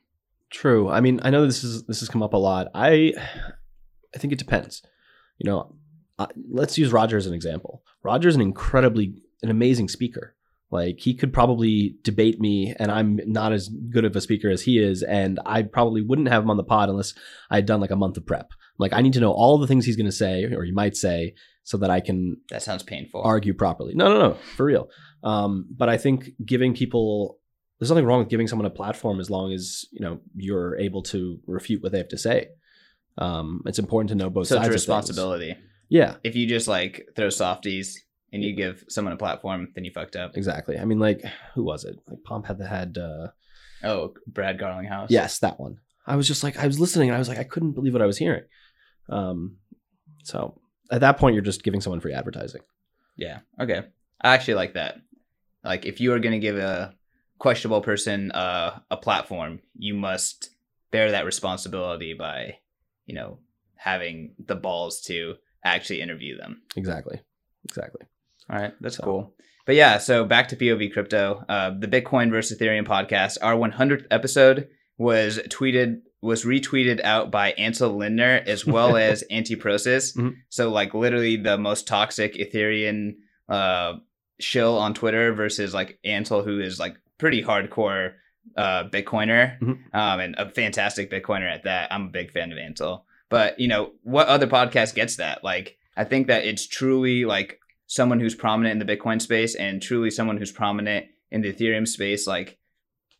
True. 0.50 0.88
I 0.88 1.00
mean, 1.00 1.20
I 1.22 1.30
know 1.30 1.46
this 1.46 1.64
is 1.64 1.84
this 1.84 2.00
has 2.00 2.08
come 2.08 2.22
up 2.22 2.32
a 2.32 2.38
lot. 2.38 2.68
I 2.74 3.12
I 4.14 4.18
think 4.18 4.32
it 4.32 4.38
depends. 4.38 4.82
You 5.38 5.50
know, 5.50 5.74
uh, 6.18 6.26
let's 6.48 6.78
use 6.78 6.92
Roger 6.92 7.16
as 7.16 7.26
an 7.26 7.34
example. 7.34 7.82
Roger's 8.02 8.36
an 8.36 8.40
incredibly 8.40 9.14
an 9.42 9.50
amazing 9.50 9.88
speaker. 9.88 10.36
Like 10.70 11.00
he 11.00 11.14
could 11.14 11.32
probably 11.32 11.96
debate 12.02 12.40
me, 12.40 12.74
and 12.78 12.90
I'm 12.90 13.20
not 13.26 13.52
as 13.52 13.68
good 13.68 14.04
of 14.04 14.16
a 14.16 14.20
speaker 14.20 14.50
as 14.50 14.62
he 14.62 14.78
is, 14.78 15.02
and 15.02 15.38
I 15.44 15.62
probably 15.62 16.02
wouldn't 16.02 16.28
have 16.28 16.42
him 16.42 16.50
on 16.50 16.56
the 16.56 16.64
pod 16.64 16.88
unless 16.88 17.14
I 17.50 17.56
had 17.56 17.66
done 17.66 17.80
like 17.80 17.90
a 17.90 17.96
month 17.96 18.16
of 18.16 18.26
prep. 18.26 18.52
Like 18.78 18.92
I 18.92 19.00
need 19.02 19.12
to 19.14 19.20
know 19.20 19.32
all 19.32 19.58
the 19.58 19.66
things 19.66 19.84
he's 19.86 19.96
going 19.96 20.06
to 20.06 20.12
say, 20.12 20.44
or 20.44 20.64
he 20.64 20.72
might 20.72 20.96
say, 20.96 21.34
so 21.62 21.76
that 21.78 21.90
I 21.90 22.00
can 22.00 22.38
that 22.50 22.62
sounds 22.62 22.82
painful. 22.82 23.22
argue 23.22 23.54
properly. 23.54 23.94
No, 23.94 24.12
no, 24.12 24.18
no, 24.28 24.34
for 24.56 24.64
real. 24.66 24.88
Um, 25.22 25.66
but 25.70 25.88
I 25.88 25.96
think 25.96 26.30
giving 26.44 26.74
people 26.74 27.38
there's 27.78 27.90
nothing 27.90 28.04
wrong 28.04 28.20
with 28.20 28.28
giving 28.28 28.46
someone 28.48 28.66
a 28.66 28.70
platform 28.70 29.20
as 29.20 29.30
long 29.30 29.52
as 29.52 29.84
you 29.92 30.00
know 30.00 30.20
you're 30.36 30.76
able 30.78 31.02
to 31.04 31.38
refute 31.46 31.82
what 31.82 31.92
they 31.92 31.98
have 31.98 32.08
to 32.08 32.18
say. 32.18 32.48
Um, 33.18 33.62
it's 33.66 33.78
important 33.78 34.08
to 34.10 34.14
know 34.16 34.28
both 34.30 34.48
so 34.48 34.56
sides. 34.56 34.68
it's 34.68 34.74
responsibility. 34.74 35.56
Yeah, 35.88 36.16
If 36.24 36.34
you 36.34 36.46
just 36.48 36.66
like 36.66 37.06
throw 37.14 37.28
softies 37.28 38.02
and 38.32 38.42
you 38.42 38.56
give 38.56 38.82
someone 38.88 39.12
a 39.12 39.16
platform, 39.16 39.68
then 39.74 39.84
you 39.84 39.92
fucked 39.92 40.16
up. 40.16 40.32
exactly. 40.36 40.78
I 40.78 40.84
mean, 40.84 40.98
like 40.98 41.22
who 41.54 41.62
was 41.62 41.84
it? 41.84 41.96
Like 42.08 42.24
Pomp 42.24 42.46
had 42.46 42.58
the 42.58 42.66
had. 42.66 42.98
Uh, 42.98 43.28
Oh, 43.86 44.14
Brad 44.26 44.58
Garlinghouse. 44.58 45.08
yes, 45.10 45.38
that 45.40 45.60
one. 45.60 45.76
I 46.06 46.16
was 46.16 46.26
just 46.26 46.42
like 46.42 46.56
I 46.58 46.66
was 46.66 46.80
listening 46.80 47.10
and 47.10 47.16
I 47.16 47.18
was 47.18 47.28
like 47.28 47.38
I 47.38 47.44
couldn't 47.44 47.72
believe 47.72 47.92
what 47.92 48.00
I 48.02 48.06
was 48.06 48.16
hearing. 48.18 48.44
Um, 49.08 49.58
so 50.22 50.60
at 50.90 51.00
that 51.00 51.18
point, 51.18 51.34
you're 51.34 51.42
just 51.44 51.62
giving 51.62 51.80
someone 51.80 52.00
free 52.00 52.14
advertising. 52.14 52.62
Yeah. 53.16 53.40
Okay. 53.60 53.82
I 54.20 54.34
actually 54.34 54.54
like 54.54 54.74
that. 54.74 54.96
Like 55.62 55.86
if 55.86 56.00
you 56.00 56.12
are 56.12 56.18
going 56.18 56.32
to 56.32 56.38
give 56.38 56.56
a 56.58 56.94
questionable 57.38 57.80
person 57.80 58.30
uh, 58.32 58.78
a 58.90 58.96
platform, 58.96 59.60
you 59.76 59.94
must 59.94 60.50
bear 60.90 61.10
that 61.10 61.24
responsibility 61.24 62.14
by, 62.14 62.58
you 63.06 63.14
know, 63.14 63.38
having 63.76 64.34
the 64.46 64.54
balls 64.54 65.00
to 65.02 65.34
actually 65.64 66.00
interview 66.00 66.36
them. 66.36 66.62
Exactly. 66.76 67.20
Exactly. 67.64 68.02
All 68.50 68.58
right, 68.58 68.74
that's 68.80 68.96
So- 68.96 69.04
cool. 69.04 69.34
But 69.66 69.76
yeah, 69.76 69.96
so 69.96 70.26
back 70.26 70.48
to 70.48 70.56
POV 70.56 70.92
crypto. 70.92 71.42
Uh, 71.48 71.70
the 71.78 71.88
Bitcoin 71.88 72.30
versus 72.30 72.58
Ethereum 72.58 72.86
podcast. 72.86 73.38
Our 73.40 73.54
100th 73.54 74.04
episode 74.10 74.68
was 74.98 75.38
tweeted 75.48 76.02
was 76.24 76.44
retweeted 76.44 77.02
out 77.04 77.30
by 77.30 77.52
Ansel 77.52 77.96
Lindner 77.96 78.42
as 78.46 78.64
well 78.66 78.96
as 79.08 79.22
Antiprosis. 79.30 80.16
Mhm. 80.16 80.36
So 80.48 80.70
like 80.70 80.94
literally 80.94 81.36
the 81.36 81.58
most 81.58 81.86
toxic 81.86 82.34
Ethereum 82.34 83.16
uh, 83.48 83.94
shill 84.40 84.78
on 84.78 84.94
Twitter 84.94 85.32
versus 85.34 85.74
like 85.74 85.98
Ansel, 86.04 86.42
who 86.42 86.60
is 86.60 86.80
like 86.80 86.96
pretty 87.18 87.42
hardcore 87.42 88.14
uh, 88.56 88.84
Bitcoiner 88.88 89.58
Mhm. 89.60 89.78
um, 89.94 90.20
and 90.20 90.34
a 90.38 90.48
fantastic 90.50 91.10
Bitcoiner 91.10 91.50
at 91.52 91.64
that. 91.64 91.92
I'm 91.92 92.06
a 92.06 92.10
big 92.10 92.30
fan 92.32 92.52
of 92.52 92.58
Ansel. 92.58 93.04
But 93.30 93.58
you 93.60 93.68
know 93.68 93.92
what 94.02 94.28
other 94.28 94.46
podcast 94.46 94.94
gets 94.94 95.16
that? 95.16 95.44
Like 95.44 95.76
I 95.96 96.04
think 96.04 96.26
that 96.28 96.44
it's 96.46 96.66
truly 96.66 97.24
like 97.24 97.58
someone 97.86 98.18
who's 98.20 98.34
prominent 98.34 98.80
in 98.80 98.86
the 98.86 98.96
Bitcoin 98.96 99.20
space 99.20 99.54
and 99.54 99.80
truly 99.82 100.10
someone 100.10 100.38
who's 100.38 100.52
prominent 100.52 101.06
in 101.30 101.42
the 101.42 101.52
Ethereum 101.52 101.86
space, 101.86 102.26
like 102.26 102.56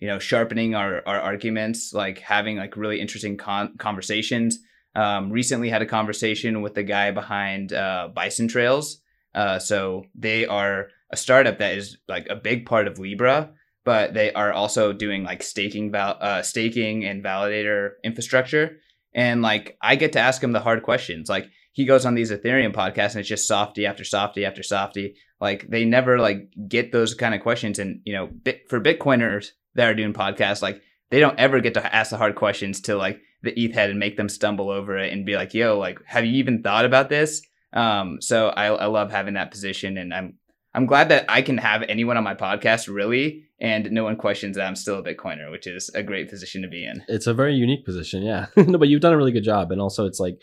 you 0.05 0.11
know, 0.11 0.19
sharpening 0.19 0.75
our, 0.75 1.03
our 1.07 1.19
arguments, 1.19 1.95
like 1.95 2.19
having 2.19 2.59
like 2.59 2.77
really 2.77 3.01
interesting 3.01 3.39
con- 3.39 3.75
conversations. 3.79 4.59
Um, 4.95 5.31
recently 5.31 5.71
had 5.71 5.81
a 5.81 5.87
conversation 5.87 6.61
with 6.61 6.75
the 6.75 6.83
guy 6.83 7.11
behind 7.11 7.73
uh, 7.73 8.11
Bison 8.15 8.47
Trails. 8.47 9.01
Uh, 9.35 9.59
so 9.59 10.05
they 10.15 10.45
are 10.45 10.89
a 11.11 11.17
startup 11.17 11.57
that 11.57 11.79
is 11.79 11.97
like 12.07 12.27
a 12.29 12.37
big 12.37 12.67
part 12.67 12.87
of 12.87 12.99
Libra, 12.99 13.53
but 13.87 14.13
they 14.13 14.31
are 14.35 14.53
also 14.53 14.93
doing 14.93 15.25
like 15.25 15.43
staking, 15.43 15.91
val- 15.91 16.19
uh, 16.21 16.43
staking 16.43 17.07
and 17.07 17.25
validator 17.25 17.93
infrastructure. 18.05 18.77
And 19.15 19.41
like 19.41 19.79
I 19.81 19.97
get 19.97 20.13
to 20.13 20.21
ask 20.21 20.45
him 20.45 20.53
the 20.53 20.61
hard 20.61 20.83
questions. 20.83 21.31
Like 21.31 21.47
he 21.73 21.87
goes 21.87 22.05
on 22.05 22.15
these 22.15 22.31
Ethereum 22.31 22.75
podcasts 22.75 23.13
and 23.13 23.21
it's 23.21 23.29
just 23.31 23.49
softy 23.49 23.87
after 23.87 24.05
softy 24.05 24.45
after 24.45 24.63
softy. 24.63 25.17
Like 25.41 25.67
they 25.71 25.87
never 25.87 26.19
like 26.19 26.51
get 26.69 26.93
those 26.93 27.15
kind 27.15 27.35
of 27.35 27.41
questions. 27.41 27.79
And 27.79 28.03
you 28.05 28.13
know, 28.13 28.27
bit, 28.27 28.69
for 28.69 28.83
Bitcoiners 28.83 29.53
that 29.75 29.89
are 29.89 29.95
doing 29.95 30.13
podcasts, 30.13 30.63
like 30.63 30.83
they 31.11 31.21
don't 31.21 31.39
ever 31.39 31.61
get 31.61 31.75
to 31.75 31.95
ask 31.95 32.11
the 32.11 32.17
hard 32.17 32.35
questions 32.35 32.81
to 32.83 32.97
like 32.97 33.21
the 33.43 33.59
ETH 33.59 33.75
head 33.75 33.91
and 33.91 33.99
make 33.99 34.17
them 34.17 34.29
stumble 34.29 34.71
over 34.71 34.99
it 34.99 35.13
and 35.13 35.27
be 35.27 35.37
like, 35.37 35.55
"Yo, 35.55 35.79
like, 35.79 35.99
have 36.07 36.25
you 36.25 36.33
even 36.35 36.63
thought 36.63 36.85
about 36.85 37.09
this?" 37.09 37.43
Um, 37.73 38.21
so 38.21 38.49
I, 38.49 38.67
I 38.67 38.87
love 38.87 39.11
having 39.11 39.35
that 39.35 39.51
position, 39.51 39.99
and 39.99 40.13
I'm 40.13 40.39
I'm 40.75 40.87
glad 40.87 41.11
that 41.11 41.27
I 41.29 41.43
can 41.43 41.59
have 41.59 41.83
anyone 41.83 42.17
on 42.17 42.25
my 42.25 42.35
podcast 42.35 42.93
really, 42.93 43.45
and 43.61 43.91
no 43.93 44.05
one 44.05 44.17
questions 44.17 44.57
that 44.57 44.67
I'm 44.67 44.77
still 44.77 44.99
a 44.99 45.03
Bitcoiner, 45.03 45.51
which 45.51 45.67
is 45.67 45.89
a 45.95 46.03
great 46.03 46.29
position 46.29 46.63
to 46.63 46.69
be 46.69 46.85
in. 46.85 47.05
It's 47.09 47.27
a 47.27 47.35
very 47.35 47.55
unique 47.55 47.85
position, 47.85 48.23
yeah. 48.23 48.47
no, 48.57 48.79
but 48.79 48.89
you've 48.89 49.01
done 49.01 49.13
a 49.13 49.17
really 49.17 49.33
good 49.33 49.45
job, 49.45 49.71
and 49.71 49.81
also 49.81 50.07
it's 50.07 50.21
like 50.21 50.41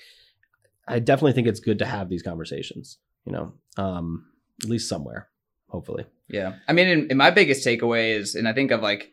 I 0.87 0.99
definitely 0.99 1.33
think 1.33 1.47
it's 1.47 1.59
good 1.59 1.79
to 1.79 1.85
have 1.85 2.09
these 2.09 2.23
conversations. 2.23 2.97
You 3.25 3.33
know, 3.33 3.53
um, 3.77 4.25
at 4.63 4.69
least 4.69 4.89
somewhere, 4.89 5.29
hopefully. 5.69 6.05
Yeah, 6.27 6.55
I 6.67 6.73
mean, 6.73 6.87
and, 6.87 7.11
and 7.11 7.17
my 7.17 7.31
biggest 7.31 7.65
takeaway 7.65 8.15
is, 8.15 8.35
and 8.35 8.47
I 8.47 8.53
think 8.53 8.71
I've 8.71 8.81
like, 8.81 9.11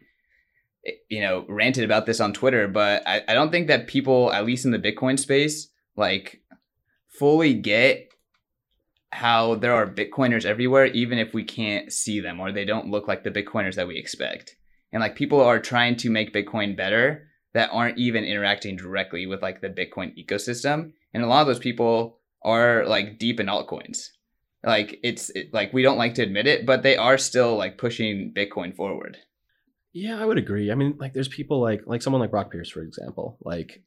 you 1.09 1.21
know, 1.21 1.45
ranted 1.49 1.85
about 1.85 2.07
this 2.07 2.21
on 2.21 2.33
Twitter, 2.33 2.69
but 2.69 3.03
I, 3.07 3.23
I 3.29 3.35
don't 3.35 3.51
think 3.51 3.69
that 3.69 3.89
people, 3.89 4.33
at 4.33 4.45
least 4.45 4.65
in 4.65 4.71
the 4.71 4.79
Bitcoin 4.79 5.19
space, 5.19 5.69
like 5.97 6.43
fully 7.09 7.55
get 7.55 8.09
how 9.11 9.55
there 9.55 9.75
are 9.75 9.87
Bitcoiners 9.87 10.45
everywhere, 10.45 10.87
even 10.87 11.19
if 11.19 11.35
we 11.35 11.43
can't 11.43 11.93
see 11.93 12.21
them 12.21 12.41
or 12.41 12.53
they 12.53 12.65
don't 12.65 12.91
look 12.91 13.09
like 13.09 13.25
the 13.25 13.31
Bitcoiners 13.31 13.75
that 13.75 13.89
we 13.89 13.97
expect. 13.97 14.57
And 14.93 15.01
like 15.01 15.17
people 15.17 15.41
are 15.41 15.59
trying 15.59 15.97
to 15.97 16.11
make 16.11 16.35
Bitcoin 16.35 16.77
better 16.77 17.29
that 17.55 17.71
aren't 17.73 17.99
even 17.99 18.25
interacting 18.25 18.77
directly 18.77 19.27
with 19.27 19.43
like 19.43 19.61
the 19.61 19.69
Bitcoin 19.69 20.15
ecosystem. 20.19 20.93
And 21.13 21.23
a 21.23 21.27
lot 21.27 21.41
of 21.41 21.47
those 21.47 21.59
people 21.59 22.21
are 22.43 22.87
like 22.87 23.19
deep 23.19 23.41
in 23.41 23.47
altcoins. 23.47 24.09
Like 24.65 24.99
it's 25.03 25.31
it, 25.31 25.53
like 25.53 25.73
we 25.73 25.83
don't 25.83 25.99
like 25.99 26.15
to 26.15 26.23
admit 26.23 26.47
it, 26.47 26.67
but 26.67 26.83
they 26.83 26.97
are 26.97 27.19
still 27.19 27.57
like 27.57 27.79
pushing 27.79 28.33
Bitcoin 28.37 28.75
forward. 28.75 29.17
Yeah, 29.99 30.21
I 30.21 30.25
would 30.25 30.39
agree. 30.39 30.71
I 30.71 30.75
mean, 30.75 30.95
like 30.99 31.13
there's 31.13 31.29
people 31.29 31.61
like 31.61 31.83
like 31.87 32.03
someone 32.03 32.21
like 32.21 32.31
Brock 32.31 32.51
Pierce, 32.53 32.71
for 32.71 32.83
example. 32.83 33.37
Like 33.43 33.83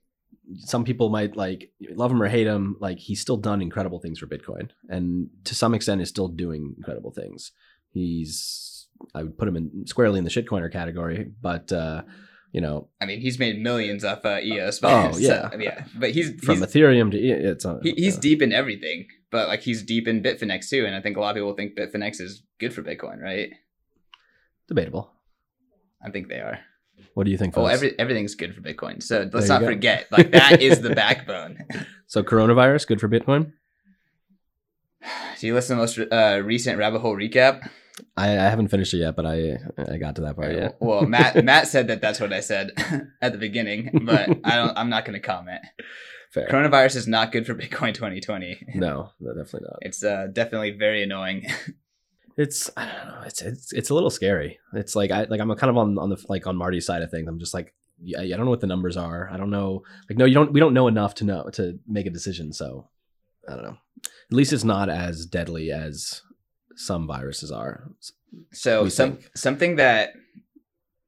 some 0.58 0.84
people 0.84 1.10
might 1.10 1.38
like 1.38 1.72
love 1.96 2.12
him 2.12 2.22
or 2.22 2.28
hate 2.28 2.48
him. 2.48 2.76
Like 2.80 3.00
he's 3.00 3.22
still 3.22 3.38
done 3.38 3.62
incredible 3.62 4.00
things 4.00 4.20
for 4.20 4.28
Bitcoin, 4.28 4.70
and 4.90 5.30
to 5.46 5.56
some 5.56 5.74
extent 5.74 6.02
is 6.02 6.10
still 6.10 6.28
doing 6.28 6.76
incredible 6.78 7.12
things. 7.12 7.54
He's 7.92 8.88
I 9.16 9.24
would 9.24 9.38
put 9.38 9.48
him 9.48 9.56
in 9.56 9.88
squarely 9.88 10.18
in 10.18 10.26
the 10.26 10.30
shitcoiner 10.30 10.72
category, 10.72 11.32
but 11.42 11.72
uh, 11.72 12.02
you 12.52 12.60
know, 12.60 12.90
I 13.00 13.06
mean, 13.06 13.22
he's 13.22 13.40
made 13.40 13.62
millions 13.62 14.04
off 14.04 14.26
uh, 14.26 14.40
EOS. 14.44 14.82
Oh, 14.84 15.12
so, 15.14 15.20
yeah. 15.20 15.50
yeah. 15.58 15.86
But 15.96 16.12
he's 16.12 16.32
from 16.44 16.58
he's, 16.58 16.66
Ethereum 16.66 17.12
to 17.12 17.18
it's 17.18 17.66
uh, 17.66 17.80
he, 17.82 17.94
he's 17.94 18.18
uh, 18.18 18.22
deep 18.22 18.42
in 18.42 18.52
everything. 18.52 19.08
But 19.32 19.48
like 19.48 19.62
he's 19.62 19.82
deep 19.82 20.10
in 20.10 20.22
Bitfinex 20.22 20.68
too, 20.68 20.86
and 20.86 20.94
I 20.94 21.02
think 21.02 21.16
a 21.16 21.22
lot 21.22 21.30
of 21.30 21.36
people 21.36 21.54
think 21.54 21.78
Bitfinex 21.78 22.20
is 22.20 22.44
good 22.60 22.74
for 22.74 22.84
Bitcoin, 22.84 23.22
right? 23.22 23.54
debatable. 24.72 25.12
I 26.04 26.10
think 26.10 26.30
they 26.30 26.40
are. 26.40 26.60
What 27.14 27.26
do 27.26 27.32
you 27.32 27.38
think? 27.38 27.56
Well, 27.56 27.68
every 27.68 27.98
everything's 28.00 28.36
good 28.36 28.56
for 28.56 28.62
Bitcoin. 28.62 29.02
So 29.04 29.30
let's 29.32 29.50
not 29.50 29.62
go. 29.62 29.68
forget, 29.68 30.12
like 30.12 30.32
that 30.32 30.62
is 30.62 30.82
the 30.82 30.90
backbone. 30.96 31.66
so 32.08 32.24
coronavirus 32.24 32.88
good 32.88 33.02
for 33.02 33.10
Bitcoin? 33.10 33.54
Do 35.40 35.48
you 35.48 35.54
listen 35.54 35.78
to 35.78 35.86
the 35.86 36.06
most 36.06 36.14
uh, 36.14 36.42
recent 36.44 36.78
rabbit 36.78 37.00
hole 37.00 37.16
recap? 37.16 37.68
I, 38.16 38.30
I 38.30 38.50
haven't 38.50 38.70
finished 38.70 38.94
it 38.94 38.98
yet, 38.98 39.16
but 39.16 39.26
I 39.26 39.58
I 39.78 39.98
got 39.98 40.16
to 40.16 40.22
that 40.22 40.36
part 40.36 40.54
yet. 40.54 40.78
Well, 40.80 41.06
Matt 41.06 41.44
Matt 41.46 41.68
said 41.68 41.88
that 41.88 42.02
that's 42.02 42.20
what 42.20 42.34
I 42.34 42.40
said 42.40 42.72
at 43.22 43.32
the 43.32 43.38
beginning, 43.38 44.06
but 44.06 44.30
I 44.44 44.56
don't. 44.56 44.78
I'm 44.78 44.90
not 44.90 45.06
going 45.06 45.20
to 45.20 45.26
comment. 45.26 45.62
Fair. 46.32 46.48
Coronavirus 46.48 46.96
is 46.96 47.08
not 47.08 47.34
good 47.34 47.46
for 47.46 47.54
Bitcoin 47.54 47.94
2020. 47.94 48.76
No, 48.76 49.10
no, 49.20 49.34
definitely 49.34 49.68
not. 49.70 49.80
It's 49.82 50.02
uh, 50.02 50.28
definitely 50.32 50.72
very 50.72 51.04
annoying. 51.04 51.46
It's 52.38 52.70
I 52.78 52.86
don't 52.86 53.08
know. 53.08 53.22
It's 53.26 53.42
it's 53.42 53.74
it's 53.74 53.90
a 53.90 53.94
little 53.94 54.10
scary. 54.10 54.60
It's 54.74 54.96
like 54.96 55.12
I 55.12 55.26
like 55.26 55.40
I'm 55.40 55.54
kind 55.56 55.70
of 55.70 55.78
on 55.78 55.98
on 55.98 56.10
the 56.10 56.24
like 56.30 56.48
on 56.48 56.56
Marty's 56.56 56.86
side 56.86 57.02
of 57.02 57.12
things. 57.12 57.28
I'm 57.28 57.40
just 57.40 57.54
like 57.54 57.74
yeah, 58.04 58.22
I 58.22 58.30
don't 58.30 58.46
know 58.46 58.52
what 58.52 58.62
the 58.62 58.68
numbers 58.68 58.98
are. 58.98 59.30
I 59.32 59.38
don't 59.38 59.50
know. 59.50 59.84
Like 60.10 60.18
no, 60.18 60.26
you 60.26 60.34
don't. 60.34 60.52
We 60.52 60.60
don't 60.60 60.74
know 60.74 60.88
enough 60.88 61.16
to 61.16 61.24
know 61.24 61.50
to 61.54 61.80
make 61.88 62.06
a 62.06 62.12
decision. 62.12 62.54
So 62.54 62.88
I 63.48 63.54
don't 63.54 63.64
know. 63.64 63.78
At 64.04 64.36
least 64.36 64.54
it's 64.54 64.64
not 64.64 64.90
as 64.90 65.26
deadly 65.26 65.72
as 65.72 66.22
some 66.76 67.08
viruses 67.08 67.52
are. 67.52 67.92
So 68.54 68.88
some 68.90 69.18
think. 69.18 69.38
something 69.38 69.76
that 69.76 70.14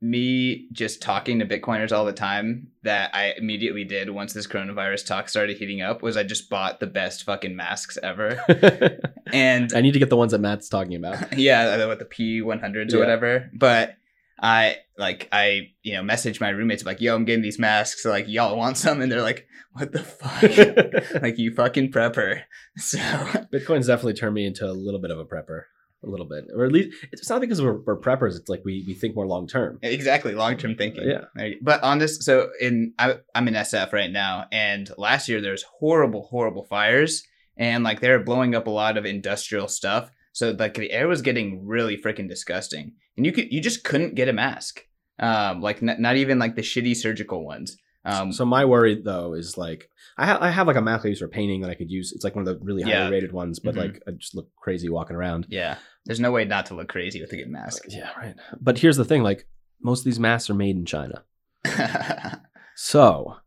me 0.04 0.68
just 0.74 1.02
talking 1.02 1.40
to 1.40 1.46
Bitcoiners 1.46 1.92
all 1.92 2.04
the 2.06 2.12
time 2.14 2.68
that 2.84 3.10
I 3.16 3.34
immediately 3.38 3.84
did 3.86 4.10
once 4.10 4.34
this 4.34 4.46
coronavirus 4.46 5.06
talk 5.08 5.30
started 5.30 5.58
heating 5.58 5.82
up 5.82 6.02
was 6.02 6.18
I 6.18 6.24
just 6.24 6.50
bought 6.50 6.80
the 6.82 6.88
best 6.88 7.24
fucking 7.24 7.56
masks 7.56 7.98
ever. 8.04 8.40
And 9.32 9.74
I 9.74 9.82
need 9.82 9.94
to 9.94 10.00
get 10.00 10.12
the 10.12 10.18
ones 10.18 10.32
that 10.34 10.40
Matt's 10.42 10.70
talking 10.70 10.94
about. 10.96 11.36
yeah, 11.40 11.88
with 11.88 11.98
the 11.98 12.06
P 12.06 12.42
one 12.42 12.60
hundreds 12.60 12.94
or 12.94 12.98
Yeah. 12.98 13.04
whatever. 13.04 13.50
But 13.54 13.96
I 14.40 14.78
like 14.98 15.28
I 15.32 15.72
you 15.82 15.94
know 15.94 16.04
messaged 16.04 16.40
my 16.40 16.50
roommates 16.50 16.86
like, 16.86 17.02
yo, 17.02 17.16
I'm 17.16 17.26
getting 17.26 17.42
these 17.42 17.58
masks. 17.58 18.06
like, 18.06 18.28
y'all 18.28 18.56
want 18.56 18.78
some? 18.78 19.02
And 19.02 19.12
they're 19.12 19.24
like, 19.24 19.48
what 19.72 19.92
the 19.92 20.04
fuck? 20.04 21.22
like 21.24 21.40
you 21.40 21.52
fucking 21.56 21.92
prepper. 21.92 22.42
So 22.78 23.00
Bitcoin's 23.00 23.88
definitely 23.88 24.14
turned 24.14 24.36
me 24.36 24.46
into 24.46 24.70
a 24.70 24.74
little 24.74 25.00
bit 25.00 25.10
of 25.10 25.18
a 25.18 25.26
prepper, 25.26 25.64
a 26.04 26.10
little 26.10 26.26
bit, 26.26 26.46
or 26.56 26.66
at 26.66 26.72
least 26.72 26.96
it's 27.12 27.30
not 27.30 27.42
because 27.42 27.62
we're, 27.62 27.80
we're 27.82 28.00
preppers. 28.00 28.36
It's 28.36 28.50
like 28.50 28.64
we 28.66 28.84
we 28.88 28.94
think 28.94 29.16
more 29.16 29.28
long 29.28 29.48
term. 29.48 29.80
exactly 29.82 30.34
long 30.36 30.58
term 30.58 30.76
thinking. 30.76 31.08
Yeah. 31.08 31.50
But 31.62 31.84
on 31.84 32.00
this, 32.00 32.24
so 32.26 32.50
in 32.60 32.94
I, 33.00 33.16
I'm 33.34 33.48
in 33.48 33.54
SF 33.54 33.94
right 33.94 34.12
now, 34.12 34.46
and 34.52 34.90
last 34.98 35.30
year 35.30 35.42
there's 35.42 35.64
horrible, 35.64 36.24
horrible 36.24 36.64
fires, 36.66 37.24
and 37.58 37.84
like 37.84 38.02
they're 38.02 38.24
blowing 38.24 38.56
up 38.56 38.68
a 38.68 38.72
lot 38.72 38.98
of 38.98 39.06
industrial 39.06 39.68
stuff. 39.68 40.12
So 40.34 40.56
like 40.58 40.74
the 40.74 40.92
air 40.92 41.08
was 41.08 41.22
getting 41.22 41.66
really 41.66 41.98
freaking 41.98 42.28
disgusting, 42.28 42.94
and 43.18 43.26
you 43.26 43.32
could 43.32 43.52
you 43.52 43.62
just 43.62 43.84
couldn't 43.84 44.16
get 44.16 44.30
a 44.30 44.34
mask. 44.34 44.82
Um, 45.20 45.62
like 45.62 45.82
n- 45.84 45.98
not 46.00 46.16
even 46.16 46.40
like 46.40 46.56
the 46.56 46.62
shitty 46.64 46.96
surgical 46.96 47.46
ones. 47.46 47.78
Um, 48.06 48.34
so 48.34 48.46
my 48.46 48.66
worry 48.66 49.02
though 49.02 49.34
is 49.34 49.58
like 49.58 49.90
I, 50.18 50.26
ha- 50.26 50.38
I 50.42 50.50
have 50.52 50.68
like 50.68 50.76
a 50.76 50.82
mask 50.82 51.06
I 51.06 51.10
use 51.10 51.20
for 51.20 51.28
painting 51.30 51.62
that 51.62 51.70
I 51.70 51.76
could 51.76 51.90
use. 51.90 52.12
It's 52.12 52.24
like 52.26 52.36
one 52.36 52.46
of 52.48 52.60
the 52.60 52.64
really 52.66 52.84
highly 52.84 53.12
rated 53.12 53.32
ones, 53.32 53.60
but 53.60 53.76
Mhm. 53.76 53.78
like 53.78 54.04
I 54.08 54.12
just 54.12 54.36
look 54.36 54.50
crazy 54.58 54.90
walking 54.90 55.16
around. 55.16 55.48
yeah, 55.50 55.78
there's 56.06 56.20
no 56.20 56.32
way 56.32 56.44
not 56.46 56.66
to 56.68 56.76
look 56.76 56.90
crazy 56.90 57.22
with 57.22 57.32
a 57.32 57.38
good 57.38 57.50
mask. 57.50 57.84
Yeah, 57.88 58.10
right. 58.18 58.36
But 58.60 58.78
here's 58.80 58.98
the 58.98 59.06
thing: 59.06 59.24
like 59.24 59.48
most 59.82 60.00
of 60.02 60.06
these 60.06 60.20
masks 60.20 60.50
are 60.50 60.54
made 60.56 60.76
in 60.76 60.86
China. 60.86 61.24
So, 62.76 63.38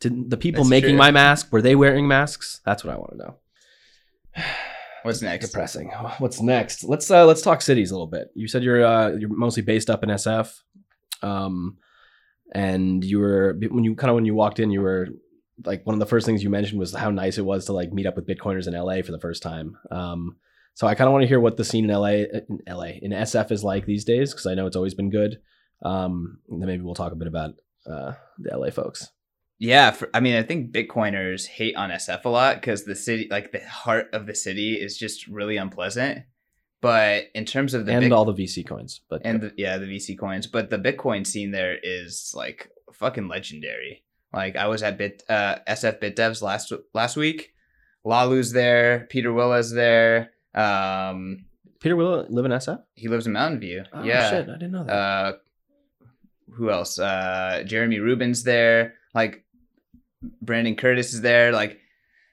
did 0.00 0.30
the 0.30 0.36
people 0.36 0.62
That's 0.62 0.70
making 0.70 0.90
true. 0.90 0.98
my 0.98 1.10
mask 1.10 1.52
were 1.52 1.60
they 1.60 1.74
wearing 1.74 2.06
masks? 2.06 2.60
That's 2.64 2.84
what 2.84 2.94
I 2.94 2.98
want 2.98 3.10
to 3.12 3.16
know. 3.18 3.34
What's 5.02 5.22
next? 5.22 5.46
Depressing. 5.48 5.88
What's 6.18 6.40
next? 6.40 6.84
Let's 6.84 7.10
uh 7.10 7.24
let's 7.26 7.42
talk 7.42 7.62
cities 7.62 7.90
a 7.90 7.94
little 7.94 8.06
bit. 8.06 8.28
You 8.34 8.48
said 8.48 8.62
you're 8.62 8.84
uh 8.84 9.10
you're 9.10 9.28
mostly 9.28 9.62
based 9.62 9.90
up 9.90 10.02
in 10.02 10.08
SF. 10.10 10.52
Um 11.22 11.78
and 12.54 13.04
you 13.04 13.18
were 13.18 13.58
when 13.70 13.84
you 13.84 13.94
kind 13.94 14.10
of 14.10 14.14
when 14.14 14.24
you 14.24 14.34
walked 14.34 14.60
in 14.60 14.70
you 14.70 14.80
were 14.80 15.08
like 15.64 15.84
one 15.86 15.94
of 15.94 16.00
the 16.00 16.06
first 16.06 16.26
things 16.26 16.42
you 16.42 16.50
mentioned 16.50 16.78
was 16.78 16.94
how 16.94 17.10
nice 17.10 17.38
it 17.38 17.44
was 17.44 17.64
to 17.64 17.72
like 17.72 17.92
meet 17.92 18.06
up 18.06 18.16
with 18.16 18.26
bitcoiners 18.26 18.66
in 18.66 18.74
LA 18.74 19.02
for 19.02 19.12
the 19.12 19.20
first 19.20 19.42
time. 19.42 19.76
Um 19.90 20.36
so 20.74 20.86
I 20.86 20.94
kind 20.94 21.08
of 21.08 21.12
want 21.12 21.22
to 21.22 21.28
hear 21.28 21.40
what 21.40 21.56
the 21.56 21.64
scene 21.64 21.88
in 21.88 21.96
LA 21.96 22.08
in 22.08 22.60
LA 22.68 22.98
in 23.00 23.10
SF 23.12 23.50
is 23.50 23.64
like 23.64 23.86
these 23.86 24.04
days 24.04 24.32
because 24.32 24.46
I 24.46 24.54
know 24.54 24.66
it's 24.66 24.76
always 24.76 24.94
been 24.94 25.10
good. 25.10 25.38
Um 25.82 26.38
then 26.48 26.66
maybe 26.66 26.82
we'll 26.82 26.94
talk 26.94 27.12
a 27.12 27.16
bit 27.16 27.28
about 27.28 27.54
uh 27.86 28.12
the 28.38 28.56
LA 28.56 28.70
folks. 28.70 29.10
Yeah, 29.58 29.90
for, 29.92 30.10
I 30.12 30.20
mean, 30.20 30.36
I 30.36 30.42
think 30.42 30.72
Bitcoiners 30.72 31.46
hate 31.46 31.76
on 31.76 31.90
SF 31.90 32.26
a 32.26 32.28
lot 32.28 32.56
because 32.56 32.84
the 32.84 32.94
city, 32.94 33.26
like 33.30 33.52
the 33.52 33.66
heart 33.66 34.08
of 34.12 34.26
the 34.26 34.34
city, 34.34 34.74
is 34.74 34.98
just 34.98 35.26
really 35.28 35.56
unpleasant. 35.56 36.24
But 36.82 37.24
in 37.34 37.44
terms 37.44 37.74
of 37.74 37.86
the 37.86 37.92
and 37.92 38.12
all 38.12 38.24
the 38.24 38.34
VC 38.34 38.66
coins. 38.66 39.00
But 39.08 39.22
and 39.24 39.40
the, 39.40 39.52
yeah, 39.56 39.78
the 39.78 39.86
VC 39.86 40.18
coins, 40.18 40.46
but 40.46 40.70
the 40.70 40.78
Bitcoin 40.78 41.26
scene 41.26 41.50
there 41.50 41.78
is 41.82 42.32
like 42.36 42.70
fucking 42.92 43.28
legendary. 43.28 44.04
Like 44.32 44.56
I 44.56 44.66
was 44.66 44.82
at 44.82 44.98
Bit 44.98 45.22
uh, 45.28 45.56
SF 45.68 46.00
Bit 46.00 46.16
Devs 46.16 46.42
last 46.42 46.72
last 46.94 47.16
week. 47.16 47.54
Laolu's 48.04 48.52
there, 48.52 49.06
Pieter 49.10 49.32
Wuille's 49.32 49.72
there. 49.72 50.32
Um, 50.54 51.46
Pieter 51.80 51.96
Wuille 51.96 52.26
live 52.30 52.44
in 52.44 52.52
SF? 52.52 52.82
he 52.94 53.08
lives 53.08 53.26
in 53.26 53.32
Mountain 53.32 53.60
View. 53.60 53.84
Oh, 53.92 54.02
yeah. 54.02 54.30
shit, 54.30 54.48
I 54.48 54.52
didn't 54.52 54.72
know 54.72 54.84
that. 54.84 54.92
Uh, 54.92 55.32
who 56.54 56.70
else? 56.70 56.98
Uh, 56.98 57.64
Jeremy 57.66 57.98
Rubin's 57.98 58.44
there. 58.44 58.94
Like 59.14 59.44
Brandon 60.42 60.76
Curtis 60.76 61.14
is 61.14 61.20
there. 61.20 61.52
Like 61.52 61.80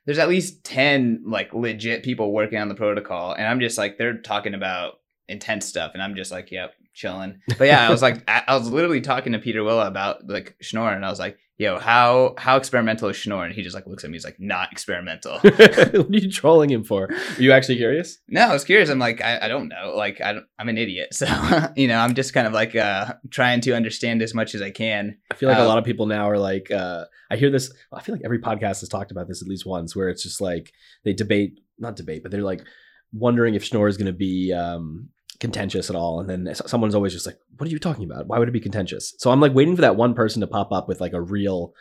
there's 0.06 0.20
at 0.20 0.30
least 0.30 0.64
10 0.64 1.24
like 1.26 1.54
legit 1.54 2.04
people 2.04 2.32
working 2.32 2.60
on 2.60 2.70
the 2.70 2.76
protocol 2.76 3.34
and 3.34 3.48
I'm 3.48 3.60
just 3.60 3.78
like 3.78 3.98
they're 3.98 4.18
talking 4.18 4.54
about 4.54 5.00
intense 5.28 5.66
stuff 5.66 5.92
and 5.94 6.04
I'm 6.04 6.16
just 6.16 6.32
like, 6.32 6.52
yep, 6.52 6.74
chilling. 6.94 7.40
But 7.58 7.66
yeah, 7.66 7.88
I 7.88 7.92
was 7.92 8.02
like, 8.02 8.24
I, 8.28 8.56
was 8.56 8.70
literally 8.70 9.02
talking 9.02 9.34
to 9.34 9.40
Pieter 9.40 9.62
Wuille 9.62 9.86
about 9.86 10.28
like 10.28 10.56
Schnorr, 10.62 10.92
and 10.94 11.06
I 11.06 11.10
was 11.10 11.20
like, 11.20 11.38
"Yo, 11.58 11.80
how 11.80 12.36
how 12.38 12.58
experimental 12.58 13.10
is 13.10 13.16
Schnorr?" 13.16 13.46
And 13.46 13.54
he 13.54 13.62
just 13.64 13.76
like 13.76 13.88
looks 13.88 14.04
at 14.04 14.10
me, 14.10 14.16
he's 14.16 14.24
like, 14.26 14.40
"Not 14.40 14.72
experimental." 14.72 15.40
what 15.42 15.60
are 15.60 16.06
you 16.10 16.32
trolling 16.32 16.70
him 16.70 16.84
for? 16.84 17.06
Are 17.12 17.42
you 17.42 17.52
actually 17.52 17.78
curious? 17.78 18.18
no, 18.28 18.42
I 18.42 18.54
was 18.54 18.64
curious. 18.64 18.90
I'm 18.90 19.00
like, 19.00 19.22
I, 19.22 19.40
I 19.46 19.48
don't 19.48 19.68
know. 19.68 19.94
Like, 19.96 20.22
I 20.22 20.34
don't, 20.34 20.46
I'm 20.60 20.70
an 20.70 20.78
idiot, 20.78 21.14
so 21.14 21.26
you 21.76 21.88
know, 21.88 21.98
I'm 21.98 22.14
just 22.14 22.34
kind 22.34 22.48
of 22.48 22.54
like 22.54 22.76
uh 22.76 23.14
trying 23.30 23.62
to 23.62 23.76
understand 23.76 24.22
as 24.22 24.34
much 24.34 24.56
as 24.56 24.62
I 24.62 24.72
can. 24.72 25.18
I 25.32 25.36
feel 25.36 25.50
like 25.50 25.58
a 25.58 25.62
Uh, 25.62 25.68
lot 25.68 25.78
of 25.78 25.86
people 25.86 26.06
now 26.06 26.30
are 26.30 26.38
like, 26.40 26.72
uh, 26.72 27.06
I 27.32 27.36
hear 27.38 27.50
this. 27.50 27.72
I 27.92 28.02
feel 28.02 28.16
like 28.16 28.26
every 28.26 28.40
podcast 28.40 28.82
has 28.82 28.90
talked 28.90 29.12
about 29.12 29.28
this 29.28 29.42
at 29.42 29.48
least 29.48 29.66
once, 29.66 29.96
where 29.96 30.10
it's 30.10 30.24
just 30.24 30.40
like 30.42 30.72
they 31.04 31.14
debate, 31.14 31.60
not 31.80 31.96
debate, 31.96 32.22
but 32.24 32.32
they're 32.32 32.42
like 32.42 32.64
wondering 33.12 33.54
if 33.56 33.64
Schnorr 33.64 33.88
is 33.88 33.98
going 33.98 34.08
to 34.08 34.12
be 34.14 34.52
um, 34.54 35.10
contentious 35.44 35.90
at 35.90 35.96
all, 35.96 36.22
and 36.22 36.30
then 36.30 36.56
someone's 36.56 36.96
always 36.96 37.12
just 37.12 37.26
like, 37.26 37.38
"What 37.58 37.68
are 37.68 37.72
you 37.72 37.78
talking 37.78 38.06
about? 38.06 38.28
Why 38.28 38.40
would 38.40 38.48
it 38.48 38.54
be 38.54 38.62
contentious?" 38.62 39.14
So 39.18 39.30
I'm 39.30 39.42
like 39.42 39.54
waiting 39.54 39.76
for 39.76 39.82
that 39.82 39.98
one 39.98 40.14
person 40.14 40.40
to 40.40 40.48
pop 40.48 40.72
up 40.72 40.88
with 40.88 41.02
like 41.02 41.14
a 41.14 41.22
real 41.22 41.74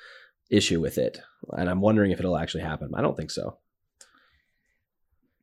issue 0.51 0.81
with 0.81 0.99
it, 0.99 1.21
and 1.57 1.71
I'm 1.71 1.81
wondering 1.81 2.11
if 2.11 2.19
it'll 2.19 2.37
actually 2.37 2.65
happen. 2.65 2.91
I 2.95 3.01
don't 3.01 3.17
think 3.17 3.31
so. 3.31 3.59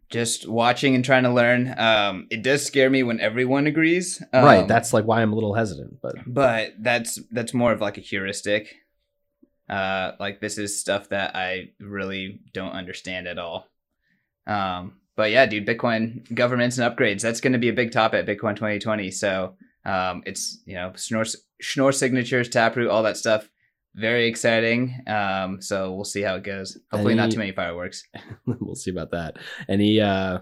Just 0.09 0.47
watching 0.47 0.95
and 0.95 1.05
trying 1.05 1.24
to 1.24 1.32
learn. 1.32 1.74
Um, 1.80 2.28
it 2.30 2.43
does 2.43 2.65
scare 2.65 2.89
me 2.89 3.03
when 3.03 3.22
everyone 3.22 3.67
agrees. 3.67 4.22
Um, 4.34 4.43
right. 4.43 4.67
That's 4.67 4.91
like 4.91 5.05
why 5.05 5.22
I'm 5.22 5.32
a 5.32 5.36
little 5.36 5.53
hesitant, 5.53 6.01
but 6.01 6.15
but 6.28 6.74
that's 6.80 7.20
that's 7.32 7.53
more 7.53 7.72
of 7.72 7.80
like 7.80 7.97
a 7.97 8.01
heuristic 8.01 8.76
uh 9.70 10.13
like 10.20 10.41
this 10.41 10.57
is 10.57 10.80
stuff 10.80 11.09
that 11.09 11.36
i 11.36 11.70
really 11.80 12.41
don't 12.53 12.72
understand 12.72 13.28
at 13.28 13.38
all 13.38 13.67
um 14.47 14.93
but 15.20 15.32
yeah 15.32 15.45
dude 15.45 15.67
bitcoin 15.67 16.34
governments 16.34 16.78
and 16.78 16.89
upgrades 16.89 17.22
that's 17.22 17.41
going 17.41 17.51
to 17.51 17.59
be 17.59 17.67
a 17.67 17.74
big 17.74 17.91
topic 17.91 18.22
at 18.22 18.26
bitcoin 18.26 18.55
2020 18.55 19.11
so 19.11 19.53
um 19.84 20.24
it's 20.26 20.61
you 20.65 20.76
know 20.76 20.93
schnorr, 20.95 21.26
schnorr 21.59 21.91
signatures 21.91 22.47
taproot 22.47 22.89
all 22.89 23.03
that 23.03 23.17
stuff 23.17 23.49
very 23.95 24.30
exciting 24.30 24.95
um 25.07 25.61
so 25.61 25.93
we'll 25.93 26.05
see 26.05 26.22
how 26.22 26.36
it 26.36 26.43
goes. 26.43 26.78
Hopefully 26.89 27.15
not 27.15 27.32
too 27.32 27.38
many 27.38 27.51
fireworks. 27.51 28.03
We'll 28.45 28.76
see 28.76 28.91
about 28.91 29.11
that. 29.11 29.38
Any, 29.67 29.99
uh, 29.99 30.39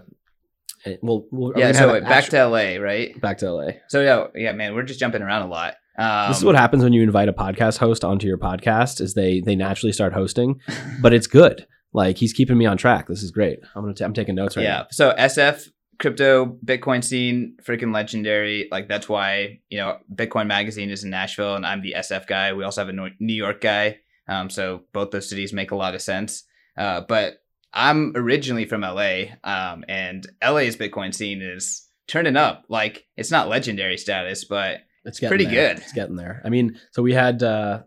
eh, 0.84 0.96
well, 1.02 1.26
we'll, 1.32 1.52
yeah 1.56 1.72
so 1.72 1.92
wait, 1.92 2.04
back 2.04 2.26
to 2.26 2.46
la 2.46 2.76
right? 2.80 3.20
Back 3.20 3.38
to 3.38 3.50
LA. 3.50 3.70
so 3.88 4.00
yeah 4.00 4.26
yeah 4.34 4.52
man 4.52 4.74
we're 4.74 4.84
just 4.84 5.00
jumping 5.00 5.22
around 5.22 5.42
a 5.42 5.48
lot. 5.48 5.74
Um, 5.98 6.28
this 6.28 6.38
is 6.38 6.44
what 6.44 6.54
happens 6.54 6.84
when 6.84 6.92
you 6.92 7.02
invite 7.02 7.28
a 7.28 7.32
podcast 7.32 7.78
host 7.78 8.04
onto 8.04 8.28
your 8.28 8.38
podcast 8.38 9.00
is 9.00 9.14
they 9.14 9.40
they 9.40 9.56
naturally 9.56 9.92
start 9.92 10.12
hosting 10.12 10.60
but 11.02 11.12
it's 11.12 11.26
good 11.26 11.66
like 11.92 12.16
he's 12.18 12.32
keeping 12.32 12.58
me 12.58 12.66
on 12.66 12.76
track 12.76 13.06
this 13.08 13.22
is 13.22 13.30
great 13.30 13.60
i'm 13.74 13.82
gonna 13.82 13.94
t- 13.94 14.04
i'm 14.04 14.12
taking 14.12 14.34
notes 14.34 14.56
right 14.56 14.62
yeah. 14.64 14.84
So 14.90 15.14
SF 15.18 15.68
crypto 15.98 16.56
Bitcoin 16.64 17.02
scene 17.02 17.56
freaking 17.62 17.92
legendary. 17.92 18.68
Like 18.70 18.88
that's 18.88 19.08
why 19.08 19.60
you 19.68 19.78
know 19.78 19.98
Bitcoin 20.14 20.46
Magazine 20.46 20.90
is 20.90 21.02
in 21.04 21.10
Nashville, 21.10 21.56
and 21.56 21.66
I'm 21.66 21.82
the 21.82 21.94
SF 21.96 22.26
guy. 22.26 22.52
We 22.52 22.64
also 22.64 22.84
have 22.84 22.88
a 22.88 23.10
New 23.18 23.34
York 23.34 23.60
guy. 23.60 23.98
Um, 24.28 24.48
so 24.50 24.82
both 24.92 25.10
those 25.10 25.28
cities 25.28 25.52
make 25.52 25.70
a 25.72 25.76
lot 25.76 25.94
of 25.94 26.02
sense. 26.02 26.44
Uh, 26.76 27.00
but 27.00 27.42
I'm 27.72 28.12
originally 28.14 28.64
from 28.66 28.82
LA, 28.82 29.22
um, 29.42 29.84
and 29.88 30.24
LA's 30.42 30.76
Bitcoin 30.76 31.12
scene 31.14 31.42
is 31.42 31.88
turning 32.06 32.36
up. 32.36 32.64
Like 32.68 33.06
it's 33.16 33.30
not 33.32 33.48
legendary 33.48 33.96
status, 33.98 34.44
but 34.44 34.82
it's 35.04 35.18
getting 35.18 35.30
pretty 35.30 35.44
there. 35.46 35.74
good. 35.74 35.82
it's 35.82 35.92
getting 35.92 36.16
there 36.16 36.42
i 36.44 36.48
mean 36.50 36.78
so 36.90 37.02
we 37.02 37.14
had 37.14 37.42
uh 37.42 37.80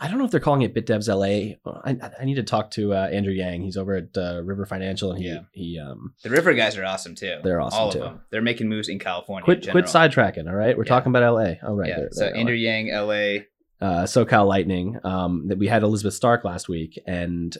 I 0.00 0.06
don't 0.08 0.18
know 0.18 0.24
if 0.24 0.30
they're 0.30 0.38
calling 0.38 0.62
it 0.62 0.74
BitDevs 0.74 1.08
LA. 1.08 1.56
I, 1.84 2.10
I 2.20 2.24
need 2.24 2.36
to 2.36 2.42
talk 2.44 2.70
to 2.72 2.94
uh, 2.94 3.08
Andrew 3.08 3.32
Yang. 3.32 3.62
He's 3.62 3.76
over 3.76 3.96
at 3.96 4.16
uh, 4.16 4.42
River 4.44 4.64
Financial, 4.64 5.10
and 5.10 5.20
he 5.20 5.28
Yeah. 5.28 5.40
he 5.52 5.78
um 5.78 6.14
the 6.22 6.30
River 6.30 6.54
guys 6.54 6.76
are 6.76 6.84
awesome 6.84 7.14
too. 7.16 7.38
They're 7.42 7.60
awesome, 7.60 7.80
All 7.80 7.90
too. 7.92 7.98
of 8.02 8.04
them. 8.04 8.20
They're 8.30 8.42
making 8.42 8.68
moves 8.68 8.88
in 8.88 8.98
California. 9.00 9.42
in 9.50 9.60
quit 9.60 9.70
quit 9.70 9.84
sidetracking. 9.86 10.48
All 10.48 10.54
right, 10.54 10.76
we're 10.76 10.84
Yeah. 10.84 10.88
talking 10.88 11.10
about 11.10 11.24
LA. 11.34 11.54
All 11.66 11.74
right. 11.74 11.88
yeah. 11.88 11.96
they're- 11.96 12.08
so 12.12 12.20
they're 12.26 12.34
LA. 12.34 12.38
Andrew 12.40 12.54
Yang, 12.54 12.88
LA. 12.92 13.38
uh, 13.80 14.04
SoCal 14.04 14.46
Lightning. 14.46 14.98
Um, 15.02 15.48
that 15.48 15.58
we 15.58 15.66
had 15.66 15.82
Elizabeth 15.82 16.14
Stark 16.14 16.44
last 16.44 16.68
week, 16.68 17.00
and 17.06 17.56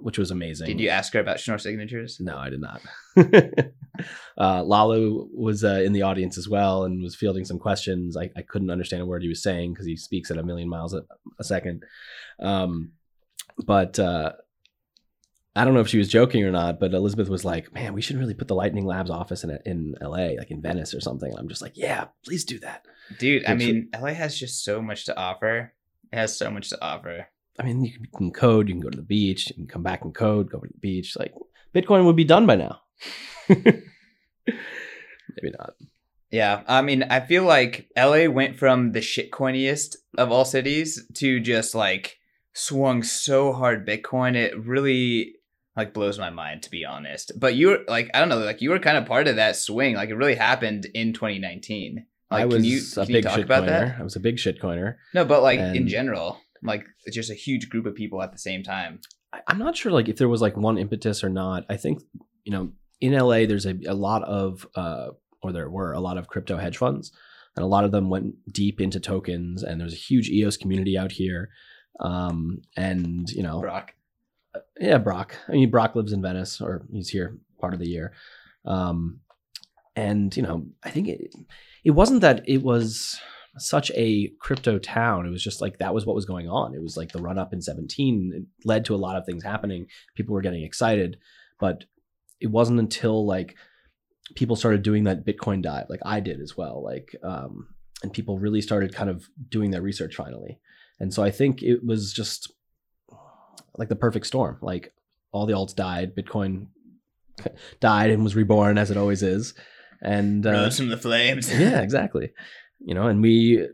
which 0.00 0.18
was 0.18 0.30
amazing. 0.30 0.66
Did 0.66 0.80
you 0.80 0.88
ask 0.88 1.12
her 1.14 1.20
about 1.20 1.40
Schnorr 1.40 1.58
signatures? 1.58 2.18
No, 2.20 2.36
I 2.36 2.50
did 2.50 2.60
not. 2.60 2.80
uh, 3.16 4.62
Laolu 4.62 5.28
was 5.32 5.64
uh, 5.64 5.82
in 5.84 5.92
the 5.92 6.02
audience 6.02 6.38
as 6.38 6.48
well 6.48 6.84
and 6.84 7.02
was 7.02 7.16
fielding 7.16 7.44
some 7.44 7.58
questions. 7.58 8.16
I, 8.16 8.30
I 8.36 8.42
couldn't 8.42 8.70
understand 8.70 9.02
a 9.02 9.06
word 9.06 9.22
he 9.22 9.28
was 9.28 9.42
saying 9.42 9.72
because 9.72 9.86
he 9.86 9.96
speaks 9.96 10.30
at 10.30 10.38
a 10.38 10.42
million 10.42 10.68
miles 10.68 10.94
a, 10.94 11.02
a 11.38 11.44
second. 11.44 11.84
Um, 12.40 12.92
but 13.58 13.98
uh, 13.98 14.32
I 15.56 15.64
don't 15.64 15.74
know 15.74 15.80
if 15.80 15.88
she 15.88 15.98
was 15.98 16.08
joking 16.08 16.44
or 16.44 16.50
not. 16.50 16.78
But 16.78 16.94
Elizabeth 16.94 17.28
was 17.28 17.44
like, 17.44 17.72
"Man, 17.72 17.92
we 17.92 18.02
should 18.02 18.16
really 18.16 18.34
put 18.34 18.48
the 18.48 18.54
Lightning 18.54 18.86
Labs 18.86 19.10
office 19.10 19.44
in 19.44 19.58
in 19.66 19.94
L.A., 20.00 20.36
like 20.38 20.50
in 20.50 20.62
Venice 20.62 20.94
or 20.94 21.00
something." 21.00 21.30
And 21.30 21.38
I'm 21.38 21.48
just 21.48 21.62
like, 21.62 21.76
"Yeah, 21.76 22.06
please 22.24 22.44
do 22.44 22.58
that." 22.60 22.86
Dude, 23.18 23.44
I 23.46 23.54
mean, 23.54 23.88
LA 23.94 24.12
has 24.12 24.38
just 24.38 24.64
so 24.64 24.80
much 24.80 25.06
to 25.06 25.16
offer. 25.16 25.72
It 26.12 26.16
has 26.16 26.36
so 26.36 26.50
much 26.50 26.70
to 26.70 26.82
offer. 26.82 27.26
I 27.60 27.64
mean, 27.66 27.84
you 27.84 27.92
can 28.16 28.32
code, 28.32 28.68
you 28.68 28.74
can 28.74 28.80
go 28.80 28.88
to 28.88 28.96
the 28.96 29.02
beach, 29.02 29.48
you 29.48 29.54
can 29.54 29.66
come 29.66 29.82
back 29.82 30.02
and 30.02 30.14
code, 30.14 30.50
go 30.50 30.60
to 30.60 30.66
the 30.66 30.78
beach. 30.78 31.16
Like 31.18 31.34
Bitcoin 31.74 32.06
would 32.06 32.16
be 32.16 32.24
done 32.24 32.46
by 32.46 32.56
now. 32.56 32.80
Maybe 33.48 33.84
not. 35.58 35.74
Yeah, 36.30 36.62
I 36.66 36.80
mean, 36.82 37.02
I 37.02 37.20
feel 37.20 37.44
like 37.44 37.90
LA 37.96 38.26
went 38.26 38.56
from 38.58 38.92
the 38.92 39.00
shitcoiniest 39.00 39.96
of 40.16 40.30
all 40.30 40.44
cities 40.44 41.04
to 41.14 41.40
just 41.40 41.74
like 41.74 42.16
swung 42.54 43.02
so 43.02 43.52
hard 43.52 43.86
Bitcoin. 43.86 44.36
It 44.36 44.58
really 44.58 45.34
like 45.76 45.92
blows 45.92 46.18
my 46.18 46.30
mind 46.30 46.62
to 46.62 46.70
be 46.70 46.84
honest. 46.84 47.32
But 47.38 47.56
you 47.56 47.68
were 47.68 47.80
like, 47.88 48.10
I 48.14 48.20
don't 48.20 48.28
know, 48.28 48.38
like 48.38 48.62
you 48.62 48.70
were 48.70 48.78
kind 48.78 48.96
of 48.96 49.06
part 49.06 49.28
of 49.28 49.36
that 49.36 49.56
swing. 49.56 49.96
Like 49.96 50.08
it 50.08 50.16
really 50.16 50.36
happened 50.36 50.86
in 50.94 51.12
2019. 51.12 52.06
Like, 52.30 52.42
I 52.42 52.44
was 52.46 52.56
can 52.56 52.64
you, 52.64 52.78
a 52.78 52.94
can 52.94 53.06
you 53.06 53.12
big 53.14 53.24
talk 53.24 53.34
shit 53.34 53.44
about 53.44 53.64
coiner. 53.64 53.86
that? 53.88 54.00
I 54.00 54.02
was 54.02 54.14
a 54.14 54.20
big 54.20 54.36
shitcoiner. 54.36 54.96
No, 55.12 55.24
but 55.24 55.42
like 55.42 55.58
in 55.58 55.88
general, 55.88 56.40
like 56.62 56.84
it's 57.04 57.16
just 57.16 57.30
a 57.30 57.34
huge 57.34 57.68
group 57.68 57.86
of 57.86 57.94
people 57.94 58.22
at 58.22 58.32
the 58.32 58.38
same 58.38 58.62
time. 58.62 59.00
I, 59.32 59.40
I'm 59.46 59.58
not 59.58 59.76
sure 59.76 59.92
like 59.92 60.08
if 60.08 60.16
there 60.16 60.28
was 60.28 60.42
like 60.42 60.56
one 60.56 60.78
impetus 60.78 61.22
or 61.24 61.28
not. 61.28 61.64
I 61.68 61.76
think 61.76 62.02
you 62.44 62.52
know 62.52 62.72
in 63.00 63.12
LA 63.12 63.46
there's 63.46 63.66
a, 63.66 63.74
a 63.86 63.94
lot 63.94 64.22
of 64.24 64.66
uh, 64.74 65.08
or 65.42 65.52
there 65.52 65.70
were 65.70 65.92
a 65.92 66.00
lot 66.00 66.18
of 66.18 66.28
crypto 66.28 66.56
hedge 66.56 66.76
funds, 66.76 67.12
and 67.56 67.64
a 67.64 67.68
lot 67.68 67.84
of 67.84 67.92
them 67.92 68.10
went 68.10 68.34
deep 68.52 68.80
into 68.80 69.00
tokens. 69.00 69.62
And 69.62 69.80
there's 69.80 69.94
a 69.94 69.96
huge 69.96 70.28
EOS 70.28 70.56
community 70.56 70.98
out 70.98 71.12
here. 71.12 71.50
Um, 72.00 72.62
and 72.76 73.28
you 73.30 73.42
know, 73.42 73.60
Brock. 73.60 73.94
yeah, 74.78 74.98
Brock. 74.98 75.36
I 75.48 75.52
mean, 75.52 75.70
Brock 75.70 75.94
lives 75.94 76.12
in 76.12 76.22
Venice, 76.22 76.60
or 76.60 76.82
he's 76.92 77.08
here 77.08 77.38
part 77.60 77.74
of 77.74 77.80
the 77.80 77.88
year. 77.88 78.12
Um, 78.64 79.20
and 79.96 80.34
you 80.36 80.42
know, 80.42 80.66
I 80.82 80.90
think 80.90 81.08
it 81.08 81.34
it 81.84 81.90
wasn't 81.90 82.20
that 82.20 82.48
it 82.48 82.62
was 82.62 83.20
such 83.58 83.90
a 83.94 84.30
crypto 84.40 84.78
town. 84.78 85.26
It 85.26 85.30
was 85.30 85.42
just 85.42 85.60
like 85.60 85.78
that 85.78 85.94
was 85.94 86.06
what 86.06 86.16
was 86.16 86.26
going 86.26 86.48
on. 86.48 86.74
It 86.74 86.82
was 86.82 86.96
like 86.96 87.12
the 87.12 87.22
run 87.22 87.38
up 87.38 87.52
in 87.52 87.60
17 87.60 88.32
it 88.34 88.66
led 88.66 88.84
to 88.86 88.94
a 88.94 88.96
lot 88.96 89.16
of 89.16 89.26
things 89.26 89.44
happening. 89.44 89.86
People 90.16 90.34
were 90.34 90.40
getting 90.40 90.62
excited, 90.62 91.18
but 91.58 91.84
it 92.40 92.48
wasn't 92.48 92.80
until 92.80 93.26
like 93.26 93.56
people 94.34 94.56
started 94.56 94.82
doing 94.82 95.04
that 95.04 95.26
Bitcoin 95.26 95.62
dive, 95.62 95.86
like 95.88 96.00
I 96.04 96.20
did 96.20 96.40
as 96.40 96.56
well. 96.56 96.82
Like, 96.82 97.14
um, 97.22 97.68
and 98.02 98.12
people 98.12 98.38
really 98.38 98.60
started 98.60 98.94
kind 98.94 99.10
of 99.10 99.28
doing 99.48 99.70
their 99.70 99.82
research 99.82 100.14
finally. 100.16 100.60
And 100.98 101.12
so 101.12 101.22
I 101.22 101.30
think 101.30 101.62
it 101.62 101.84
was 101.84 102.12
just 102.12 102.52
like 103.76 103.88
the 103.88 103.96
perfect 103.96 104.26
storm. 104.26 104.58
Like 104.62 104.92
all 105.32 105.46
the 105.46 105.54
alts 105.54 105.74
died, 105.74 106.14
Bitcoin 106.14 106.68
died 107.80 108.10
and 108.10 108.22
was 108.22 108.36
reborn 108.36 108.78
as 108.78 108.90
it 108.90 108.96
always 108.96 109.22
is. 109.22 109.54
And 110.02 110.46
uh, 110.46 110.52
Rose 110.52 110.78
from 110.78 110.88
the 110.88 110.96
flames. 110.96 111.52
yeah, 111.52 111.80
exactly. 111.80 112.32
You 112.80 112.94
know, 112.94 113.06
and 113.06 113.22
we, 113.22 113.66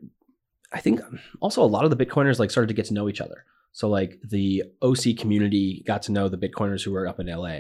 I 0.73 0.81
think 0.81 1.01
also 1.41 1.63
a 1.63 1.65
lot 1.65 1.85
of 1.85 1.97
the 1.97 2.05
Bitcoiners 2.05 2.39
like 2.39 2.51
started 2.51 2.69
to 2.69 2.75
get 2.75 2.87
to 2.87 2.95
know 2.95 3.09
each 3.09 3.21
other. 3.21 3.45
So 3.77 3.91
like 3.91 4.19
the 4.27 4.65
OC 4.81 5.19
community 5.19 5.85
got 5.87 6.03
to 6.05 6.13
know 6.13 6.31
the 6.31 6.39
Bitcoiners 6.39 6.83
who 6.83 6.93
were 6.93 7.07
up 7.07 7.21
in 7.21 7.27
LA, 7.27 7.59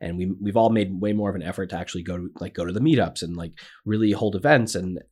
and 0.00 0.16
we 0.16 0.32
we've 0.40 0.56
all 0.56 0.70
made 0.70 0.98
way 0.98 1.12
more 1.12 1.28
of 1.28 1.36
an 1.36 1.42
effort 1.42 1.66
to 1.70 1.76
actually 1.76 2.04
go 2.04 2.16
to 2.16 2.30
like 2.40 2.54
go 2.54 2.64
to 2.64 2.72
the 2.72 2.80
meetups 2.80 3.22
and 3.22 3.36
like 3.36 3.52
really 3.84 4.12
hold 4.12 4.34
events. 4.34 4.74
And 4.74 5.02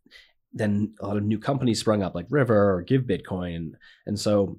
then 0.54 0.94
a 0.98 1.06
lot 1.06 1.18
of 1.18 1.24
new 1.24 1.38
companies 1.38 1.80
sprung 1.80 2.02
up 2.02 2.14
like 2.14 2.26
River 2.30 2.74
or 2.74 2.80
Give 2.80 3.02
Bitcoin, 3.02 3.72
and 4.06 4.18
so 4.18 4.58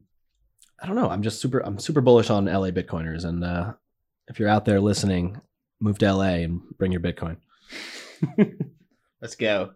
I 0.79 0.85
don't 0.85 0.95
know. 0.95 1.09
I'm 1.09 1.23
just 1.23 1.41
super. 1.41 1.59
I'm 1.59 1.79
super 1.79 2.01
bullish 2.01 2.29
on 2.29 2.45
LA 2.45 2.69
Bitcoiners, 2.69 3.25
and 3.25 3.43
uh, 3.43 3.73
if 4.27 4.39
you're 4.39 4.49
out 4.49 4.65
there 4.65 4.79
listening, 4.79 5.41
move 5.81 5.97
to 5.97 6.13
LA 6.13 6.43
and 6.45 6.61
bring 6.77 6.91
your 6.91 7.01
Bitcoin. 7.01 7.37
Let's 9.21 9.35
go. 9.35 9.71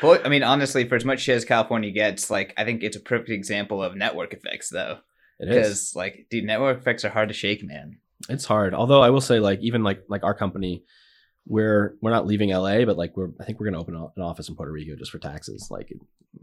But 0.00 0.24
I 0.24 0.28
mean, 0.30 0.42
honestly, 0.42 0.88
for 0.88 0.94
as 0.94 1.04
much 1.04 1.20
shit 1.20 1.36
as 1.36 1.44
California 1.44 1.90
gets, 1.90 2.30
like 2.30 2.54
I 2.56 2.64
think 2.64 2.82
it's 2.82 2.96
a 2.96 3.00
perfect 3.00 3.30
example 3.30 3.82
of 3.82 3.94
network 3.96 4.32
effects, 4.32 4.70
though. 4.70 4.98
It 5.38 5.48
is. 5.50 5.54
Because 5.56 5.92
like, 5.94 6.26
dude, 6.30 6.44
network 6.44 6.78
effects 6.78 7.04
are 7.04 7.10
hard 7.10 7.28
to 7.28 7.34
shake, 7.34 7.62
man. 7.64 7.98
It's 8.28 8.44
hard. 8.46 8.74
Although 8.74 9.02
I 9.02 9.10
will 9.10 9.20
say, 9.20 9.40
like, 9.40 9.60
even 9.60 9.82
like 9.82 10.02
like 10.08 10.24
our 10.24 10.34
company, 10.34 10.84
we're 11.46 11.96
we're 12.00 12.10
not 12.10 12.26
leaving 12.26 12.50
LA, 12.50 12.84
but 12.84 12.96
like 12.96 13.16
we're 13.16 13.28
I 13.40 13.44
think 13.44 13.60
we're 13.60 13.66
gonna 13.66 13.80
open 13.80 13.94
an 13.94 14.22
office 14.22 14.48
in 14.48 14.54
Puerto 14.56 14.72
Rico 14.72 14.96
just 14.96 15.10
for 15.10 15.18
taxes. 15.18 15.68
Like 15.70 15.92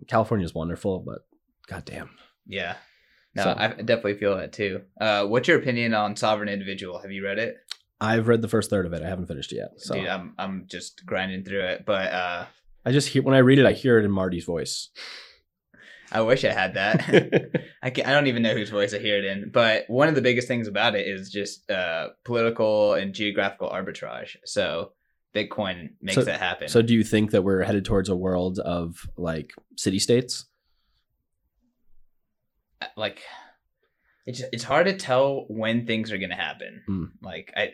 California 0.07 0.45
is 0.45 0.53
wonderful, 0.53 0.99
but 1.05 1.19
goddamn. 1.67 2.09
Yeah. 2.47 2.75
No, 3.35 3.43
So- 3.43 3.55
I 3.57 3.67
definitely 3.69 4.17
feel 4.17 4.37
that 4.37 4.53
too. 4.53 4.81
Uh, 5.01 5.25
what's 5.25 5.47
your 5.47 5.57
opinion 5.59 5.93
on 5.93 6.15
sovereign 6.15 6.47
individual? 6.47 6.99
Have 6.99 7.11
you 7.11 7.23
read 7.25 7.37
it? 7.39 7.57
I've 8.01 8.27
read 8.27 8.41
the 8.41 8.47
first 8.47 8.69
third 8.69 8.85
of 8.85 8.93
it. 8.93 9.01
I 9.03 9.07
haven't 9.07 9.27
finished 9.27 9.51
it 9.51 9.57
yet. 9.57 9.71
So 9.77 9.95
Dude, 9.95 10.07
I'm 10.07 10.33
I'm 10.37 10.65
just 10.69 11.05
grinding 11.05 11.43
through 11.43 11.61
it, 11.65 11.85
but 11.85 12.11
uh, 12.11 12.45
I 12.85 12.91
just 12.91 13.07
hear 13.09 13.23
when 13.23 13.35
I 13.35 13.39
read 13.39 13.59
it, 13.59 13.65
I 13.65 13.71
hear 13.71 13.97
it 13.97 14.05
in 14.05 14.11
Marty's 14.11 14.45
voice. 14.45 14.89
I 16.11 16.21
wish 16.21 16.45
I 16.45 16.51
had 16.51 16.75
that. 16.75 17.61
I 17.83 17.89
can, 17.89 18.05
I 18.05 18.11
don't 18.11 18.27
even 18.27 18.43
know 18.43 18.53
whose 18.53 18.69
voice 18.69 18.93
I 18.93 18.99
hear 18.99 19.17
it 19.17 19.25
in, 19.25 19.49
but 19.51 19.85
one 19.87 20.07
of 20.07 20.15
the 20.15 20.21
biggest 20.21 20.47
things 20.47 20.67
about 20.67 20.95
it 20.95 21.07
is 21.07 21.31
just 21.31 21.69
uh, 21.69 22.09
political 22.23 22.93
and 22.93 23.13
geographical 23.13 23.69
arbitrage. 23.69 24.35
So 24.45 24.91
Bitcoin 25.33 25.89
makes 26.01 26.15
So- 26.15 26.23
that 26.25 26.39
happen. 26.39 26.67
so, 26.67 26.81
do 26.81 26.93
you 26.93 27.03
think 27.03 27.31
that 27.31 27.41
we're 27.43 27.63
headed 27.63 27.85
towards 27.85 28.09
a 28.09 28.15
world 28.15 28.59
of 28.59 29.07
like 29.17 29.51
city 29.77 29.99
states? 29.99 30.45
like 32.95 33.21
it's 34.25 34.41
it's 34.51 34.63
hard 34.63 34.85
to 34.85 34.95
tell 34.95 35.45
when 35.47 35.85
things 35.85 36.11
are 36.11 36.17
going 36.17 36.29
to 36.29 36.35
happen. 36.35 36.81
Hmm. 36.85 37.03
Like 37.21 37.51
I 37.55 37.73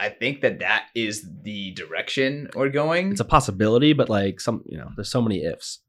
I 0.00 0.10
think 0.10 0.42
that 0.42 0.60
that 0.60 0.86
is 0.94 1.28
the 1.42 1.72
direction 1.72 2.48
we're 2.54 2.68
going. 2.68 3.10
It's 3.12 3.20
a 3.20 3.24
possibility, 3.24 3.92
but 3.92 4.08
like 4.08 4.40
some, 4.40 4.62
you 4.66 4.78
know, 4.78 4.90
there's 4.96 5.10
so 5.10 5.20
many 5.22 5.42
ifs. 5.44 5.80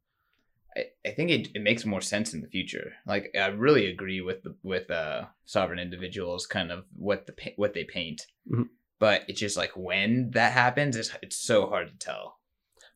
I, 0.75 0.85
I 1.05 1.11
think 1.11 1.29
it, 1.31 1.49
it 1.53 1.61
makes 1.61 1.85
more 1.85 2.01
sense 2.01 2.33
in 2.33 2.41
the 2.41 2.47
future. 2.47 2.93
Like 3.05 3.35
I 3.39 3.47
really 3.47 3.87
agree 3.87 4.21
with 4.21 4.43
the 4.43 4.55
with 4.63 4.89
uh 4.89 5.25
sovereign 5.45 5.79
individuals 5.79 6.47
kind 6.47 6.71
of 6.71 6.85
what 6.95 7.27
the 7.27 7.33
what 7.55 7.73
they 7.73 7.83
paint. 7.83 8.25
Mhm. 8.51 8.69
But 8.99 9.23
it's 9.27 9.39
just 9.39 9.57
like 9.57 9.71
when 9.75 10.31
that 10.31 10.53
happens 10.53 10.95
it's 10.95 11.11
it's 11.21 11.37
so 11.37 11.67
hard 11.67 11.87
to 11.89 11.97
tell. 11.97 12.37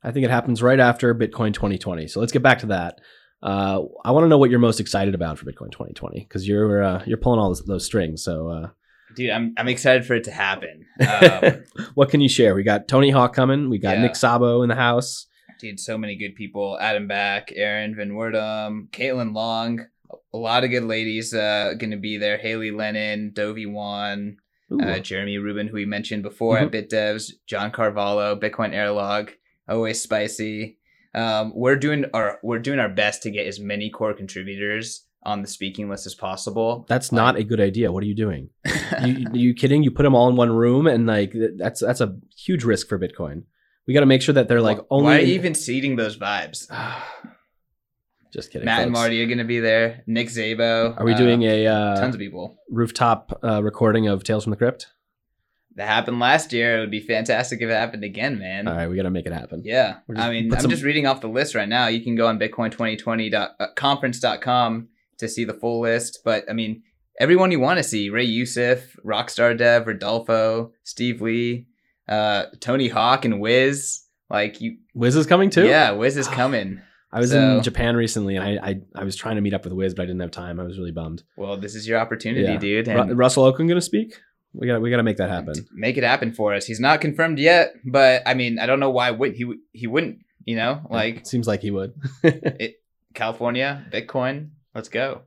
I 0.03 0.11
think 0.11 0.25
it 0.25 0.31
happens 0.31 0.61
right 0.61 0.79
after 0.79 1.15
Bitcoin 1.15 1.53
2020. 1.53 2.07
So 2.07 2.19
let's 2.19 2.33
get 2.33 2.43
back 2.43 2.59
to 2.59 2.65
that. 2.67 2.99
Uh, 3.41 3.81
I 4.03 4.11
want 4.11 4.23
to 4.23 4.29
know 4.29 4.37
what 4.37 4.49
you're 4.49 4.59
most 4.59 4.79
excited 4.79 5.15
about 5.15 5.37
for 5.37 5.45
Bitcoin 5.45 5.71
2020 5.71 6.19
because 6.21 6.47
you're 6.47 6.81
uh, 6.83 7.03
you're 7.05 7.17
pulling 7.17 7.39
all 7.39 7.49
those, 7.49 7.63
those 7.65 7.85
strings. 7.85 8.23
So 8.23 8.47
uh, 8.49 8.69
Dude, 9.15 9.29
I'm 9.29 9.53
I'm 9.57 9.67
excited 9.67 10.05
for 10.05 10.15
it 10.15 10.23
to 10.25 10.31
happen. 10.31 10.85
Um, 11.01 11.63
what 11.95 12.09
can 12.09 12.21
you 12.21 12.29
share? 12.29 12.53
We 12.55 12.63
got 12.63 12.87
Tony 12.87 13.09
Hawk 13.09 13.33
coming. 13.33 13.69
We 13.69 13.77
got 13.79 13.95
Yeah. 13.97 14.03
Nick 14.03 14.13
Szabo 14.13 14.61
in 14.63 14.69
the 14.69 14.75
house. 14.75 15.25
dude, 15.59 15.79
so 15.79 15.97
many 15.97 16.15
good 16.15 16.35
people. 16.35 16.77
Adam 16.79 17.07
Back, 17.07 17.51
Aaron 17.55 17.95
van 17.95 18.11
Wirdum, 18.11 18.89
Caitlin 18.91 19.33
Long, 19.33 19.85
a 20.33 20.37
lot 20.37 20.63
of 20.63 20.69
good 20.69 20.83
ladies 20.83 21.33
uh, 21.33 21.73
going 21.77 21.91
to 21.91 21.97
be 21.97 22.17
there. 22.17 22.37
Hailey 22.37 22.71
Lennon, 22.71 23.31
Dovey 23.33 23.65
Wan, 23.65 24.37
uh, 24.81 24.99
Jeremy 24.99 25.37
Rubin, 25.39 25.67
who 25.67 25.75
we 25.75 25.85
mentioned 25.85 26.21
before 26.23 26.57
at 26.59 26.71
BitDevs, 26.71 27.31
John 27.47 27.71
Carvalho, 27.71 28.35
BitcoinErrorLog, 28.35 29.29
always 29.67 30.01
spicy. 30.01 30.77
Um, 31.15 31.53
we're 31.55 31.75
doing 31.75 32.05
our 32.13 32.39
we're 32.43 32.59
doing 32.59 32.79
our 32.79 32.89
best 32.89 33.23
to 33.23 33.31
get 33.31 33.47
as 33.47 33.59
many 33.59 33.89
core 33.89 34.13
contributors 34.13 35.05
on 35.25 35.41
the 35.41 35.47
speaking 35.47 35.89
list 35.89 36.05
as 36.05 36.15
possible. 36.15 36.85
that's 36.87 37.11
not 37.11 37.35
a 37.35 37.43
good 37.43 37.59
idea. 37.59 37.91
What 37.91 38.03
are 38.03 38.07
you 38.07 38.15
doing? 38.15 38.49
you, 39.05 39.27
you 39.33 39.53
kidding? 39.53 39.83
You 39.83 39.91
put 39.91 40.03
them 40.03 40.15
all 40.15 40.29
in 40.29 40.35
one 40.35 40.51
room, 40.51 40.87
and 40.87 41.07
like 41.07 41.33
that's 41.57 41.81
that's 41.81 42.01
a 42.01 42.15
huge 42.37 42.63
risk 42.63 42.87
for 42.87 42.99
Bitcoin. 42.99 43.43
We 43.87 43.93
got 43.93 44.01
to 44.01 44.05
make 44.05 44.21
sure 44.21 44.33
that 44.33 44.47
they're 44.47 44.61
like 44.61 44.79
only. 44.89 45.05
Why 45.05 45.17
are 45.17 45.21
you 45.21 45.35
even 45.35 45.55
seeding 45.55 45.95
those 45.95 46.17
vibes? 46.17 46.67
Just 48.33 48.51
kidding. 48.51 48.65
Matt 48.65 48.83
and. 48.83 48.91
Marty 48.91 49.21
are 49.21 49.27
going 49.27 49.37
to 49.37 49.43
be 49.43 49.59
there. 49.59 50.03
Nick 50.07 50.27
Szabo. 50.27 50.99
Are 50.99 51.05
we 51.05 51.13
uh, 51.13 51.17
doing 51.17 51.43
a 51.43 51.67
uh, 51.67 51.99
tons 51.99 52.15
of 52.15 52.19
people? 52.19 52.57
rooftop 52.69 53.39
uh, 53.43 53.61
recording 53.61 54.07
of 54.07 54.23
Tales 54.23 54.43
from 54.43 54.51
the 54.51 54.57
Crypt? 54.57 54.87
That 55.75 55.87
happened 55.87 56.19
last 56.19 56.53
year. 56.53 56.77
It 56.77 56.81
would 56.81 56.91
be 56.91 56.99
fantastic 56.99 57.59
if 57.61 57.69
it 57.69 57.73
happened 57.73 58.03
again, 58.03 58.37
man. 58.39 58.67
All 58.67 58.75
right, 58.75 58.87
we 58.87 58.95
got 58.95 59.03
to 59.03 59.09
make 59.09 59.25
it 59.25 59.33
happen. 59.33 59.63
Yeah. 59.65 59.97
I 60.15 60.29
mean, 60.29 60.53
I'm 60.53 60.59
some- 60.59 60.69
just 60.71 60.83
reading 60.83 61.07
off 61.07 61.21
the 61.21 61.27
list 61.27 61.55
right 61.55 61.67
now. 61.67 61.87
You 61.87 62.03
can 62.03 62.15
go 62.15 62.27
on 62.27 62.37
bitcoin2020.conference.com 62.39 64.87
to 65.23 65.29
see 65.29 65.43
the 65.45 65.53
full 65.53 65.81
list. 65.81 66.19
But 66.23 66.45
I 66.49 66.53
mean, 66.53 66.83
everyone 67.19 67.51
you 67.51 67.59
want 67.59 67.77
to 67.77 67.83
see 67.83 68.09
Ray 68.09 68.23
Youssef, 68.25 68.95
Rockstar 69.03 69.57
Dev, 69.57 69.87
Rodolfo, 69.87 70.71
Steve 70.83 71.21
Lee, 71.21 71.65
uh, 72.07 72.45
Tony 72.59 72.87
Hawk, 72.89 73.25
and 73.25 73.39
Wiz. 73.41 74.01
Like, 74.29 74.61
you, 74.61 74.77
Wiz 74.95 75.15
is 75.15 75.25
coming 75.27 75.49
too. 75.49 75.65
yeah, 75.67 75.91
Wiz 75.91 76.15
is 76.17 76.27
coming. 76.41 76.81
I 77.11 77.19
was 77.19 77.29
So- 77.31 77.57
in 77.57 77.63
Japan 77.63 77.95
recently, 77.95 78.35
and 78.37 78.43
I, 78.59 78.69
I 78.69 78.81
I 78.95 79.03
was 79.03 79.15
trying 79.15 79.35
to 79.35 79.41
meet 79.41 79.53
up 79.53 79.63
with 79.63 79.73
Wiz, 79.73 79.93
but 79.93 80.03
I 80.03 80.05
didn't 80.07 80.21
have 80.21 80.31
time. 80.31 80.59
I 80.59 80.63
was 80.63 80.77
really 80.79 80.91
bummed. 80.91 81.21
Well, 81.37 81.57
this 81.57 81.75
is 81.75 81.87
your 81.87 81.99
opportunity, 81.99 82.45
Yeah. 82.45 82.57
dude. 82.57 82.87
Ru- 82.87 82.99
And 83.01 83.17
Russell 83.17 83.51
Okung 83.51 83.67
gonna 83.67 83.81
speak? 83.81 84.15
We 84.55 84.65
got 84.67 84.73
to 84.75 84.79
we 84.79 84.89
got 84.91 84.97
to 84.97 85.03
make 85.03 85.17
that 85.17 85.29
happen. 85.29 85.53
make 85.73 85.97
it 85.97 86.03
happen 86.03 86.31
for 86.31 86.53
us. 86.53 86.65
He's 86.65 86.79
not 86.79 87.01
confirmed 87.01 87.37
yet, 87.39 87.73
but 87.85 88.21
I 88.25 88.33
mean, 88.35 88.57
I 88.59 88.65
don't 88.67 88.79
know 88.79 88.89
why 88.91 89.09
would 89.11 89.33
he 89.35 89.45
he 89.73 89.85
wouldn't. 89.87 90.19
You 90.45 90.55
know, 90.57 90.81
like 90.89 91.17
It 91.17 91.27
seems 91.27 91.47
like 91.47 91.61
he 91.61 91.71
would. 91.71 91.93
California, 93.13 93.85
Bitcoin, 93.91 94.49
let's 94.75 94.89
go. 94.89 95.21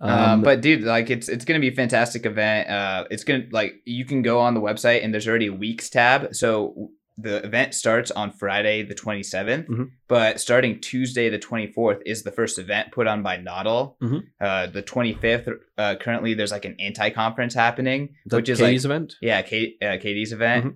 um, 0.00 0.10
um, 0.10 0.42
but 0.42 0.60
dude, 0.60 0.82
like 0.82 1.10
it's 1.10 1.28
it's 1.28 1.44
gonna 1.44 1.60
be 1.60 1.68
a 1.68 1.74
fantastic 1.74 2.26
event. 2.26 2.68
Uh, 2.68 3.04
it's 3.10 3.24
gonna 3.24 3.44
like 3.52 3.74
you 3.84 4.04
can 4.04 4.22
go 4.22 4.40
on 4.40 4.54
the 4.54 4.60
website 4.60 5.04
and 5.04 5.12
there's 5.12 5.28
already 5.28 5.46
a 5.46 5.52
weeks 5.52 5.88
tab. 5.90 6.34
So 6.34 6.90
the 7.18 7.44
event 7.44 7.74
starts 7.74 8.10
on 8.10 8.30
Friday 8.32 8.82
the 8.82 8.94
27th, 8.94 9.68
Mhm. 9.68 9.90
but 10.08 10.40
starting 10.40 10.80
Tuesday 10.80 11.28
the 11.28 11.38
24th 11.38 12.00
is 12.06 12.22
the 12.22 12.32
first 12.32 12.58
event 12.58 12.90
put 12.90 13.06
on 13.06 13.22
by 13.22 13.36
Noddle. 13.36 13.98
Mhm. 14.02 14.22
Uh, 14.40 14.66
the 14.68 14.82
25th, 14.82 15.46
uh, 15.76 15.94
currently 15.96 16.32
there's 16.32 16.50
like 16.50 16.64
an 16.64 16.74
anti-conference 16.80 17.52
happening, 17.54 18.14
the 18.26 18.36
which 18.36 18.48
is 18.48 18.60
like 18.62 18.82
event. 18.82 19.14
yeah, 19.20 19.42
Kate, 19.42 19.76
uh, 19.82 19.98
Katie's 20.00 20.32
event. 20.32 20.64
Mhm. 20.64 20.74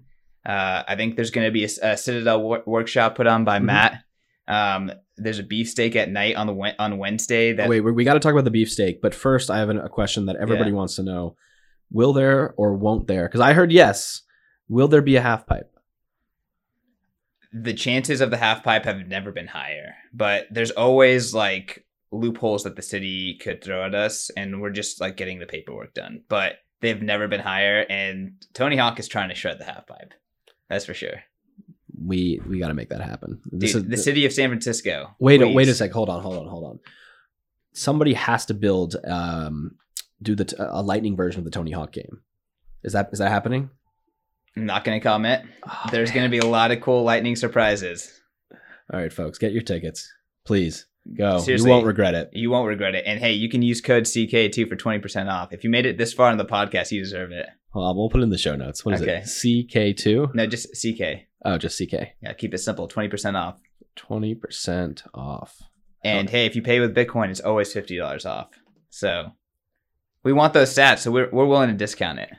Uh, 0.49 0.85
I 0.87 0.95
think 0.95 1.17
there's 1.17 1.31
going 1.31 1.47
to 1.47 1.51
be 1.51 1.65
a, 1.65 1.69
a 1.83 1.97
Citadel 1.97 2.43
wor- 2.43 2.63
workshop 2.67 3.17
put 3.17 3.27
on 3.27 3.45
by 3.45 3.59
Mhm. 3.59 3.65
Matt. 3.65 4.03
Um, 4.49 4.93
there's 5.17 5.39
a 5.39 5.43
beefsteak 5.43 5.97
at 5.97 6.11
night 6.11 6.37
on 6.37 6.47
the 6.47 6.75
on 6.79 6.99
Wednesday. 6.99 7.53
That 7.53 7.67
Oh, 7.67 7.71
wait, 7.71 7.81
we, 7.81 7.93
we 7.93 8.05
got 8.05 8.15
to 8.15 8.21
talk 8.21 8.33
about 8.33 8.45
the 8.45 8.51
beefsteak, 8.51 9.01
but 9.01 9.15
first, 9.15 9.51
I 9.51 9.59
have 9.59 9.69
an, 9.71 9.79
a 9.79 9.89
question 9.89 10.27
that 10.27 10.37
everybody 10.37 10.71
Yeah. 10.71 10.77
wants 10.77 10.97
to 10.97 11.03
know: 11.03 11.37
Will 11.91 12.13
there 12.13 12.53
or 12.57 12.75
won't 12.75 13.07
there? 13.07 13.27
Because 13.27 13.41
I 13.41 13.53
heard 13.55 13.73
yes. 13.73 14.23
Will 14.69 14.89
there 14.89 15.03
be 15.03 15.17
a 15.17 15.21
half 15.23 15.47
pipe? 15.47 15.71
the 17.53 17.73
chances 17.73 18.21
of 18.21 18.31
the 18.31 18.37
half 18.37 18.63
pipe 18.63 18.85
have 18.85 19.07
never 19.09 19.33
been 19.33 19.47
higher, 19.47 19.95
but 20.13 20.47
there's 20.51 20.73
always 20.73 21.33
like 21.33 21.87
loopholes 22.13 22.65
that 22.65 22.77
the 22.77 22.83
city 22.83 23.39
could 23.41 23.63
throw 23.65 23.85
at 23.87 23.95
us, 23.95 24.31
and 24.37 24.61
we're 24.61 24.71
just 24.71 25.01
like 25.01 25.17
getting 25.17 25.39
the 25.39 25.47
paperwork 25.47 25.95
done. 25.95 26.23
But 26.29 26.57
they've 26.81 27.01
never 27.01 27.29
been 27.29 27.41
higher, 27.41 27.87
and 27.89 28.33
Tony 28.53 28.77
Hawk 28.77 28.99
is 28.99 29.09
trying 29.09 29.31
to 29.31 29.35
shred 29.35 29.59
the 29.59 29.65
half 29.65 29.87
pipe. 29.87 30.13
That's 30.69 30.85
for 30.85 30.93
sure. 30.93 31.23
We 32.07 32.41
we 32.49 32.59
got 32.59 32.69
to 32.69 32.75
make 32.75 32.91
that 32.91 33.01
happen. 33.01 33.41
This 33.51 33.73
Dude, 33.73 33.91
the 33.91 33.97
city 33.97 34.25
of 34.27 34.33
San 34.33 34.49
Francisco. 34.51 35.15
Wait, 35.19 35.43
a- 35.43 35.49
wait 35.49 35.69
a 35.69 35.75
sec. 35.75 35.91
Hold 35.93 36.09
on, 36.09 36.23
hold 36.23 36.37
on, 36.39 36.47
hold 36.47 36.65
on. 36.65 36.79
Somebody 37.73 38.15
has 38.15 38.47
to 38.47 38.55
build, 38.55 38.97
um, 39.07 39.73
do 40.23 40.35
the 40.35 40.45
t- 40.47 40.57
a 40.59 40.83
lightning 40.83 41.17
version 41.17 41.41
of 41.41 41.45
the 41.45 41.51
Tony 41.51 41.73
Hawk 41.73 41.93
game. 41.93 42.23
Is 42.85 42.93
that 42.93 43.11
is 43.13 43.19
that 43.19 43.31
happening? 43.31 43.71
I'm 44.57 44.65
not 44.67 44.85
going 44.85 44.99
to 44.99 45.03
comment. 45.03 45.45
Oh, 45.69 45.89
There's 45.91 46.11
going 46.11 46.25
to 46.25 46.31
be 46.31 46.39
a 46.39 46.47
lot 46.47 46.71
of 46.71 46.81
cool 46.81 47.03
lightning 47.03 47.37
surprises. 47.37 48.11
All 48.93 49.01
right, 49.01 49.13
folks, 49.13 49.37
get 49.39 49.53
your 49.53 49.63
tickets, 49.63 50.11
please. 50.47 50.87
Go. 51.17 51.39
Seriously. 51.39 51.69
You 51.69 51.75
won't 51.75 51.87
regret 51.87 52.15
it. 52.15 52.31
You 52.33 52.51
won't 52.51 52.67
regret 52.67 52.95
it. 52.95 53.05
And 53.07 53.21
hey, 53.21 53.33
you 53.35 53.49
can 53.49 53.63
use 53.63 53.81
code 53.81 54.05
CK2 54.05 54.69
for 54.69 54.75
20% 54.77 55.31
off. 55.31 55.53
If 55.53 55.63
you 55.63 55.71
made 55.71 55.87
it 55.87 55.99
this 55.99 56.13
far 56.13 56.33
in 56.33 56.39
the 56.39 56.45
podcast, 56.45 56.91
you 56.91 57.01
deserve 57.01 57.31
it. 57.33 57.47
Well, 57.75 57.95
we'll 57.95 58.09
put 58.09 58.21
it 58.21 58.25
in 58.25 58.31
the 58.31 58.39
show 58.39 58.57
notes. 58.57 58.85
What 58.85 58.95
is 58.95 59.03
Okay. 59.03 59.23
it? 59.25 59.27
CK 59.93 59.97
two? 59.97 60.29
No, 60.35 60.47
just 60.47 60.69
CK. 60.73 61.26
Oh, 61.47 61.59
just 61.59 61.79
CK. 61.81 62.09
Yeah, 62.21 62.33
keep 62.33 62.53
it 62.55 62.59
simple. 62.59 62.89
20% 62.89 63.35
off. 63.41 63.61
Twenty 63.95 64.35
percent 64.35 65.05
off. 65.15 65.63
And 66.05 66.29
hey, 66.29 66.45
if 66.45 66.55
you 66.55 66.61
pay 66.61 66.81
with 66.81 66.95
Bitcoin, 66.95 67.31
it's 67.31 67.41
always 67.41 67.73
$50 67.73 68.27
off. 68.27 68.49
So 68.91 69.31
we 70.23 70.33
want 70.33 70.53
those 70.53 70.75
stats, 70.75 70.99
so 70.99 71.11
we're, 71.11 71.31
we're 71.33 71.47
willing 71.47 71.69
to 71.71 71.75
discount 71.75 72.19
it. 72.19 72.31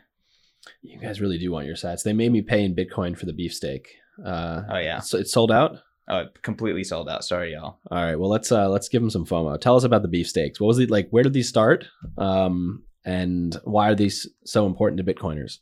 You 0.81 0.99
guys 0.99 1.19
really 1.19 1.37
do 1.37 1.51
want 1.51 1.65
your 1.65 1.75
stats. 1.75 2.03
They 2.03 2.13
made 2.13 2.31
me 2.31 2.41
pay 2.41 2.63
in 2.63 2.75
Bitcoin 2.75 3.17
for 3.17 3.25
the 3.25 3.33
beefsteak. 3.33 3.87
Uh, 4.23 4.61
Oh, 4.69 4.77
yeah. 4.77 4.99
so 4.99 5.17
it's 5.17 5.31
sold 5.33 5.51
out. 5.51 5.77
Oh, 6.09 6.19
it 6.19 6.41
completely 6.43 6.83
sold 6.83 7.09
out. 7.09 7.23
Sorry, 7.23 7.53
y'all. 7.53 7.79
All 7.91 8.03
right. 8.03 8.15
Well, 8.17 8.29
let's 8.29 8.51
uh 8.51 8.69
let's 8.69 8.87
give 8.87 9.01
them 9.01 9.09
some 9.09 9.25
FOMO. 9.25 9.59
Tell 9.59 9.75
us 9.75 9.83
about 9.83 10.03
the 10.03 10.07
beefsteaks. 10.07 10.59
What 10.61 10.67
was 10.67 10.79
it 10.79 10.89
like? 10.91 11.07
Where 11.09 11.23
did 11.23 11.33
these 11.33 11.49
start? 11.49 11.85
Um, 12.17 12.83
and 13.03 13.57
why 13.65 13.89
are 13.89 13.95
these 13.95 14.29
so 14.45 14.65
important 14.67 15.03
to 15.05 15.13
Bitcoiners? 15.13 15.57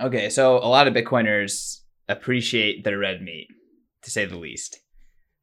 Okay, 0.00 0.30
so 0.30 0.56
a 0.58 0.68
lot 0.68 0.88
of 0.88 0.94
Bitcoiners 0.94 1.80
appreciate 2.12 2.84
their 2.84 2.98
red 2.98 3.22
meat, 3.22 3.48
to 4.02 4.10
say 4.10 4.24
the 4.24 4.38
least. 4.38 4.78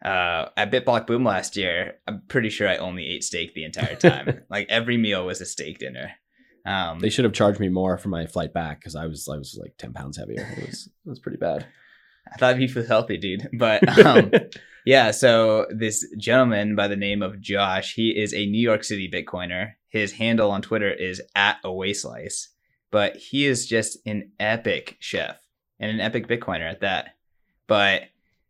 Uh, 0.03 0.47
at 0.55 0.71
BitBlock 0.71 1.07
Boom 1.07 1.25
last 1.25 1.57
year, 1.57 1.95
I'm 2.07 2.21
pretty 2.27 2.49
sure 2.49 2.69
I 2.69 2.77
only 2.77 3.05
ate 3.05 3.23
steak 3.23 3.53
the 3.53 3.65
entire 3.65 3.95
time. 3.95 4.43
like 4.49 4.67
every 4.69 4.97
meal 4.97 5.25
was 5.25 5.41
a 5.41 5.45
steak 5.45 5.79
dinner. 5.79 6.11
Um, 6.65 6.99
They 6.99 7.09
should 7.09 7.25
have 7.25 7.33
charged 7.33 7.59
me 7.59 7.69
more 7.69 7.97
for 7.97 8.09
my 8.09 8.25
flight 8.25 8.53
back 8.53 8.79
because 8.79 8.95
I 8.95 9.07
was 9.07 9.27
I 9.27 9.37
was 9.37 9.57
like 9.61 9.75
ten 9.77 9.93
pounds 9.93 10.17
heavier. 10.17 10.47
It 10.57 10.67
was 10.67 10.87
it 10.87 11.09
was 11.09 11.19
pretty 11.19 11.37
bad. 11.37 11.65
I 12.31 12.37
thought 12.37 12.57
beef 12.57 12.75
was 12.75 12.87
healthy, 12.87 13.17
dude. 13.17 13.49
But 13.53 14.05
um, 14.05 14.31
yeah, 14.85 15.11
so 15.11 15.65
this 15.75 16.05
gentleman 16.17 16.75
by 16.75 16.87
the 16.87 16.95
name 16.95 17.21
of 17.21 17.41
Josh, 17.41 17.93
he 17.95 18.09
is 18.09 18.33
a 18.33 18.45
New 18.45 18.61
York 18.61 18.83
City 18.83 19.09
Bitcoiner. 19.11 19.73
His 19.87 20.13
handle 20.13 20.51
on 20.51 20.61
Twitter 20.61 20.91
is 20.91 21.21
at 21.35 21.57
away 21.63 21.93
slice, 21.93 22.49
but 22.91 23.15
he 23.15 23.45
is 23.45 23.65
just 23.65 23.97
an 24.05 24.31
epic 24.39 24.97
chef 24.99 25.37
and 25.79 25.91
an 25.91 25.99
epic 25.99 26.27
Bitcoiner 26.27 26.69
at 26.69 26.81
that. 26.81 27.15
But 27.67 28.03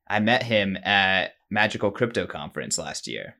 I 0.07 0.19
met 0.19 0.43
him 0.43 0.77
at 0.77 1.33
Magical 1.49 1.91
Crypto 1.91 2.25
Conference 2.25 2.77
last 2.77 3.07
year, 3.07 3.35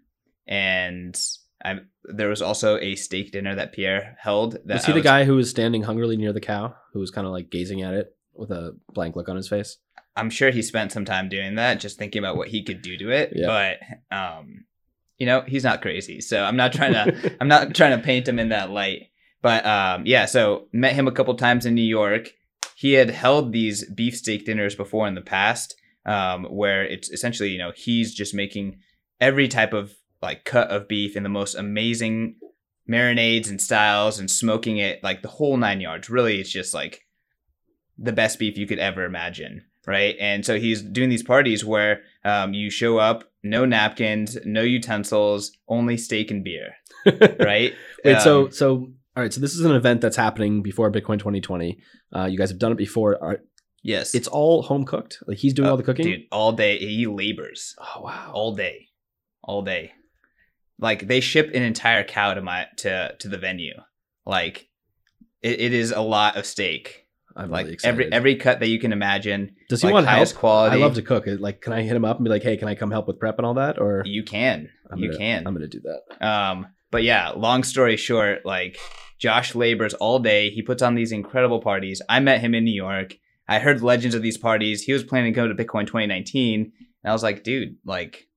and 0.48 1.20
I, 1.64 1.80
there 2.04 2.30
was 2.30 2.42
also 2.42 2.78
a 2.78 2.96
steak 2.96 3.32
dinner 3.32 3.56
that 3.56 3.74
Pierre 3.74 4.18
held. 4.20 4.54
That 4.66 4.76
was 4.76 4.86
he 4.86 4.92
I 4.94 4.96
the 4.96 5.02
guy 5.02 5.24
who 5.26 5.36
was 5.36 5.50
standing 5.50 5.84
hungrily 5.84 6.18
near 6.18 6.34
the 6.34 6.42
cow, 6.42 6.76
who 6.94 7.00
was 7.00 7.12
kind 7.12 7.28
of 7.28 7.34
like 7.34 7.50
gazing 7.50 7.82
at 7.82 7.94
it 7.94 8.16
with 8.34 8.52
a 8.52 8.76
blank 8.94 9.16
look 9.16 9.30
on 9.30 9.36
his 9.36 9.48
face? 9.48 9.78
I'm 10.16 10.30
sure 10.30 10.52
he 10.52 10.62
spent 10.62 10.92
some 10.92 11.06
time 11.06 11.30
doing 11.30 11.56
that, 11.56 11.80
just 11.80 11.98
thinking 11.98 12.20
about 12.20 12.36
what 12.36 12.50
he 12.50 12.64
could 12.64 12.82
do 12.82 12.98
to 12.98 13.10
it. 13.10 13.32
Yeah. 13.34 13.48
But 14.12 14.16
um, 14.16 14.66
you 15.18 15.26
know, 15.26 15.42
he's 15.42 15.64
not 15.64 15.82
crazy, 15.82 16.22
so 16.22 16.44
I'm 16.44 16.56
not 16.56 16.74
trying 16.74 16.94
to 16.94 17.36
I'm 17.42 17.48
not 17.48 17.76
trying 17.76 17.98
to 17.98 18.04
paint 18.04 18.28
him 18.28 18.40
in 18.40 18.50
that 18.50 18.70
light. 18.70 19.08
But 19.42 19.66
um, 19.66 20.06
yeah, 20.06 20.26
so 20.26 20.68
met 20.74 20.96
him 20.96 21.08
a 21.08 21.12
couple 21.12 21.34
times 21.36 21.66
in 21.66 21.76
New 21.76 21.82
York. 21.82 22.34
He 22.76 22.94
had 22.94 23.10
held 23.10 23.52
these 23.52 23.90
beefsteak 23.90 24.46
dinners 24.46 24.76
before 24.76 25.08
in 25.08 25.16
the 25.16 25.22
past, 25.22 25.76
um, 26.06 26.46
where 26.46 26.84
it's 26.84 27.10
essentially 27.10 27.50
you 27.50 27.58
know 27.58 27.72
he's 27.76 28.14
just 28.14 28.34
making 28.34 28.80
every 29.20 29.48
type 29.48 29.74
of 29.74 29.94
like 30.22 30.46
cut 30.46 30.70
of 30.70 30.88
beef 30.88 31.16
in 31.16 31.24
the 31.24 31.30
most 31.30 31.56
amazing 31.56 32.36
marinades 32.90 33.50
and 33.50 33.62
styles 33.62 34.20
and 34.20 34.32
smoking 34.32 34.78
it 34.78 35.04
like 35.04 35.22
the 35.22 35.28
whole 35.28 35.58
nine 35.58 35.82
yards. 35.82 36.10
Really, 36.10 36.40
it's 36.40 36.50
just 36.50 36.74
like 36.74 37.06
the 37.98 38.14
best 38.14 38.40
beef 38.40 38.58
you 38.58 38.66
could 38.66 38.80
ever 38.80 39.04
imagine, 39.04 39.66
right? 39.86 40.16
And 40.20 40.46
so 40.46 40.58
he's 40.58 40.82
doing 40.82 41.10
these 41.10 41.24
parties 41.24 41.66
where 41.66 42.02
um, 42.24 42.54
you 42.54 42.70
show 42.70 42.98
up, 42.98 43.26
no 43.44 43.66
napkins, 43.66 44.38
no 44.46 44.62
utensils, 44.62 45.52
only 45.68 45.98
steak 45.98 46.32
and 46.32 46.44
beer, 46.44 46.76
right? 47.40 47.74
Wait, 48.06 48.22
so 48.22 48.46
Um, 48.46 48.52
so 48.52 48.92
all 49.20 49.24
right, 49.26 49.34
so 49.34 49.42
this 49.42 49.54
is 49.54 49.66
an 49.66 49.72
event 49.74 50.00
that's 50.00 50.16
happening 50.16 50.62
before 50.62 50.90
Bitcoin 50.90 51.20
2020. 51.20 51.78
Uh, 52.16 52.24
you 52.26 52.38
guys 52.38 52.50
have 52.50 52.58
done 52.58 52.72
it 52.72 52.78
before. 52.78 53.22
Are, 53.22 53.40
yes, 53.84 54.16
it's 54.16 54.30
all 54.30 54.62
home 54.62 54.86
cooked. 54.86 55.18
Like 55.28 55.38
he's 55.40 55.54
doing 55.54 55.68
Uh, 55.68 55.72
all 55.72 55.78
the 55.78 55.84
cooking. 55.84 56.06
dude, 56.06 56.22
all 56.32 56.54
day. 56.54 56.78
He 56.78 57.06
labors 57.06 57.76
Oh 57.78 58.04
wow. 58.04 58.32
all 58.34 58.56
day, 58.56 58.88
all 59.44 59.62
day. 59.62 59.92
Like 60.80 61.08
they 61.10 61.20
ship 61.20 61.52
an 61.54 61.64
entire 61.64 62.06
cow 62.06 62.34
to 62.34 62.42
my 62.42 62.68
to 62.78 63.14
to 63.20 63.28
the 63.28 63.38
venue. 63.38 63.74
Like 64.26 64.70
it, 65.42 65.60
it 65.60 65.74
is 65.74 65.92
a 65.92 66.00
lot 66.02 66.38
of 66.38 66.46
steak. 66.46 67.06
I'm 67.36 67.50
Like 67.52 67.66
really 67.66 67.78
every 67.84 68.12
every 68.14 68.36
cut 68.38 68.62
that 68.62 68.68
you 68.70 68.80
can 68.80 68.94
imagine. 68.94 69.56
Does 69.68 69.82
he 69.82 69.88
like, 69.88 69.96
want 69.96 70.08
highest 70.08 70.32
help? 70.34 70.40
quality. 70.40 70.78
I 70.78 70.80
love 70.80 70.96
to 70.96 71.02
cook. 71.02 71.26
Like, 71.28 71.60
can 71.60 71.74
I 71.74 71.82
hit 71.84 71.96
him 71.96 72.06
up 72.06 72.16
and 72.18 72.24
be 72.24 72.30
like, 72.30 72.44
"Hey, 72.44 72.56
can 72.56 72.70
I 72.70 72.76
come 72.76 72.92
help 72.92 73.08
with 73.08 73.20
prep 73.20 73.38
and 73.38 73.46
all 73.46 73.56
that?" 73.56 73.80
Or 73.80 74.04
You 74.06 74.24
can. 74.24 74.70
I'm 74.90 75.00
you 75.00 75.08
gonna- 75.10 75.18
can. 75.20 75.46
I'm 75.48 75.54
gonna 75.54 75.68
do 75.68 75.82
that. 75.82 76.26
Um, 76.26 76.68
but 76.92 77.04
yeah, 77.04 77.30
long 77.30 77.64
story 77.64 77.98
short, 77.98 78.46
like 78.46 78.78
Josh 79.20 79.54
labors 79.54 79.94
all 79.96 80.20
day. 80.20 80.50
He 80.50 80.62
puts 80.62 80.82
on 80.82 80.96
these 80.96 81.12
incredible 81.12 81.60
parties. 81.60 82.02
I 82.10 82.20
met 82.22 82.42
him 82.42 82.56
in 82.56 82.64
New 82.64 82.74
York. 82.74 83.18
I 83.48 83.60
heard 83.60 83.82
legends 83.82 84.16
of 84.16 84.22
these 84.22 84.38
parties. 84.38 84.84
He 84.84 84.94
was 84.94 85.04
planning 85.04 85.34
to 85.34 85.36
go 85.36 85.48
to 85.48 85.54
Bitcoin 85.54 85.86
2019, 85.86 86.72
and 87.04 87.10
I 87.10 87.12
was 87.12 87.24
like, 87.24 87.44
dude, 87.44 87.78
like, 87.84 88.28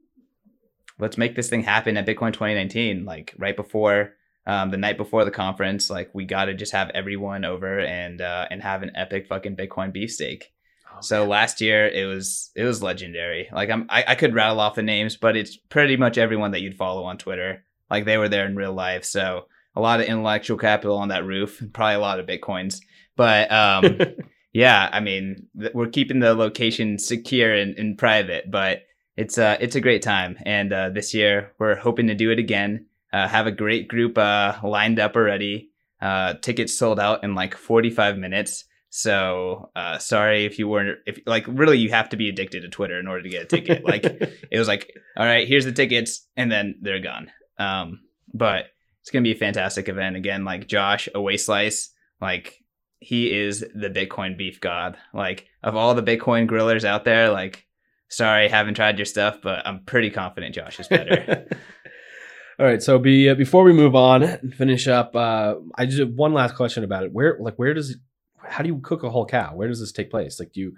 let's 0.99 1.19
make 1.19 1.37
this 1.37 1.49
thing 1.49 1.63
happen 1.63 1.97
at 1.97 2.07
Bitcoin 2.07 2.33
2019, 2.33 3.05
like 3.05 3.35
right 3.39 3.57
before. 3.57 4.15
Um, 4.45 4.71
the 4.71 4.77
night 4.77 4.97
before 4.97 5.25
the 5.25 5.31
conference, 5.31 5.89
like 5.89 6.11
we 6.13 6.25
got 6.25 6.47
to 6.47 6.55
just 6.55 6.73
have 6.73 6.91
everyone 6.95 7.45
over 7.45 7.79
and 7.79 8.21
uh, 8.21 8.49
and 8.51 8.61
have 8.61 8.83
an 8.83 8.91
epic 8.97 9.29
fucking 9.29 9.55
Bitcoin 9.55 9.93
beefsteak. 9.93 10.53
Oh, 10.93 11.01
So 11.01 11.25
last 11.25 11.61
year 11.61 11.87
it 11.87 12.07
was 12.07 12.51
it 12.57 12.65
was 12.65 12.83
legendary. 12.83 13.49
Like 13.53 13.71
I'm 13.71 13.87
I, 13.89 14.05
I 14.09 14.15
could 14.17 14.35
rattle 14.35 14.59
off 14.59 14.75
the 14.75 14.83
names, 14.83 15.17
but 15.17 15.37
it's 15.37 15.57
pretty 15.57 15.97
much 15.97 16.19
everyone 16.19 16.51
that 16.53 16.61
you'd 16.61 16.77
follow 16.77 17.05
on 17.05 17.19
Twitter. 17.19 17.65
Like 17.89 18.05
they 18.05 18.19
were 18.19 18.29
there 18.29 18.47
in 18.47 18.57
real 18.57 18.73
life. 18.73 19.05
So 19.05 19.47
a 19.75 19.81
lot 19.81 20.01
of 20.01 20.07
intellectual 20.07 20.59
capital 20.59 20.99
on 20.99 21.09
that 21.09 21.25
roof, 21.25 21.61
and 21.61 21.73
probably 21.73 21.95
a 21.95 22.01
lot 22.01 22.21
of 22.21 22.27
bitcoins. 22.27 22.81
But 23.17 23.51
um, 23.51 23.99
yeah, 24.53 24.89
I 24.93 25.01
mean 25.01 25.47
th- 25.59 25.75
we're 25.75 25.89
keeping 25.89 26.21
the 26.21 26.35
location 26.35 26.99
secure 26.99 27.55
and, 27.55 27.79
and 27.79 27.99
private, 27.99 28.51
but 28.51 28.83
it's 29.17 29.39
uh 29.39 29.57
it's 29.61 29.77
a 29.77 29.81
great 29.81 30.03
time. 30.03 30.39
And 30.45 30.73
uh, 30.73 30.91
this 30.91 31.15
year 31.15 31.53
we're 31.59 31.77
hoping 31.77 32.09
to 32.09 32.15
do 32.15 32.31
it 32.31 32.39
again. 32.39 32.87
Uh, 33.13 33.29
have 33.29 33.47
a 33.47 33.53
great 33.53 33.89
group 33.89 34.17
uh, 34.17 34.55
lined 34.63 34.99
up 34.99 35.17
already. 35.17 35.71
Uh, 36.01 36.35
tickets 36.35 36.77
sold 36.77 36.99
out 36.99 37.23
in 37.23 37.35
like 37.35 37.55
45 37.55 38.17
minutes. 38.17 38.65
So 38.89 39.71
uh, 39.77 39.99
sorry 39.99 40.45
if 40.45 40.59
you 40.59 40.69
weren't 40.69 40.99
if 41.07 41.19
like 41.27 41.45
really 41.47 41.79
you 41.79 41.91
have 41.91 42.11
to 42.11 42.17
be 42.17 42.29
addicted 42.29 42.61
to 42.63 42.69
Twitter 42.69 42.99
in 42.99 43.07
order 43.07 43.23
to 43.23 43.29
get 43.29 43.43
a 43.43 43.47
ticket. 43.47 43.85
like 43.85 44.05
it 44.51 44.59
was 44.59 44.69
like, 44.69 44.93
all 45.17 45.25
right, 45.25 45.49
here's 45.49 45.65
the 45.65 45.73
tickets, 45.73 46.27
and 46.37 46.51
then 46.51 46.79
they're 46.83 47.01
gone. 47.01 47.31
Um, 47.59 48.01
but 48.35 48.67
it's 49.03 49.11
gonna 49.11 49.23
be 49.23 49.33
a 49.33 49.37
fantastic 49.37 49.89
event 49.89 50.17
again. 50.17 50.45
Like 50.45 50.67
Josh 50.67 51.09
Away 51.15 51.37
Slice, 51.37 51.91
like 52.21 52.59
he 53.01 53.33
is 53.37 53.61
the 53.75 53.91
Bitcoin 53.91 54.39
beef 54.39 54.61
god. 54.61 54.97
Like 55.13 55.49
of 55.63 55.77
all 55.77 55.95
the 55.95 56.03
Bitcoin 56.03 56.49
grillers 56.49 56.85
out 56.85 57.05
there, 57.05 57.31
like 57.31 57.67
sorry, 58.09 58.49
haven't 58.49 58.75
tried 58.75 58.99
your 58.99 59.07
stuff, 59.07 59.39
but 59.43 59.67
I'm 59.67 59.85
pretty 59.85 60.11
confident 60.11 60.55
Josh 60.55 60.79
is 60.79 60.89
better. 60.89 61.47
All 62.59 62.67
right. 62.67 62.83
So 62.83 62.99
be 62.99 63.29
uh, 63.29 63.35
before 63.35 63.65
we 63.65 63.73
move 63.73 63.97
on 63.97 64.23
and 64.23 64.55
finish 64.55 64.87
up, 64.87 65.17
uh, 65.17 65.55
I 65.75 65.87
just 65.87 65.99
have 65.99 66.11
one 66.11 66.33
last 66.33 66.55
question 66.55 66.85
about 66.85 67.03
it. 67.03 67.13
Where 67.13 67.39
like 67.41 67.57
where 67.57 67.75
does 67.75 67.97
how 68.39 68.63
do 68.63 68.69
you 68.69 68.79
cook 68.81 69.03
a 69.03 69.11
whole 69.11 69.27
cow? 69.27 69.57
Where 69.57 69.69
does 69.69 69.81
this 69.81 69.91
take 69.91 70.11
place? 70.11 70.39
Like 70.39 70.53
do 70.53 70.61
you 70.61 70.73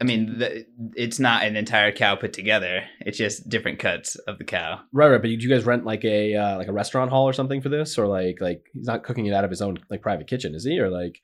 I 0.00 0.04
mean, 0.04 0.38
the, 0.38 0.66
it's 0.94 1.18
not 1.18 1.44
an 1.44 1.56
entire 1.56 1.90
cow 1.90 2.16
put 2.16 2.32
together. 2.32 2.82
It's 3.00 3.16
just 3.16 3.48
different 3.48 3.78
cuts 3.78 4.16
of 4.16 4.38
the 4.38 4.44
cow. 4.44 4.80
right 4.92 5.08
right? 5.08 5.22
But 5.22 5.28
do 5.28 5.32
you 5.34 5.48
guys 5.48 5.64
rent 5.64 5.86
like 5.86 6.04
a 6.04 6.34
uh, 6.34 6.58
like 6.58 6.68
a 6.68 6.72
restaurant 6.72 7.10
hall 7.10 7.24
or 7.26 7.32
something 7.32 7.62
for 7.62 7.68
this, 7.70 7.96
or 7.98 8.06
like 8.06 8.40
like 8.40 8.66
he's 8.74 8.86
not 8.86 9.04
cooking 9.04 9.26
it 9.26 9.32
out 9.32 9.44
of 9.44 9.50
his 9.50 9.62
own 9.62 9.78
like 9.90 10.02
private 10.02 10.26
kitchen, 10.26 10.54
is 10.54 10.64
he? 10.64 10.78
Or 10.78 10.90
like 10.90 11.20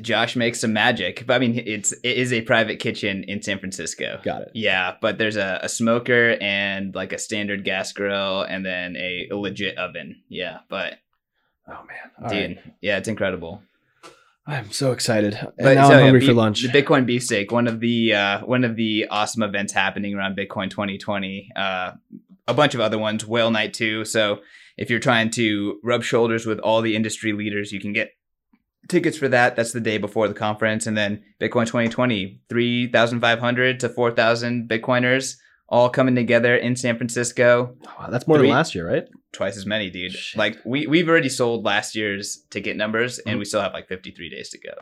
Josh 0.00 0.36
makes 0.36 0.60
some 0.60 0.72
magic, 0.72 1.26
but 1.26 1.34
I 1.34 1.38
mean, 1.40 1.60
it's 1.66 1.92
it 1.92 2.16
is 2.16 2.32
a 2.32 2.42
private 2.42 2.78
kitchen 2.78 3.24
in 3.24 3.42
San 3.42 3.58
Francisco. 3.58 4.20
got 4.22 4.42
it? 4.42 4.50
Yeah, 4.54 4.94
but 5.00 5.18
there's 5.18 5.36
a, 5.36 5.58
a 5.62 5.68
smoker 5.68 6.36
and 6.40 6.94
like 6.94 7.12
a 7.12 7.18
standard 7.18 7.64
gas 7.64 7.92
grill, 7.92 8.42
and 8.42 8.64
then 8.64 8.96
a, 8.96 9.28
a 9.32 9.36
legit 9.36 9.76
oven. 9.76 10.22
Yeah, 10.28 10.58
but 10.68 10.98
Oh 11.68 11.84
man, 11.86 12.10
All 12.22 12.30
dude, 12.30 12.56
right. 12.56 12.74
yeah, 12.80 12.96
it's 12.96 13.08
incredible. 13.08 13.62
I'm 14.48 14.72
so 14.72 14.92
excited. 14.92 15.34
And 15.34 15.52
But 15.58 15.74
now 15.74 15.88
so, 15.88 15.94
I'm 15.94 15.98
yeah, 15.98 16.04
hungry 16.06 16.26
for 16.26 16.32
lunch. 16.32 16.62
The 16.62 16.68
Bitcoin 16.68 17.04
beefsteak, 17.04 17.52
one 17.52 17.68
of 17.68 17.80
the 17.80 18.14
uh, 18.14 18.40
one 18.46 18.64
of 18.64 18.76
the 18.76 19.06
awesome 19.10 19.42
events 19.42 19.72
happening 19.74 20.14
around 20.14 20.36
Bitcoin 20.36 20.70
2020. 20.70 21.50
Uh, 21.54 21.92
a 22.46 22.54
bunch 22.54 22.74
of 22.74 22.80
other 22.80 22.98
ones, 22.98 23.26
Whale 23.26 23.50
Night 23.50 23.74
too. 23.74 24.06
So 24.06 24.40
if 24.78 24.88
you're 24.88 25.00
trying 25.00 25.30
to 25.32 25.78
rub 25.84 26.02
shoulders 26.02 26.46
with 26.46 26.58
all 26.60 26.80
the 26.80 26.96
industry 26.96 27.32
leaders, 27.34 27.72
you 27.72 27.80
can 27.80 27.92
get 27.92 28.12
tickets 28.88 29.18
for 29.18 29.28
that. 29.28 29.54
That's 29.54 29.72
the 29.72 29.80
day 29.80 29.98
before 29.98 30.28
the 30.28 30.34
conference, 30.34 30.86
and 30.86 30.96
then 30.96 31.22
Bitcoin 31.40 31.66
2020, 31.66 32.40
3,500 32.48 33.80
to 33.80 33.88
4,000 33.90 34.68
Bitcoiners 34.68 35.36
all 35.68 35.90
coming 35.90 36.14
together 36.14 36.56
in 36.56 36.74
San 36.74 36.96
Francisco. 36.96 37.76
Wow, 37.98 38.08
that's 38.08 38.26
more 38.26 38.38
Three- 38.38 38.48
than 38.48 38.56
last 38.56 38.74
year, 38.74 38.88
right? 38.88 39.04
Twice 39.32 39.56
as 39.56 39.66
many, 39.66 39.90
dude. 39.90 40.12
Shit. 40.12 40.38
Like 40.38 40.58
we 40.64 40.86
we've 40.86 41.08
already 41.08 41.28
sold 41.28 41.64
last 41.64 41.94
year's 41.94 42.44
ticket 42.50 42.76
numbers, 42.76 43.18
and 43.20 43.36
Mhm. 43.36 43.38
we 43.40 43.44
still 43.44 43.60
have 43.60 43.72
like 43.74 43.86
53 43.88 44.30
days 44.30 44.48
to 44.50 44.58
go. 44.58 44.72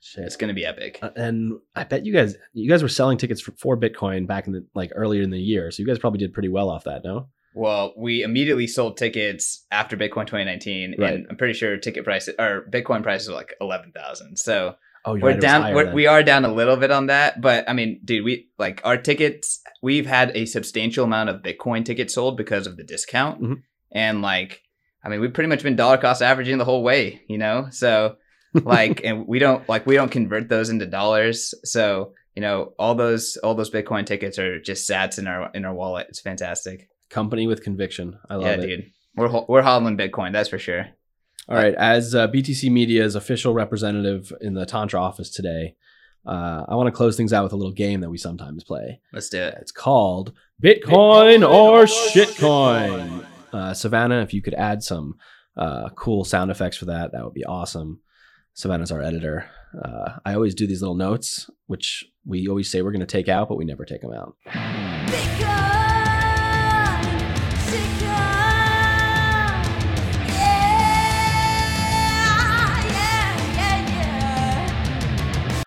Shit. 0.00 0.24
It's 0.24 0.36
gonna 0.36 0.52
be 0.54 0.66
epic. 0.66 0.98
Uh, 1.02 1.10
and 1.16 1.54
I 1.74 1.84
bet 1.84 2.04
you 2.04 2.12
guys 2.12 2.36
you 2.52 2.68
guys 2.68 2.82
were 2.82 2.88
selling 2.88 3.16
tickets 3.18 3.40
for, 3.40 3.52
for 3.52 3.76
Bitcoin 3.78 4.26
back 4.26 4.46
in 4.46 4.52
the 4.52 4.66
like 4.74 4.90
earlier 4.94 5.22
in 5.22 5.30
the 5.30 5.40
year, 5.40 5.70
so 5.70 5.80
you 5.82 5.86
guys 5.86 5.98
probably 5.98 6.18
did 6.18 6.32
pretty 6.34 6.48
well 6.50 6.68
off 6.70 6.84
that, 6.84 7.02
no? 7.04 7.28
Well, 7.54 7.94
we 7.96 8.22
immediately 8.22 8.66
sold 8.66 8.98
tickets 8.98 9.64
after 9.70 9.96
Bitcoin 9.96 10.26
2019, 10.26 10.96
Right. 10.98 11.14
and 11.14 11.26
I'm 11.30 11.36
pretty 11.38 11.54
sure 11.54 11.74
ticket 11.78 12.04
prices 12.04 12.34
or 12.38 12.66
Bitcoin 12.70 13.02
prices 13.02 13.30
are 13.30 13.34
like 13.34 13.54
11,000. 13.62 14.36
So 14.36 14.76
Oh, 15.06 15.12
we're 15.14 15.30
right, 15.30 15.40
down. 15.40 15.72
We're, 15.72 15.94
we 15.94 16.06
are 16.08 16.22
down 16.22 16.44
a 16.44 16.52
little 16.52 16.76
bit 16.76 16.90
on 16.90 17.06
that, 17.06 17.40
but 17.40 17.64
I 17.70 17.72
mean, 17.72 18.00
dude, 18.04 18.24
we 18.24 18.50
like 18.58 18.82
our 18.84 18.96
tickets. 18.98 19.62
We've 19.80 20.04
had 20.04 20.32
a 20.36 20.44
substantial 20.46 21.04
amount 21.04 21.30
of 21.30 21.42
Bitcoin 21.42 21.84
tickets 21.84 22.12
sold 22.14 22.36
because 22.36 22.66
of 22.66 22.76
the 22.76 22.82
discount, 22.84 23.40
Mhm. 23.40 23.62
And 23.96 24.20
like, 24.20 24.62
I 25.02 25.08
mean, 25.08 25.20
we've 25.20 25.32
pretty 25.32 25.48
much 25.48 25.62
been 25.62 25.74
dollar 25.74 25.96
cost 25.96 26.20
averaging 26.20 26.58
the 26.58 26.64
whole 26.66 26.82
way, 26.82 27.22
you 27.28 27.38
know. 27.38 27.68
So 27.70 28.16
like, 28.52 29.00
and 29.02 29.26
we 29.26 29.38
don't 29.38 29.66
like 29.68 29.86
we 29.86 29.94
don't 29.94 30.10
convert 30.10 30.48
those 30.48 30.68
into 30.68 30.86
dollars. 30.86 31.54
So 31.64 32.12
you 32.34 32.42
know, 32.42 32.74
all 32.78 32.94
those 32.94 33.38
all 33.38 33.54
those 33.54 33.70
Bitcoin 33.70 34.04
tickets 34.04 34.38
are 34.38 34.60
just 34.60 34.88
sats 34.88 35.18
in 35.18 35.26
our 35.26 35.50
in 35.54 35.64
our 35.64 35.74
wallet. 35.74 36.06
It's 36.10 36.20
fantastic. 36.20 36.88
company 37.08 37.46
with 37.46 37.64
conviction. 37.64 38.18
I 38.28 38.34
love 38.34 38.44
it. 38.44 38.58
yeah, 38.60 38.64
it. 38.64 38.76
dude. 38.76 38.92
We're 39.16 39.44
we're 39.48 39.62
hodling 39.62 39.98
Bitcoin, 39.98 40.32
that's 40.32 40.50
for 40.50 40.58
sure. 40.58 40.88
All 41.48 41.56
right, 41.56 41.74
as 41.74 42.14
uh, 42.14 42.26
BTC 42.26 42.70
Media's 42.70 43.14
official 43.14 43.54
representative 43.54 44.32
in 44.40 44.54
the 44.54 44.66
Tantra 44.66 45.00
office 45.00 45.30
today, 45.30 45.76
uh, 46.26 46.64
I 46.68 46.74
want 46.74 46.88
to 46.88 46.90
close 46.90 47.16
things 47.16 47.32
out 47.32 47.44
with 47.44 47.52
a 47.52 47.56
little 47.56 47.72
game 47.72 48.00
that 48.00 48.10
we 48.10 48.18
sometimes 48.18 48.64
play. 48.64 49.00
Let's 49.12 49.28
do 49.28 49.40
it. 49.40 49.56
It's 49.60 49.70
called 49.70 50.32
Bitcoin 50.60 51.48
or 51.48 51.84
Shitcoin. 51.84 53.24
Uh, 53.56 53.72
Savannah, 53.72 54.20
if 54.20 54.34
you 54.34 54.42
could 54.42 54.52
add 54.52 54.82
some 54.82 55.14
uh, 55.56 55.88
cool 55.96 56.24
sound 56.24 56.50
effects 56.50 56.76
for 56.76 56.84
that, 56.84 57.12
that 57.12 57.24
would 57.24 57.32
be 57.32 57.46
awesome. 57.46 58.00
Savannah's 58.52 58.92
our 58.92 59.00
editor. 59.00 59.48
Uh, 59.82 60.18
I 60.26 60.34
always 60.34 60.54
do 60.54 60.66
these 60.66 60.82
little 60.82 60.94
notes, 60.94 61.48
which 61.66 62.04
we 62.26 62.48
always 62.48 62.70
say 62.70 62.82
we're 62.82 62.90
going 62.90 63.00
to 63.00 63.06
take 63.06 63.30
out, 63.30 63.48
but 63.48 63.56
we 63.56 63.64
never 63.64 63.86
take 63.86 64.02
them 64.02 64.12
out. 64.12 64.36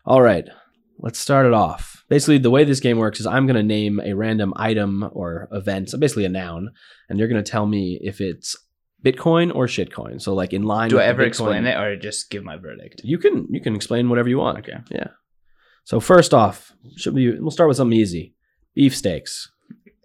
All 0.06 0.22
right, 0.22 0.48
let's 1.00 1.18
start 1.18 1.48
it 1.48 1.54
off. 1.54 1.99
Basically, 2.10 2.39
the 2.39 2.49
way 2.49 2.64
this 2.64 2.80
game 2.80 2.97
works 2.97 3.20
is 3.20 3.28
I'm 3.28 3.45
going 3.45 3.55
to 3.55 3.64
name 3.64 3.99
a 4.03 4.14
random 4.14 4.53
item 4.55 5.07
or 5.14 5.47
event, 5.51 5.89
so 5.89 5.97
basically 5.97 6.26
a 6.26 6.30
noun, 6.30 6.72
and 7.07 7.20
you're 7.20 7.28
going 7.28 7.43
to 7.43 7.51
tell 7.51 7.68
me 7.68 7.99
if 8.01 8.20
it's 8.20 8.55
Bitcoin 9.05 9.53
or 9.55 9.68
shitcoin. 9.68 10.22
So, 10.22 10.34
like 10.34 10.51
in 10.51 10.64
line. 10.64 10.89
Do 10.89 10.99
I 10.99 11.05
ever 11.05 11.24
Bitcoin- 11.24 11.28
explain 11.28 11.66
it 11.66 11.78
or 11.78 11.95
just 11.95 12.30
give 12.30 12.43
my 12.43 12.57
verdict? 12.57 13.01
You 13.03 13.18
can 13.18 13.47
you 13.49 13.62
can 13.62 13.76
explain 13.76 14.10
whatever 14.10 14.28
you 14.28 14.39
want. 14.39 14.60
Okay. 14.60 14.80
Yeah. 14.89 15.10
So 15.86 15.99
first 15.99 16.34
off, 16.34 16.74
should 16.97 17.14
we? 17.14 17.39
We'll 17.39 17.51
start 17.51 17.68
with 17.68 17.78
something 17.78 17.97
easy. 17.97 18.36
Beef 18.76 18.95
steaks. 18.95 19.51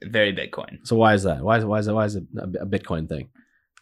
Very 0.02 0.34
Bitcoin. 0.34 0.78
So 0.84 0.96
why 0.96 1.14
is 1.14 1.22
that? 1.24 1.42
Why 1.42 1.58
is 1.58 1.64
why 1.64 1.78
is 1.78 1.88
it 1.88 1.92
why 1.92 2.04
is 2.04 2.16
it 2.16 2.24
a 2.60 2.66
Bitcoin 2.66 3.08
thing? 3.08 3.30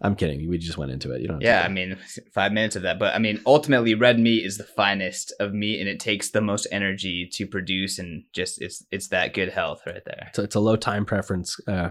I'm 0.03 0.17
kidding. 0.17 0.49
We 0.49 0.59
just 0.59 0.77
went 0.77 0.91
into 0.91 1.13
it. 1.13 1.23
You 1.23 1.29
don't. 1.29 1.41
Yeah, 1.41 1.63
I 1.65 1.69
mean, 1.69 1.97
five 2.35 2.53
minutes 2.53 2.75
of 2.75 2.83
that, 2.83 2.99
but 2.99 3.15
I 3.15 3.19
mean, 3.19 3.41
ultimately, 3.47 3.95
red 3.95 4.19
meat 4.19 4.45
is 4.45 4.59
the 4.59 4.65
finest 4.65 5.33
of 5.39 5.55
meat, 5.55 5.81
and 5.81 5.89
it 5.89 6.01
takes 6.01 6.31
the 6.31 6.41
most 6.41 6.67
energy 6.73 7.29
to 7.35 7.47
produce, 7.47 7.99
and 8.01 8.25
just 8.33 8.61
it's 8.61 8.85
it's 8.91 9.09
that 9.09 9.33
good 9.33 9.51
health 9.51 9.83
right 9.87 10.05
there. 10.05 10.31
A, 10.37 10.43
it's 10.43 10.57
a 10.57 10.61
low 10.61 10.75
time 10.75 11.05
preference 11.05 11.57
uh, 11.69 11.91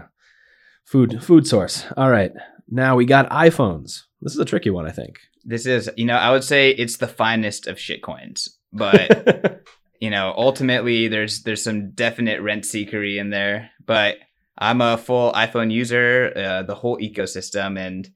food 0.84 1.24
food 1.24 1.46
source. 1.46 1.86
All 1.96 2.10
right, 2.10 2.32
now 2.68 2.96
we 2.96 3.06
got 3.06 3.30
iPhones. 3.30 4.02
This 4.20 4.34
is 4.34 4.38
a 4.38 4.44
tricky 4.44 4.70
one, 4.70 4.86
I 4.86 4.92
think. 4.92 5.18
This 5.44 5.66
is, 5.66 5.90
you 5.96 6.04
know, 6.04 6.16
I 6.16 6.30
would 6.30 6.44
say 6.44 6.70
it's 6.70 6.98
the 6.98 7.08
finest 7.08 7.66
of 7.66 7.80
shit 7.80 8.02
coins, 8.02 8.58
but 8.72 9.64
you 10.00 10.10
know, 10.10 10.34
ultimately, 10.36 11.08
there's 11.08 11.44
there's 11.44 11.62
some 11.62 11.92
definite 11.92 12.42
rent 12.42 12.64
seekery 12.64 13.18
in 13.18 13.30
there, 13.30 13.70
but 13.86 14.16
I'm 14.58 14.80
a 14.80 14.98
full 14.98 15.32
iPhone 15.32 15.72
user, 15.72 16.32
uh, 16.36 16.62
the 16.62 16.74
whole 16.74 16.98
ecosystem, 16.98 17.78
and 17.78 18.08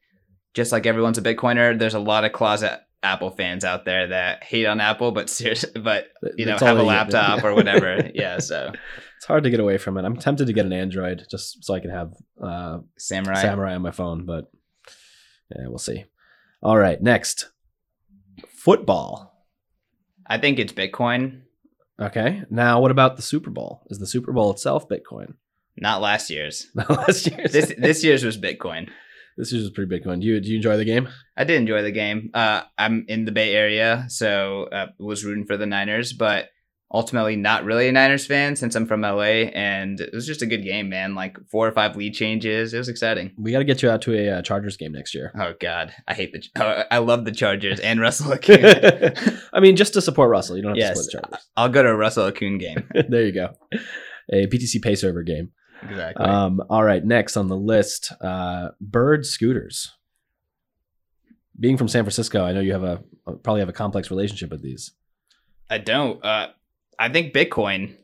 just 0.55 0.72
like 0.72 0.87
everyone's 0.87 1.18
a 1.18 1.22
Bitcoiner, 1.22 1.78
there's 1.78 1.95
a 1.95 2.01
lot 2.01 2.24
of 2.24 2.32
closet 2.32 2.80
Apple 3.03 3.30
fans 3.30 3.64
out 3.64 3.84
there 3.84 4.09
that 4.09 4.45
hate 4.45 4.66
on 4.66 4.80
Apple, 4.80 5.12
but 5.12 5.30
seriously, 5.30 5.80
but 5.80 6.09
you 6.37 6.47
know, 6.47 6.59
have 6.59 6.78
a 6.78 6.82
laptop 6.82 7.45
or 7.45 7.55
whatever. 7.55 8.11
yeah, 8.14 8.39
so 8.39 8.72
it's 9.16 9.26
hard 9.26 9.45
to 9.45 9.51
get 9.51 9.61
away 9.61 9.78
from 9.78 9.97
it. 9.97 10.05
I'm 10.05 10.16
tempted 10.16 10.47
to 10.47 10.53
get 10.53 10.66
an 10.66 10.72
Android 10.72 11.26
just 11.30 11.64
so 11.64 11.74
I 11.74 11.80
can 11.80 11.91
have 11.91 12.12
uh, 12.43 12.78
Samourai 12.99 13.43
Samourai 13.43 13.74
on 13.74 13.82
my 13.82 13.91
phone, 13.91 14.26
but 14.26 14.51
yeah, 15.55 15.68
we'll 15.68 15.78
see. 15.78 16.05
All 16.62 16.76
right, 16.76 17.01
next 17.01 17.51
football. 18.49 19.32
I 20.26 20.39
think 20.39 20.59
it's 20.59 20.72
Bitcoin. 20.72 21.43
Okay, 22.01 22.43
now 22.51 22.80
what 22.80 22.91
about 22.91 23.16
the 23.16 23.22
Super 23.22 23.51
Bowl? 23.51 23.87
Is 23.89 23.99
the 23.99 24.07
Super 24.07 24.32
Bowl 24.32 24.51
itself 24.51 24.89
Bitcoin? 24.89 25.34
Not 25.79 26.01
last 26.01 26.31
year's. 26.31 26.66
Not 26.74 26.91
last 26.91 27.27
year's. 27.31 27.53
this 27.53 27.72
this 27.77 28.05
year's 28.05 28.24
was 28.24 28.39
Bitcoin. 28.39 28.89
This 29.37 29.53
year's 29.53 29.64
was 29.64 29.72
pretty 29.72 29.95
Bitcoin. 29.95 30.20
Do 30.20 30.27
you 30.27 30.41
do 30.41 30.49
you 30.49 30.57
enjoy 30.57 30.77
the 30.77 30.85
game? 30.85 31.09
I 31.37 31.45
did 31.45 31.57
enjoy 31.57 31.83
the 31.83 31.93
game. 31.93 32.31
Uh, 32.33 32.62
I'm 32.79 33.05
in 33.09 33.24
the 33.27 33.33
Bay 33.33 33.55
Area, 33.55 34.07
so 34.09 34.64
uh, 34.72 34.87
was 34.99 35.24
rooting 35.24 35.47
for 35.47 35.57
the 35.57 35.66
Niners, 35.66 36.12
but 36.12 36.49
ultimately 36.93 37.37
not 37.37 37.64
really 37.64 37.89
a 37.89 37.93
Niners 37.93 38.27
fan 38.27 38.57
since 38.57 38.74
I'm 38.74 38.87
from 38.87 39.03
LA, 39.03 39.51
and 39.53 40.01
it 40.01 40.14
was 40.14 40.27
just 40.27 40.43
a 40.43 40.47
good 40.47 40.62
game, 40.62 40.89
man. 40.89 41.14
Like 41.14 41.37
four 41.51 41.66
or 41.66 41.72
five 41.72 41.97
lead 41.97 42.14
changes. 42.14 42.72
It 42.72 42.79
was 42.79 42.89
exciting. 42.89 43.33
We 43.37 43.53
got 43.53 43.59
to 43.59 43.64
get 43.64 43.83
you 43.83 43.91
out 43.91 44.03
to 44.03 44.14
a 44.14 44.39
uh, 44.39 44.43
Chargers 44.43 44.77
game 44.77 44.93
next 44.93 45.14
year. 45.14 45.33
Oh 45.39 45.55
God, 45.61 45.93
I 46.07 46.14
hate 46.14 46.33
the. 46.33 46.43
Oh, 46.57 46.85
I 46.91 46.99
love 46.99 47.24
the 47.24 47.33
Chargers 47.33 47.81
and 47.81 48.01
Russell 48.01 48.31
Okung. 48.37 49.49
I 49.53 49.61
mean, 49.61 49.77
just 49.77 49.95
to 49.95 50.01
support 50.01 50.31
Russell, 50.31 50.57
you 50.57 50.62
don't 50.62 50.72
have 50.72 50.79
yes, 50.79 50.97
to 50.97 51.05
support 51.05 51.24
the 51.24 51.29
Chargers. 51.29 51.47
I'll 51.57 51.68
go 51.68 51.83
to 51.83 51.91
a 51.91 51.97
Russell 51.97 52.31
Okung 52.31 52.59
game. 52.59 52.89
there 53.09 53.27
you 53.27 53.33
go, 53.33 53.51
a 54.33 54.47
BTCPay 54.47 54.97
Server 54.97 55.22
game. 55.22 55.53
Exactly. 55.83 56.24
Um, 56.24 56.62
all 56.70 56.83
right, 56.83 57.05
next 57.05 57.37
on 57.37 57.49
the 57.49 57.57
list, 57.57 58.12
uh, 58.20 58.70
Bird 58.81 59.27
scooters. 59.27 59.93
Being 61.59 61.77
from 61.77 61.89
San 61.89 62.05
Francisco, 62.05 62.45
I 62.45 62.53
know 62.53 62.61
you 62.61 62.72
have 62.72 62.85
a 62.85 63.03
probably 63.43 63.61
have 63.61 63.68
a 63.68 63.74
complex 63.74 64.11
relationship 64.11 64.51
with 64.51 64.62
these. 64.62 64.93
I 65.70 65.79
don't. 65.79 66.22
Uh, 66.24 66.49
I 66.99 67.09
think 67.09 67.35
Bitcoin. 67.35 67.97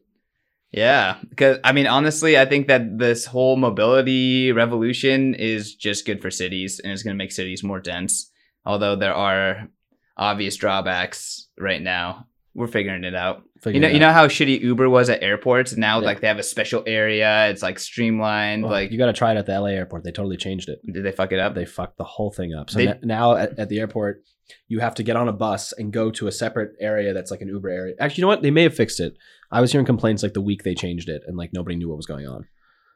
Yeah, 0.72 1.18
because 1.28 1.58
I 1.62 1.72
mean, 1.72 1.86
honestly, 1.86 2.38
I 2.38 2.46
think 2.46 2.68
that 2.68 2.98
this 2.98 3.26
whole 3.26 3.56
mobility 3.56 4.52
revolution 4.52 5.34
is 5.34 5.74
just 5.74 6.06
good 6.06 6.22
for 6.22 6.30
cities 6.30 6.80
and 6.80 6.92
it's 6.92 7.02
going 7.02 7.14
to 7.14 7.18
make 7.18 7.32
cities 7.32 7.62
more 7.62 7.78
dense. 7.78 8.30
Although 8.64 8.96
there 8.96 9.14
are 9.14 9.68
obvious 10.16 10.56
drawbacks 10.56 11.48
right 11.58 11.82
now, 11.82 12.26
we're 12.54 12.68
figuring 12.68 13.04
it 13.04 13.14
out 13.14 13.42
you 13.70 13.80
know, 13.80 13.88
you 13.88 13.98
know 13.98 14.12
how 14.12 14.26
shitty 14.26 14.60
Uber 14.60 14.88
was 14.88 15.08
at 15.08 15.22
airports. 15.22 15.76
Now, 15.76 16.00
yeah. 16.00 16.06
like 16.06 16.20
they 16.20 16.26
have 16.26 16.38
a 16.38 16.42
special 16.42 16.82
area. 16.86 17.48
It's 17.48 17.62
like 17.62 17.78
streamlined. 17.78 18.64
Like 18.64 18.90
you 18.90 18.98
got 18.98 19.06
to 19.06 19.12
try 19.12 19.32
it 19.32 19.36
at 19.36 19.46
the 19.46 19.58
LA 19.58 19.68
airport. 19.68 20.04
They 20.04 20.10
totally 20.10 20.36
changed 20.36 20.68
it. 20.68 20.80
Did 20.84 21.04
they 21.04 21.12
fuck 21.12 21.32
it 21.32 21.38
up? 21.38 21.54
They 21.54 21.64
fucked 21.64 21.98
the 21.98 22.04
whole 22.04 22.32
thing 22.32 22.54
up. 22.54 22.70
So 22.70 22.78
they, 22.78 22.98
now 23.02 23.36
at, 23.36 23.58
at, 23.58 23.68
the 23.68 23.78
airport, 23.78 24.24
you 24.68 24.80
have 24.80 24.94
to 24.96 25.02
get 25.02 25.16
on 25.16 25.28
a 25.28 25.32
bus 25.32 25.72
and 25.72 25.92
go 25.92 26.10
to 26.10 26.26
a 26.26 26.32
separate 26.32 26.72
area 26.80 27.14
that's 27.14 27.30
like 27.30 27.40
an 27.40 27.48
Uber 27.48 27.68
area. 27.68 27.94
Actually, 28.00 28.20
you 28.20 28.22
know 28.22 28.28
what? 28.28 28.42
They 28.42 28.50
may 28.50 28.64
have 28.64 28.74
fixed 28.74 29.00
it. 29.00 29.16
I 29.50 29.60
was 29.60 29.70
hearing 29.70 29.86
complaints 29.86 30.22
like 30.22 30.34
the 30.34 30.40
week 30.40 30.62
they 30.64 30.74
changed 30.74 31.08
it, 31.08 31.22
and 31.26 31.36
like 31.36 31.52
nobody 31.52 31.76
knew 31.76 31.88
what 31.88 31.96
was 31.96 32.06
going 32.06 32.26
on. 32.26 32.46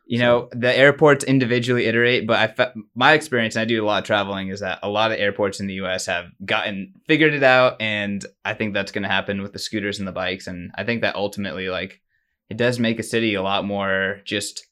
You 0.09 0.21
know, 0.21 0.49
the 0.53 0.73
airports 0.73 1.25
individually 1.25 1.87
iterate, 1.87 2.29
but 2.29 2.39
I 2.39 2.47
fe- 2.47 2.81
my 2.95 3.15
experience, 3.15 3.57
and 3.57 3.63
I 3.63 3.65
do 3.65 3.83
a 3.83 3.85
lot 3.85 3.99
of 3.99 4.07
traveling, 4.07 4.49
is 4.49 4.61
that 4.61 4.79
a 4.85 4.89
lot 4.89 5.11
of 5.11 5.19
airports 5.19 5.59
in 5.59 5.67
the 5.67 5.75
U.S. 5.75 6.07
have 6.07 6.27
gotten 6.45 6.95
figured 7.09 7.35
it 7.35 7.43
out, 7.43 7.81
and 7.81 8.25
I 8.45 8.55
think 8.55 8.73
that's 8.73 8.93
going 8.93 9.03
to 9.03 9.09
happen 9.09 9.43
with 9.43 9.53
the 9.53 9.59
scooters 9.59 9.99
and 9.99 10.07
the 10.07 10.13
bikes, 10.13 10.47
and 10.47 10.71
I 10.77 10.85
think 10.85 11.03
that 11.03 11.17
ultimately, 11.17 11.69
like, 11.69 12.01
it 12.49 12.57
does 12.57 12.79
make 12.79 13.01
a 13.01 13.03
city 13.03 13.35
a 13.35 13.43
lot 13.43 13.65
more 13.65 14.21
just, 14.25 14.65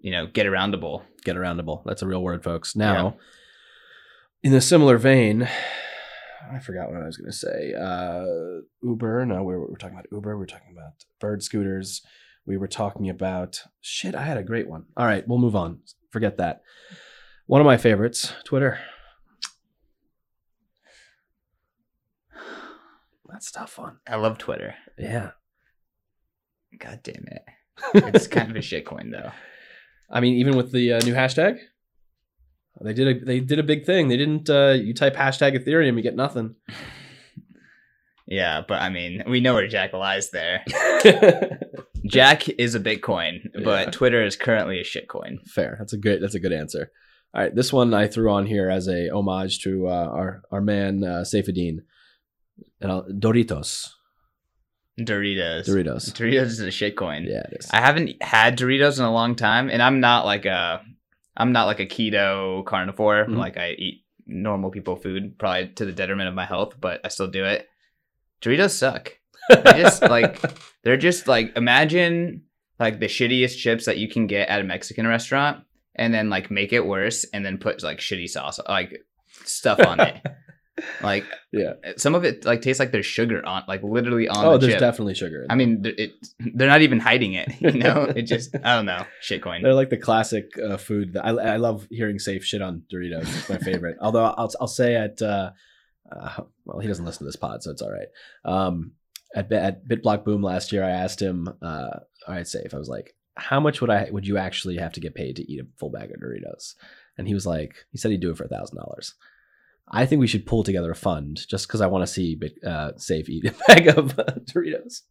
you 0.00 0.10
know, 0.10 0.26
get 0.26 0.46
aroundable. 0.46 1.02
Get 1.22 1.36
aroundable. 1.36 1.82
That's 1.84 2.00
a 2.00 2.06
real 2.06 2.22
word, 2.22 2.42
folks. 2.42 2.74
Now, 2.74 3.16
yeah. 4.42 4.50
in 4.50 4.56
a 4.56 4.60
similar 4.62 4.96
vein, 4.96 5.46
I 6.52 6.60
forgot 6.60 6.90
what 6.90 7.02
I 7.02 7.06
was 7.06 7.16
going 7.16 7.30
to 7.30 7.36
say. 7.36 7.74
Uh, 7.74 8.62
Uber. 8.82 9.26
No, 9.26 9.42
we 9.42 9.54
are 9.54 9.60
we 9.60 9.76
talking 9.76 9.96
about 9.96 10.06
Uber. 10.12 10.36
We 10.36 10.40
we're 10.40 10.46
talking 10.46 10.74
about 10.76 10.92
bird 11.20 11.42
scooters 11.42 12.02
we 12.46 12.56
were 12.56 12.68
talking 12.68 13.10
about 13.10 13.62
shit. 13.80 14.14
I 14.14 14.22
had 14.22 14.36
a 14.36 14.42
great 14.42 14.68
one. 14.68 14.84
All 14.96 15.06
right, 15.06 15.26
we'll 15.26 15.38
move 15.38 15.56
on. 15.56 15.80
Forget 16.10 16.38
that. 16.38 16.62
One 17.46 17.60
of 17.60 17.66
my 17.66 17.76
favorites, 17.76 18.32
Twitter. 18.44 18.78
That's 23.28 23.50
tough 23.50 23.78
one. 23.78 23.98
I 24.08 24.16
love 24.16 24.38
Twitter. 24.38 24.74
Yeah. 24.98 25.32
God 26.78 27.00
damn 27.02 27.26
it. 27.30 27.42
It's 28.14 28.26
kind 28.26 28.50
of 28.50 28.56
a 28.56 28.60
shitcoin 28.60 29.10
though. 29.10 29.30
I 30.10 30.20
mean, 30.20 30.36
even 30.36 30.56
with 30.56 30.72
the 30.72 30.94
uh, 30.94 31.00
new 31.00 31.14
hashtag, 31.14 31.58
they 32.80 32.92
did 32.92 33.08
a 33.08 33.24
they 33.24 33.40
did 33.40 33.58
a 33.58 33.64
big 33.64 33.84
thing. 33.84 34.08
They 34.08 34.16
didn't. 34.16 34.48
Uh, 34.48 34.76
you 34.78 34.94
type 34.94 35.16
hashtag 35.16 35.58
Ethereum, 35.58 35.96
you 35.96 36.02
get 36.02 36.16
nothing. 36.16 36.54
Yeah, 38.28 38.62
but 38.66 38.82
I 38.82 38.88
mean, 38.88 39.22
we 39.28 39.40
know 39.40 39.54
where 39.54 39.68
Jack 39.68 39.92
lies 39.92 40.30
there. 40.30 40.64
Jack 42.06 42.48
is 42.48 42.74
a 42.74 42.80
Bitcoin, 42.80 43.50
but 43.64 43.86
yeah. 43.86 43.90
Twitter 43.90 44.24
is 44.24 44.36
currently 44.36 44.80
a 44.80 44.84
shitcoin. 44.84 45.46
Fair. 45.46 45.76
That's 45.78 45.92
a 45.92 45.98
good. 45.98 46.22
That's 46.22 46.34
a 46.34 46.40
good 46.40 46.52
answer. 46.52 46.90
All 47.34 47.42
right, 47.42 47.54
this 47.54 47.72
one 47.72 47.92
I 47.92 48.06
threw 48.06 48.30
on 48.30 48.46
here 48.46 48.70
as 48.70 48.88
a 48.88 49.10
homage 49.10 49.60
to 49.60 49.88
uh, 49.88 49.90
our 49.90 50.42
our 50.50 50.60
man 50.60 51.04
uh, 51.04 51.24
Saifedean. 51.24 51.80
Uh, 52.82 53.02
Doritos. 53.10 53.90
Doritos. 54.98 55.68
Doritos. 55.68 56.12
Doritos 56.12 56.46
is 56.46 56.60
a 56.60 56.68
shitcoin. 56.68 57.26
Yeah, 57.26 57.40
it 57.40 57.58
is. 57.60 57.70
I 57.70 57.80
haven't 57.80 58.22
had 58.22 58.58
Doritos 58.58 58.98
in 58.98 59.04
a 59.04 59.12
long 59.12 59.34
time, 59.34 59.68
and 59.68 59.82
I'm 59.82 60.00
not 60.00 60.24
like 60.24 60.46
a 60.46 60.82
I'm 61.36 61.52
not 61.52 61.66
like 61.66 61.80
a 61.80 61.86
keto 61.86 62.64
carnivore. 62.64 63.24
Mm-hmm. 63.24 63.36
Like 63.36 63.58
I 63.58 63.72
eat 63.72 64.04
normal 64.26 64.70
people 64.70 64.96
food, 64.96 65.38
probably 65.38 65.68
to 65.74 65.84
the 65.84 65.92
detriment 65.92 66.28
of 66.28 66.34
my 66.34 66.46
health, 66.46 66.76
but 66.80 67.00
I 67.04 67.08
still 67.08 67.28
do 67.28 67.44
it. 67.44 67.68
Doritos 68.40 68.70
suck. 68.70 69.18
They 69.48 69.62
just 69.64 70.02
like 70.02 70.40
they're 70.82 70.96
just 70.96 71.28
like 71.28 71.56
imagine 71.56 72.42
like 72.78 73.00
the 73.00 73.06
shittiest 73.06 73.56
chips 73.58 73.86
that 73.86 73.98
you 73.98 74.08
can 74.08 74.26
get 74.26 74.48
at 74.48 74.60
a 74.60 74.64
Mexican 74.64 75.06
restaurant 75.06 75.64
and 75.94 76.12
then 76.12 76.30
like 76.30 76.50
make 76.50 76.72
it 76.72 76.86
worse 76.86 77.24
and 77.32 77.44
then 77.44 77.58
put 77.58 77.82
like 77.82 77.98
shitty 77.98 78.28
sauce 78.28 78.60
like 78.68 79.02
stuff 79.44 79.80
on 79.80 80.00
it. 80.00 80.20
like 81.02 81.24
yeah, 81.52 81.72
some 81.96 82.14
of 82.14 82.24
it 82.24 82.44
like 82.44 82.60
tastes 82.60 82.78
like 82.78 82.92
there's 82.92 83.06
sugar 83.06 83.44
on 83.46 83.64
like 83.66 83.82
literally 83.82 84.28
on. 84.28 84.44
Oh, 84.44 84.52
the 84.52 84.58
there's 84.58 84.72
chip. 84.74 84.80
definitely 84.80 85.14
sugar. 85.14 85.46
I 85.48 85.54
mean, 85.54 85.82
it 85.84 86.12
they're 86.38 86.68
not 86.68 86.82
even 86.82 87.00
hiding 87.00 87.32
it. 87.32 87.50
You 87.60 87.72
know, 87.72 88.04
it 88.04 88.22
just 88.22 88.54
I 88.62 88.76
don't 88.76 88.86
know 88.86 89.04
shitcoin. 89.22 89.62
They're 89.62 89.74
like 89.74 89.90
the 89.90 89.96
classic 89.96 90.50
uh, 90.58 90.76
food. 90.76 91.14
That 91.14 91.24
I 91.24 91.30
I 91.30 91.56
love 91.56 91.86
hearing 91.90 92.18
safe 92.18 92.44
shit 92.44 92.60
on 92.60 92.82
Doritos. 92.92 93.22
It's 93.22 93.48
my 93.48 93.58
favorite. 93.58 93.96
Although 94.00 94.24
I'll 94.24 94.52
I'll 94.60 94.66
say 94.66 94.96
at 94.96 95.22
uh, 95.22 95.52
uh, 96.12 96.42
well 96.66 96.80
he 96.80 96.88
doesn't 96.88 97.04
listen 97.04 97.20
to 97.20 97.24
this 97.24 97.36
pod, 97.36 97.62
so 97.62 97.70
it's 97.70 97.82
all 97.82 97.92
right. 97.92 98.08
Um, 98.44 98.92
at 99.34 99.50
at 99.52 99.86
BitBlock 99.86 100.24
Boom 100.24 100.42
last 100.42 100.72
year, 100.72 100.84
I 100.84 100.90
asked 100.90 101.20
him, 101.20 101.48
uh, 101.62 101.98
all 102.26 102.34
right, 102.34 102.46
safe. 102.46 102.74
I 102.74 102.78
was 102.78 102.88
like, 102.88 103.14
how 103.36 103.60
much 103.60 103.80
would 103.80 103.90
I 103.90 104.08
would 104.10 104.26
you 104.26 104.38
actually 104.38 104.76
have 104.78 104.92
to 104.92 105.00
get 105.00 105.14
paid 105.14 105.36
to 105.36 105.50
eat 105.50 105.60
a 105.60 105.66
full 105.78 105.90
bag 105.90 106.10
of 106.10 106.20
Doritos? 106.20 106.74
And 107.18 107.26
he 107.26 107.34
was 107.34 107.46
like, 107.46 107.74
he 107.92 107.98
said 107.98 108.10
he'd 108.10 108.20
do 108.20 108.30
it 108.30 108.36
for 108.36 108.44
a 108.44 108.48
thousand 108.48 108.76
dollars. 108.76 109.14
I 109.88 110.04
think 110.04 110.20
we 110.20 110.26
should 110.26 110.46
pull 110.46 110.64
together 110.64 110.90
a 110.90 110.96
fund 110.96 111.46
just 111.48 111.68
because 111.68 111.80
I 111.80 111.86
want 111.86 112.02
to 112.02 112.12
see 112.12 112.34
Bit, 112.34 112.58
uh, 112.64 112.92
Safe 112.96 113.28
eat 113.28 113.46
a 113.46 113.54
bag 113.68 113.86
of 113.88 114.18
uh, 114.18 114.24
Doritos. 114.44 115.02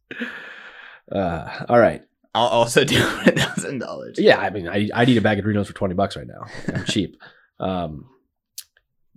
Uh, 1.10 1.64
all 1.68 1.78
right. 1.78 2.02
I'll 2.34 2.48
also 2.48 2.84
do 2.84 2.98
a 2.98 3.30
thousand 3.30 3.78
dollars. 3.78 4.18
Yeah, 4.18 4.38
I 4.38 4.50
mean, 4.50 4.68
I 4.68 4.90
I'd 4.94 5.08
eat 5.08 5.16
a 5.16 5.22
bag 5.22 5.38
of 5.38 5.44
Doritos 5.46 5.68
for 5.68 5.72
twenty 5.72 5.94
bucks 5.94 6.16
right 6.16 6.26
now. 6.26 6.44
I'm 6.74 6.84
cheap. 6.86 7.16
Um, 7.58 8.10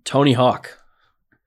Tony 0.06 0.34
Hawk. 0.34 0.78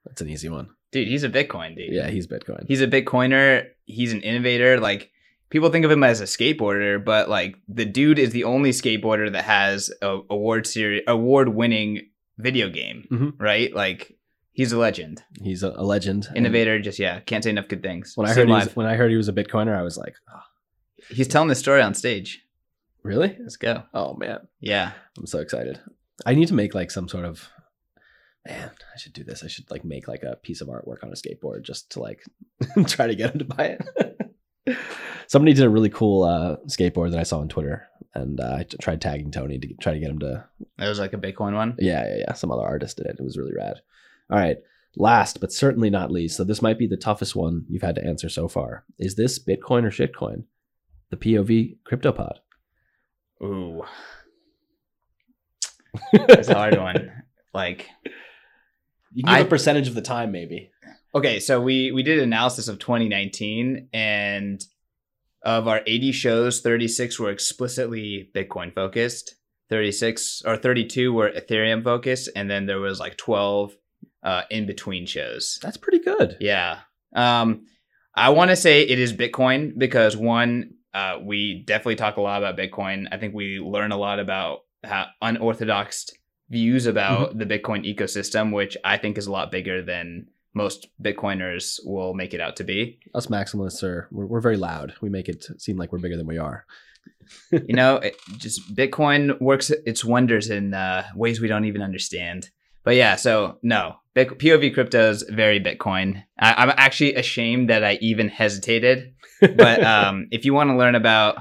That's 0.05 0.20
an 0.20 0.28
easy 0.28 0.48
one. 0.50 0.70
Dude, 0.93 1.09
he's 1.09 1.24
a 1.24 1.30
Bitcoin 1.30 1.76
dude. 1.76 1.93
Yeah, 1.93 2.09
he's 2.09 2.26
Bitcoin. 2.26 2.66
He's 2.68 2.80
a 2.80 2.86
Bitcoiner. 2.86 3.68
He's 3.84 4.12
an 4.12 4.20
innovator. 4.20 4.78
Like 4.78 5.11
people 5.51 5.70
think 5.70 5.84
of 5.84 5.90
him 5.90 6.05
as 6.05 6.20
a 6.20 6.24
skateboarder, 6.24 7.05
but 7.05 7.28
like 7.28 7.57
the 7.68 7.84
dude 7.84 8.18
is 8.18 8.30
the 8.30 8.45
only 8.45 8.70
skateboarder 8.70 9.32
that 9.32 9.45
has 9.45 9.90
a 10.03 10.20
award 10.30 10.66
series 10.66 11.03
award 11.09 11.49
winning 11.49 12.09
video 12.38 12.68
game, 12.68 13.09
mm-hmm. 13.11 13.43
right? 13.43 13.74
Like 13.74 14.16
He's 14.55 14.70
a 14.70 14.78
legend, 14.78 15.24
He's 15.43 15.62
a, 15.62 15.70
a 15.70 15.82
legend. 15.82 16.28
Innovator. 16.36 16.78
Just 16.78 16.99
yeah, 16.99 17.20
can't 17.20 17.43
say 17.43 17.51
enough 17.51 17.68
good 17.68 17.82
things. 17.82 18.12
When 18.16 18.28
I 18.28 18.34
heard 18.34 18.49
he 18.49 18.53
was, 18.53 18.76
when 18.76 18.86
I 18.86 18.97
heard 18.97 19.11
he 19.11 19.16
was 19.16 19.28
a 19.28 19.32
Bitcoiner, 19.32 19.74
I 19.74 19.82
was 19.82 19.97
like, 19.97 20.14
oh, 20.30 20.40
he's 21.09 21.26
telling 21.26 21.49
the 21.49 21.55
story 21.55 21.80
on 21.80 21.95
stage. 21.95 22.45
really? 23.03 23.34
Let's 23.40 23.57
go. 23.57 23.84
Oh 23.95 24.14
man, 24.14 24.40
Yeah, 24.61 24.93
I'm 25.16 25.26
so 25.26 25.38
excited. 25.38 25.80
I 26.26 26.34
need 26.34 26.49
to 26.49 26.55
make 26.55 26.74
like 26.74 26.90
some 26.90 27.09
sort 27.09 27.24
of 27.24 27.49
man. 28.47 28.70
I 28.95 28.99
should 28.99 29.12
do 29.12 29.24
this. 29.24 29.45
I 29.45 29.49
should 29.49 29.70
like 29.70 29.84
make 29.84 30.09
like 30.09 30.22
a 30.22 30.36
piece 30.36 30.61
of 30.61 30.68
artwork 30.68 31.03
on 31.03 31.11
a 31.11 31.14
skateboard 31.14 31.62
just 31.62 31.90
to 31.93 32.01
like 32.01 32.24
try 32.86 33.07
to 33.07 33.14
get 33.14 33.32
him 33.32 33.38
to 33.40 33.45
buy 33.45 33.78
it. 33.78 34.78
Somebody 35.26 35.55
did 35.55 35.64
a 35.64 35.70
really 35.70 35.88
cool 35.88 36.24
uh, 36.24 36.57
skateboard 36.66 37.12
that 37.12 37.20
I 37.20 37.22
saw 37.22 37.38
on 37.38 37.49
Twitter, 37.49 37.88
and 38.14 38.38
uh, 38.38 38.57
I 38.59 38.66
tried 38.80 39.01
tagging 39.01 39.30
Tony 39.30 39.59
to 39.59 39.66
get, 39.66 39.80
try 39.80 39.95
to 39.95 39.99
get 39.99 40.11
him 40.11 40.18
to. 40.20 40.45
It 40.78 40.88
was 40.88 40.99
like 40.99 41.14
a 41.14 41.18
Bitcoin 41.18 41.55
one. 41.55 41.76
Yeah, 41.78 42.07
yeah, 42.07 42.16
yeah. 42.26 42.32
Some 42.34 42.51
other 42.51 42.62
artist 42.62 42.99
did 42.99 43.07
it. 43.07 43.16
It 43.18 43.24
was 43.24 43.38
really 43.38 43.55
rad. 43.55 43.80
All 44.30 44.38
right. 44.38 44.59
Last 44.95 45.40
but 45.40 45.53
certainly 45.53 45.88
not 45.88 46.11
least, 46.11 46.36
so 46.36 46.45
this 46.45 46.61
might 46.61 46.78
be 46.78 46.86
the 46.86 46.99
toughest 46.99 47.34
one 47.34 47.64
you've 47.70 47.82
had 47.82 47.95
to 47.95 48.05
answer 48.05 48.28
so 48.28 48.47
far. 48.47 48.84
Is 48.99 49.14
this 49.14 49.38
Bitcoin 49.38 49.84
or 49.84 49.90
shitcoin? 49.90 50.45
The 51.09 51.16
POV 51.16 51.78
CryptoPod. 51.90 52.36
Ooh, 53.43 53.84
that's 56.12 56.49
a 56.49 56.55
hard 56.55 56.78
one. 56.78 57.11
Like, 57.55 57.88
You 59.14 59.24
can 59.24 59.32
give 59.34 59.42
I- 59.42 59.46
a 59.46 59.48
percentage 59.50 59.88
of 59.88 59.94
the 59.94 60.02
time, 60.02 60.32
maybe. 60.32 60.70
okay, 61.14 61.40
so 61.40 61.60
we 61.60 61.92
we 61.92 62.02
did 62.02 62.18
analysis 62.20 62.68
of 62.68 62.78
2019, 62.78 63.88
and 63.92 64.64
of 65.42 65.66
our 65.68 65.80
80 65.86 66.12
shows, 66.12 66.60
36 66.60 67.18
were 67.18 67.30
explicitly 67.30 68.30
Bitcoin 68.34 68.72
focused. 68.74 69.34
36 69.70 70.42
or 70.44 70.56
32 70.56 71.12
were 71.12 71.30
Ethereum 71.30 71.82
focused, 71.82 72.28
and 72.36 72.50
then 72.50 72.66
there 72.66 72.78
was 72.80 73.00
like 73.00 73.16
12 73.16 73.74
uh, 74.22 74.42
in 74.50 74.66
between 74.66 75.06
shows. 75.06 75.58
That's 75.62 75.76
pretty 75.78 75.98
good. 76.00 76.36
Yeah. 76.40 76.80
Um, 77.16 77.66
I 78.14 78.28
want 78.30 78.50
to 78.50 78.56
say 78.56 78.82
it 78.82 78.98
is 78.98 79.12
Bitcoin 79.14 79.76
because 79.78 80.16
one, 80.16 80.74
uh, 80.94 81.18
we 81.24 81.64
definitely 81.66 81.96
talk 81.96 82.18
a 82.18 82.20
lot 82.20 82.42
about 82.42 82.58
Bitcoin. 82.58 83.06
I 83.10 83.16
think 83.16 83.34
we 83.34 83.58
learn 83.60 83.92
a 83.92 83.96
lot 83.96 84.20
about 84.20 84.60
how 84.84 85.06
unorthodox 85.22 86.06
views 86.53 86.86
about 86.86 87.36
the 87.36 87.46
Bitcoin 87.46 87.84
ecosystem, 87.84 88.53
which 88.53 88.76
I 88.84 88.98
think 88.98 89.18
is 89.18 89.26
a 89.26 89.32
lot 89.32 89.50
bigger 89.50 89.82
than 89.82 90.28
most 90.55 90.88
Bitcoiners 91.03 91.80
will 91.84 92.12
make 92.12 92.34
it 92.34 92.40
out 92.40 92.57
to 92.57 92.64
be. 92.64 93.00
Us 93.14 93.26
maximalists 93.26 93.82
are 93.82 94.07
we're, 94.12 94.26
we're 94.26 94.40
very 94.40 94.59
loud. 94.59 94.94
We 95.00 95.09
make 95.09 95.28
it 95.28 95.46
seem 95.59 95.78
like 95.78 95.90
we're 95.90 95.98
bigger 95.98 96.16
than 96.16 96.26
we 96.26 96.38
are. 96.38 96.66
you 97.50 97.74
know, 97.74 97.96
it, 97.96 98.16
just 98.36 98.74
Bitcoin 98.76 99.40
works 99.40 99.70
its 99.70 100.05
wonders 100.05 100.50
in 100.50 100.74
uh, 100.74 101.05
ways 101.16 101.40
we 101.40 101.48
don't 101.48 101.64
even 101.64 101.82
understand. 101.82 102.50
But 102.84 102.96
yeah, 102.96 103.16
so 103.16 103.59
no, 103.62 103.96
Bit- 104.14 104.38
POV 104.38 104.74
crypto 104.74 105.11
is 105.11 105.22
very 105.22 105.59
Bitcoin. 105.59 106.22
I, 106.38 106.53
I'm 106.55 106.72
actually 106.76 107.14
ashamed 107.14 107.70
that 107.70 107.82
I 107.82 107.98
even 108.00 108.28
hesitated. 108.28 109.14
But 109.57 109.82
um, 109.82 110.28
if 110.30 110.44
you 110.44 110.55
want 110.55 110.70
to 110.70 110.76
learn 110.76 110.94
about 110.94 111.36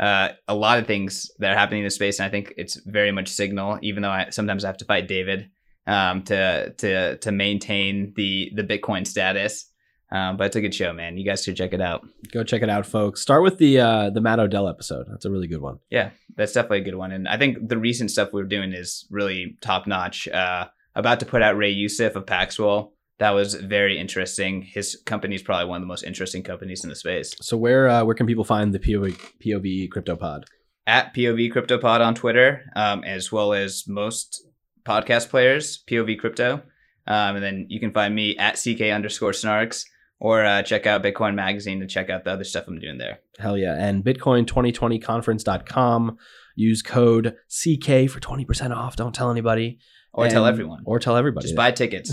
uh, 0.00 0.30
a 0.48 0.54
lot 0.54 0.78
of 0.78 0.86
things 0.86 1.30
that 1.38 1.52
are 1.52 1.58
happening 1.58 1.80
in 1.80 1.84
the 1.84 1.90
space, 1.90 2.18
and 2.18 2.26
I 2.26 2.30
think 2.30 2.54
it's 2.56 2.76
very 2.86 3.12
much 3.12 3.28
signal, 3.28 3.78
even 3.82 4.02
though 4.02 4.10
I 4.10 4.30
sometimes 4.30 4.64
I 4.64 4.68
have 4.68 4.78
to 4.78 4.86
fight 4.86 5.06
David 5.06 5.50
um, 5.86 6.22
to 6.24 6.70
to 6.70 7.18
to 7.18 7.32
maintain 7.32 8.14
the 8.16 8.50
the 8.54 8.64
Bitcoin 8.64 9.06
status. 9.06 9.66
Um, 10.12 10.36
but 10.36 10.48
it's 10.48 10.56
a 10.56 10.60
good 10.60 10.74
show, 10.74 10.92
man. 10.92 11.18
You 11.18 11.24
guys 11.24 11.44
should 11.44 11.56
check 11.56 11.72
it 11.72 11.80
out. 11.80 12.04
Go 12.32 12.42
check 12.42 12.62
it 12.62 12.70
out, 12.70 12.84
folks. 12.84 13.20
Start 13.20 13.42
with 13.42 13.58
the 13.58 13.78
uh, 13.78 14.10
the 14.10 14.22
Matt 14.22 14.40
Odell 14.40 14.68
episode. 14.68 15.06
That's 15.08 15.26
a 15.26 15.30
really 15.30 15.46
good 15.46 15.60
one. 15.60 15.78
Yeah, 15.90 16.10
that's 16.34 16.52
definitely 16.52 16.80
a 16.80 16.84
good 16.84 16.96
one. 16.96 17.12
And 17.12 17.28
I 17.28 17.36
think 17.36 17.68
the 17.68 17.78
recent 17.78 18.10
stuff 18.10 18.30
we're 18.32 18.44
doing 18.44 18.72
is 18.72 19.06
really 19.10 19.58
top 19.60 19.86
notch. 19.86 20.26
Uh, 20.26 20.68
about 20.94 21.20
to 21.20 21.26
put 21.26 21.42
out 21.42 21.56
Ray 21.56 21.70
Youssef 21.70 22.16
of 22.16 22.26
Paxful. 22.26 22.94
That 23.20 23.30
was 23.30 23.54
very 23.54 23.98
interesting. 23.98 24.62
His 24.62 25.00
company 25.04 25.36
is 25.36 25.42
probably 25.42 25.66
one 25.66 25.76
of 25.76 25.82
the 25.82 25.86
most 25.86 26.04
interesting 26.04 26.42
companies 26.42 26.82
in 26.82 26.88
the 26.88 26.96
space. 26.96 27.34
So 27.42 27.54
where 27.56 27.88
uh, 27.88 28.02
where 28.02 28.14
can 28.14 28.26
people 28.26 28.44
find 28.44 28.74
the 28.74 28.78
POV 28.78 29.14
POV 29.44 29.90
CryptoPod? 29.90 30.44
At 30.86 31.14
POV 31.14 31.52
CryptoPod 31.52 32.00
on 32.00 32.14
Twitter, 32.14 32.62
um, 32.74 33.04
as 33.04 33.30
well 33.30 33.52
as 33.52 33.84
most 33.86 34.42
podcast 34.84 35.28
players, 35.28 35.84
POV 35.86 36.18
Crypto. 36.18 36.62
Um, 37.06 37.36
and 37.36 37.44
then 37.44 37.66
you 37.68 37.78
can 37.78 37.92
find 37.92 38.14
me 38.14 38.38
at 38.38 38.54
CK 38.54 38.80
underscore 38.92 39.32
snarks 39.32 39.84
or 40.18 40.42
uh, 40.44 40.62
check 40.62 40.86
out 40.86 41.02
Bitcoin 41.02 41.34
Magazine 41.34 41.80
to 41.80 41.86
check 41.86 42.08
out 42.08 42.24
the 42.24 42.32
other 42.32 42.44
stuff 42.44 42.64
I'm 42.68 42.78
doing 42.78 42.96
there. 42.98 43.18
Hell 43.38 43.58
yeah. 43.58 43.74
And 43.76 44.04
Bitcoin2020conference.com. 44.04 46.16
Use 46.56 46.82
code 46.82 47.36
CK 47.48 48.10
for 48.10 48.20
20% 48.20 48.74
off. 48.74 48.96
Don't 48.96 49.14
tell 49.14 49.30
anybody. 49.30 49.78
Or 50.12 50.28
tell 50.28 50.46
everyone. 50.46 50.82
Or 50.84 50.98
tell 50.98 51.16
everybody. 51.16 51.44
Just 51.44 51.56
buy 51.56 51.70
tickets. 51.70 52.12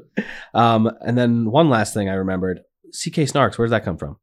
um, 0.54 0.90
and 1.00 1.16
then 1.16 1.50
one 1.50 1.70
last 1.70 1.94
thing 1.94 2.08
I 2.08 2.14
remembered 2.14 2.60
CK 2.88 3.28
Snarks. 3.28 3.56
Where 3.56 3.66
does 3.66 3.70
that 3.70 3.84
come 3.84 3.98
from? 3.98 4.18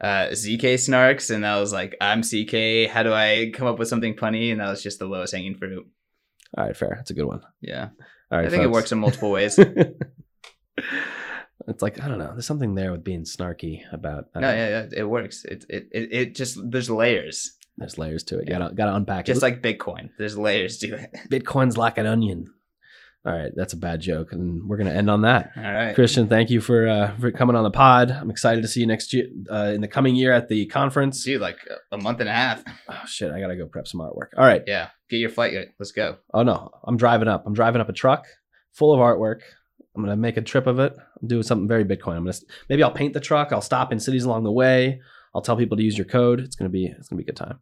uh, 0.00 0.28
ZK 0.30 0.74
Snarks, 0.74 1.34
and 1.34 1.46
I 1.46 1.60
was 1.60 1.72
like, 1.72 1.96
I'm 2.00 2.22
CK. 2.22 2.90
How 2.90 3.02
do 3.02 3.12
I 3.12 3.50
come 3.54 3.66
up 3.66 3.78
with 3.78 3.88
something 3.88 4.16
funny? 4.16 4.50
And 4.50 4.60
that 4.60 4.68
was 4.68 4.82
just 4.82 4.98
the 4.98 5.06
lowest 5.06 5.34
hanging 5.34 5.56
fruit. 5.56 5.86
All 6.56 6.64
right, 6.64 6.76
fair. 6.76 6.94
That's 6.96 7.10
a 7.10 7.14
good 7.14 7.26
one. 7.26 7.42
Yeah, 7.60 7.88
All 8.30 8.38
right, 8.38 8.46
I 8.46 8.50
think 8.50 8.62
it 8.62 8.70
works 8.70 8.92
in 8.92 8.98
multiple 8.98 9.30
ways. 9.30 9.58
it's 9.58 9.94
like 11.80 12.02
I 12.02 12.08
don't 12.08 12.18
know. 12.18 12.32
There's 12.32 12.46
something 12.46 12.74
there 12.74 12.92
with 12.92 13.04
being 13.04 13.24
snarky 13.24 13.80
about. 13.92 14.26
No, 14.34 14.48
yeah, 14.48 14.68
yeah, 14.68 14.86
it 14.96 15.04
works. 15.04 15.44
It, 15.44 15.64
it 15.68 15.88
it 15.92 16.08
it 16.12 16.34
just 16.34 16.58
there's 16.70 16.90
layers, 16.90 17.52
There's 17.78 17.98
layers 17.98 18.22
to 18.24 18.38
it. 18.38 18.48
You 18.48 18.58
gotta 18.58 18.74
gotta 18.74 18.94
unpack 18.94 19.26
just 19.26 19.38
it. 19.38 19.40
Just 19.40 19.42
like 19.42 19.62
Bitcoin. 19.62 20.10
There's 20.18 20.38
layers 20.38 20.78
to 20.78 20.94
it. 20.94 21.14
Bitcoin's 21.30 21.76
like 21.76 21.98
an 21.98 22.06
onion. 22.06 22.46
All 23.26 23.32
right, 23.32 23.50
that's 23.56 23.72
a 23.72 23.76
bad 23.76 24.00
joke, 24.00 24.32
and 24.32 24.68
we're 24.68 24.76
gonna 24.76 24.92
end 24.92 25.10
on 25.10 25.22
that. 25.22 25.50
All 25.56 25.62
right, 25.62 25.94
Christian, 25.96 26.28
thank 26.28 26.48
you 26.48 26.60
for 26.60 26.86
uh, 26.86 27.16
for 27.18 27.32
coming 27.32 27.56
on 27.56 27.64
the 27.64 27.72
pod. 27.72 28.12
I'm 28.12 28.30
excited 28.30 28.62
to 28.62 28.68
see 28.68 28.78
you 28.80 28.86
next 28.86 29.12
year 29.12 29.26
uh, 29.50 29.72
in 29.74 29.80
the 29.80 29.88
coming 29.88 30.14
year 30.14 30.32
at 30.32 30.48
the 30.48 30.66
conference. 30.66 31.24
dude, 31.24 31.40
like 31.40 31.58
a 31.90 31.98
month 31.98 32.20
and 32.20 32.28
a 32.28 32.32
half. 32.32 32.62
Oh 32.88 33.02
shit, 33.06 33.32
I 33.32 33.40
gotta 33.40 33.56
go 33.56 33.66
prep 33.66 33.88
some 33.88 34.00
artwork. 34.00 34.28
All 34.38 34.44
right. 34.44 34.62
Yeah, 34.66 34.90
get 35.10 35.16
your 35.16 35.30
flight. 35.30 35.52
Let's 35.80 35.90
go. 35.90 36.18
Oh 36.32 36.44
no, 36.44 36.70
I'm 36.84 36.96
driving 36.96 37.26
up. 37.26 37.44
I'm 37.46 37.54
driving 37.54 37.80
up 37.80 37.88
a 37.88 37.92
truck 37.92 38.26
full 38.72 38.94
of 38.94 39.00
artwork. 39.00 39.40
I'm 39.96 40.02
gonna 40.02 40.16
make 40.16 40.36
a 40.36 40.42
trip 40.42 40.68
of 40.68 40.78
it. 40.78 40.92
I'm 41.20 41.26
doing 41.26 41.42
something 41.42 41.66
very 41.66 41.84
Bitcoin. 41.84 42.16
I'm 42.16 42.24
gonna 42.24 42.36
maybe 42.68 42.84
I'll 42.84 42.92
paint 42.92 43.12
the 43.12 43.20
truck. 43.20 43.50
I'll 43.50 43.60
stop 43.60 43.90
in 43.90 43.98
cities 43.98 44.24
along 44.24 44.44
the 44.44 44.52
way. 44.52 45.00
I'll 45.34 45.42
tell 45.42 45.56
people 45.56 45.76
to 45.76 45.82
use 45.82 45.98
your 45.98 46.06
code. 46.06 46.38
It's 46.38 46.54
gonna 46.54 46.70
be 46.70 46.86
it's 46.86 47.08
gonna 47.08 47.18
be 47.18 47.24
a 47.24 47.26
good 47.26 47.36
time. 47.36 47.58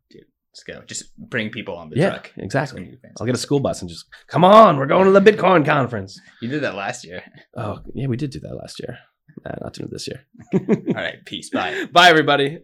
Let's 0.55 0.62
go. 0.62 0.84
Just 0.86 1.16
bring 1.18 1.50
people 1.50 1.74
on 1.74 1.90
the 1.90 1.96
yeah, 1.96 2.11
truck. 2.11 2.30
It's 2.36 2.44
exactly. 2.44 2.82
gonna 2.82 2.92
be 2.92 2.96
fantastic. 2.98 3.20
I'll 3.20 3.26
get 3.26 3.34
a 3.34 3.38
school 3.38 3.59
bus 3.59 3.80
and 3.80 3.90
just 3.90 4.07
come 4.28 4.44
on. 4.44 4.76
We're 4.76 4.86
going 4.86 5.05
to 5.05 5.11
the 5.11 5.20
Bitcoin 5.20 5.66
conference. 5.66 6.20
You 6.40 6.48
did 6.48 6.62
that 6.62 6.76
last 6.76 7.05
year. 7.05 7.24
Oh 7.57 7.80
yeah, 7.92 8.07
we 8.07 8.16
did 8.16 8.30
do 8.30 8.38
that 8.38 8.55
last 8.55 8.78
year. 8.78 8.96
Nah, 9.44 9.57
not 9.61 9.72
doing 9.72 9.88
it 9.88 9.92
this 9.92 10.07
year. 10.07 10.24
All 10.55 10.94
right, 10.94 11.16
peace. 11.24 11.50
Bye. 11.50 11.86
Bye 11.92 12.09
everybody. 12.09 12.61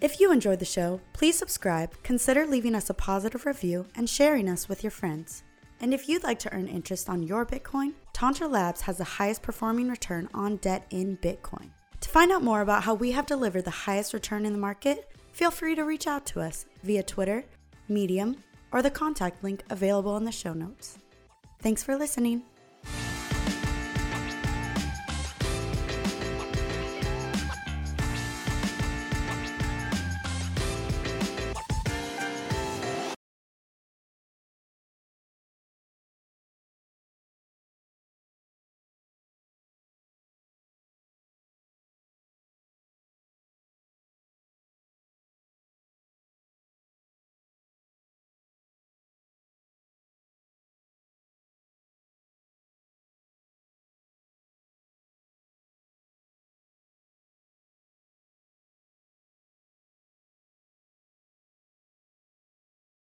If 0.00 0.18
you 0.18 0.32
enjoyed 0.32 0.58
the 0.58 0.64
show, 0.64 1.00
please 1.12 1.38
subscribe, 1.38 1.92
consider 2.02 2.44
leaving 2.44 2.74
us 2.74 2.90
a 2.90 2.94
positive 2.94 3.46
review, 3.46 3.86
and 3.94 4.10
sharing 4.10 4.48
us 4.48 4.68
with 4.68 4.82
your 4.82 4.90
friends. 4.90 5.44
And 5.80 5.94
if 5.94 6.08
you'd 6.08 6.24
like 6.24 6.38
to 6.40 6.52
earn 6.52 6.68
interest 6.68 7.08
on 7.08 7.22
your 7.22 7.46
Bitcoin, 7.46 7.94
Tantra 8.12 8.46
Labs 8.46 8.82
has 8.82 8.98
the 8.98 9.04
highest 9.04 9.40
performing 9.40 9.88
return 9.88 10.28
on 10.34 10.56
debt 10.56 10.86
in 10.90 11.16
Bitcoin. 11.16 11.70
To 12.00 12.08
find 12.08 12.30
out 12.30 12.42
more 12.42 12.60
about 12.60 12.82
how 12.82 12.94
we 12.94 13.12
have 13.12 13.26
delivered 13.26 13.64
the 13.64 13.70
highest 13.70 14.12
return 14.12 14.44
in 14.44 14.52
the 14.52 14.58
market, 14.58 15.10
feel 15.32 15.50
free 15.50 15.74
to 15.74 15.82
reach 15.82 16.06
out 16.06 16.26
to 16.26 16.40
us 16.40 16.66
via 16.82 17.02
Twitter, 17.02 17.44
Medium, 17.88 18.36
or 18.72 18.82
the 18.82 18.90
contact 18.90 19.42
link 19.42 19.62
available 19.70 20.16
in 20.16 20.24
the 20.24 20.32
show 20.32 20.52
notes. 20.52 20.98
Thanks 21.60 21.82
for 21.82 21.96
listening. 21.96 22.42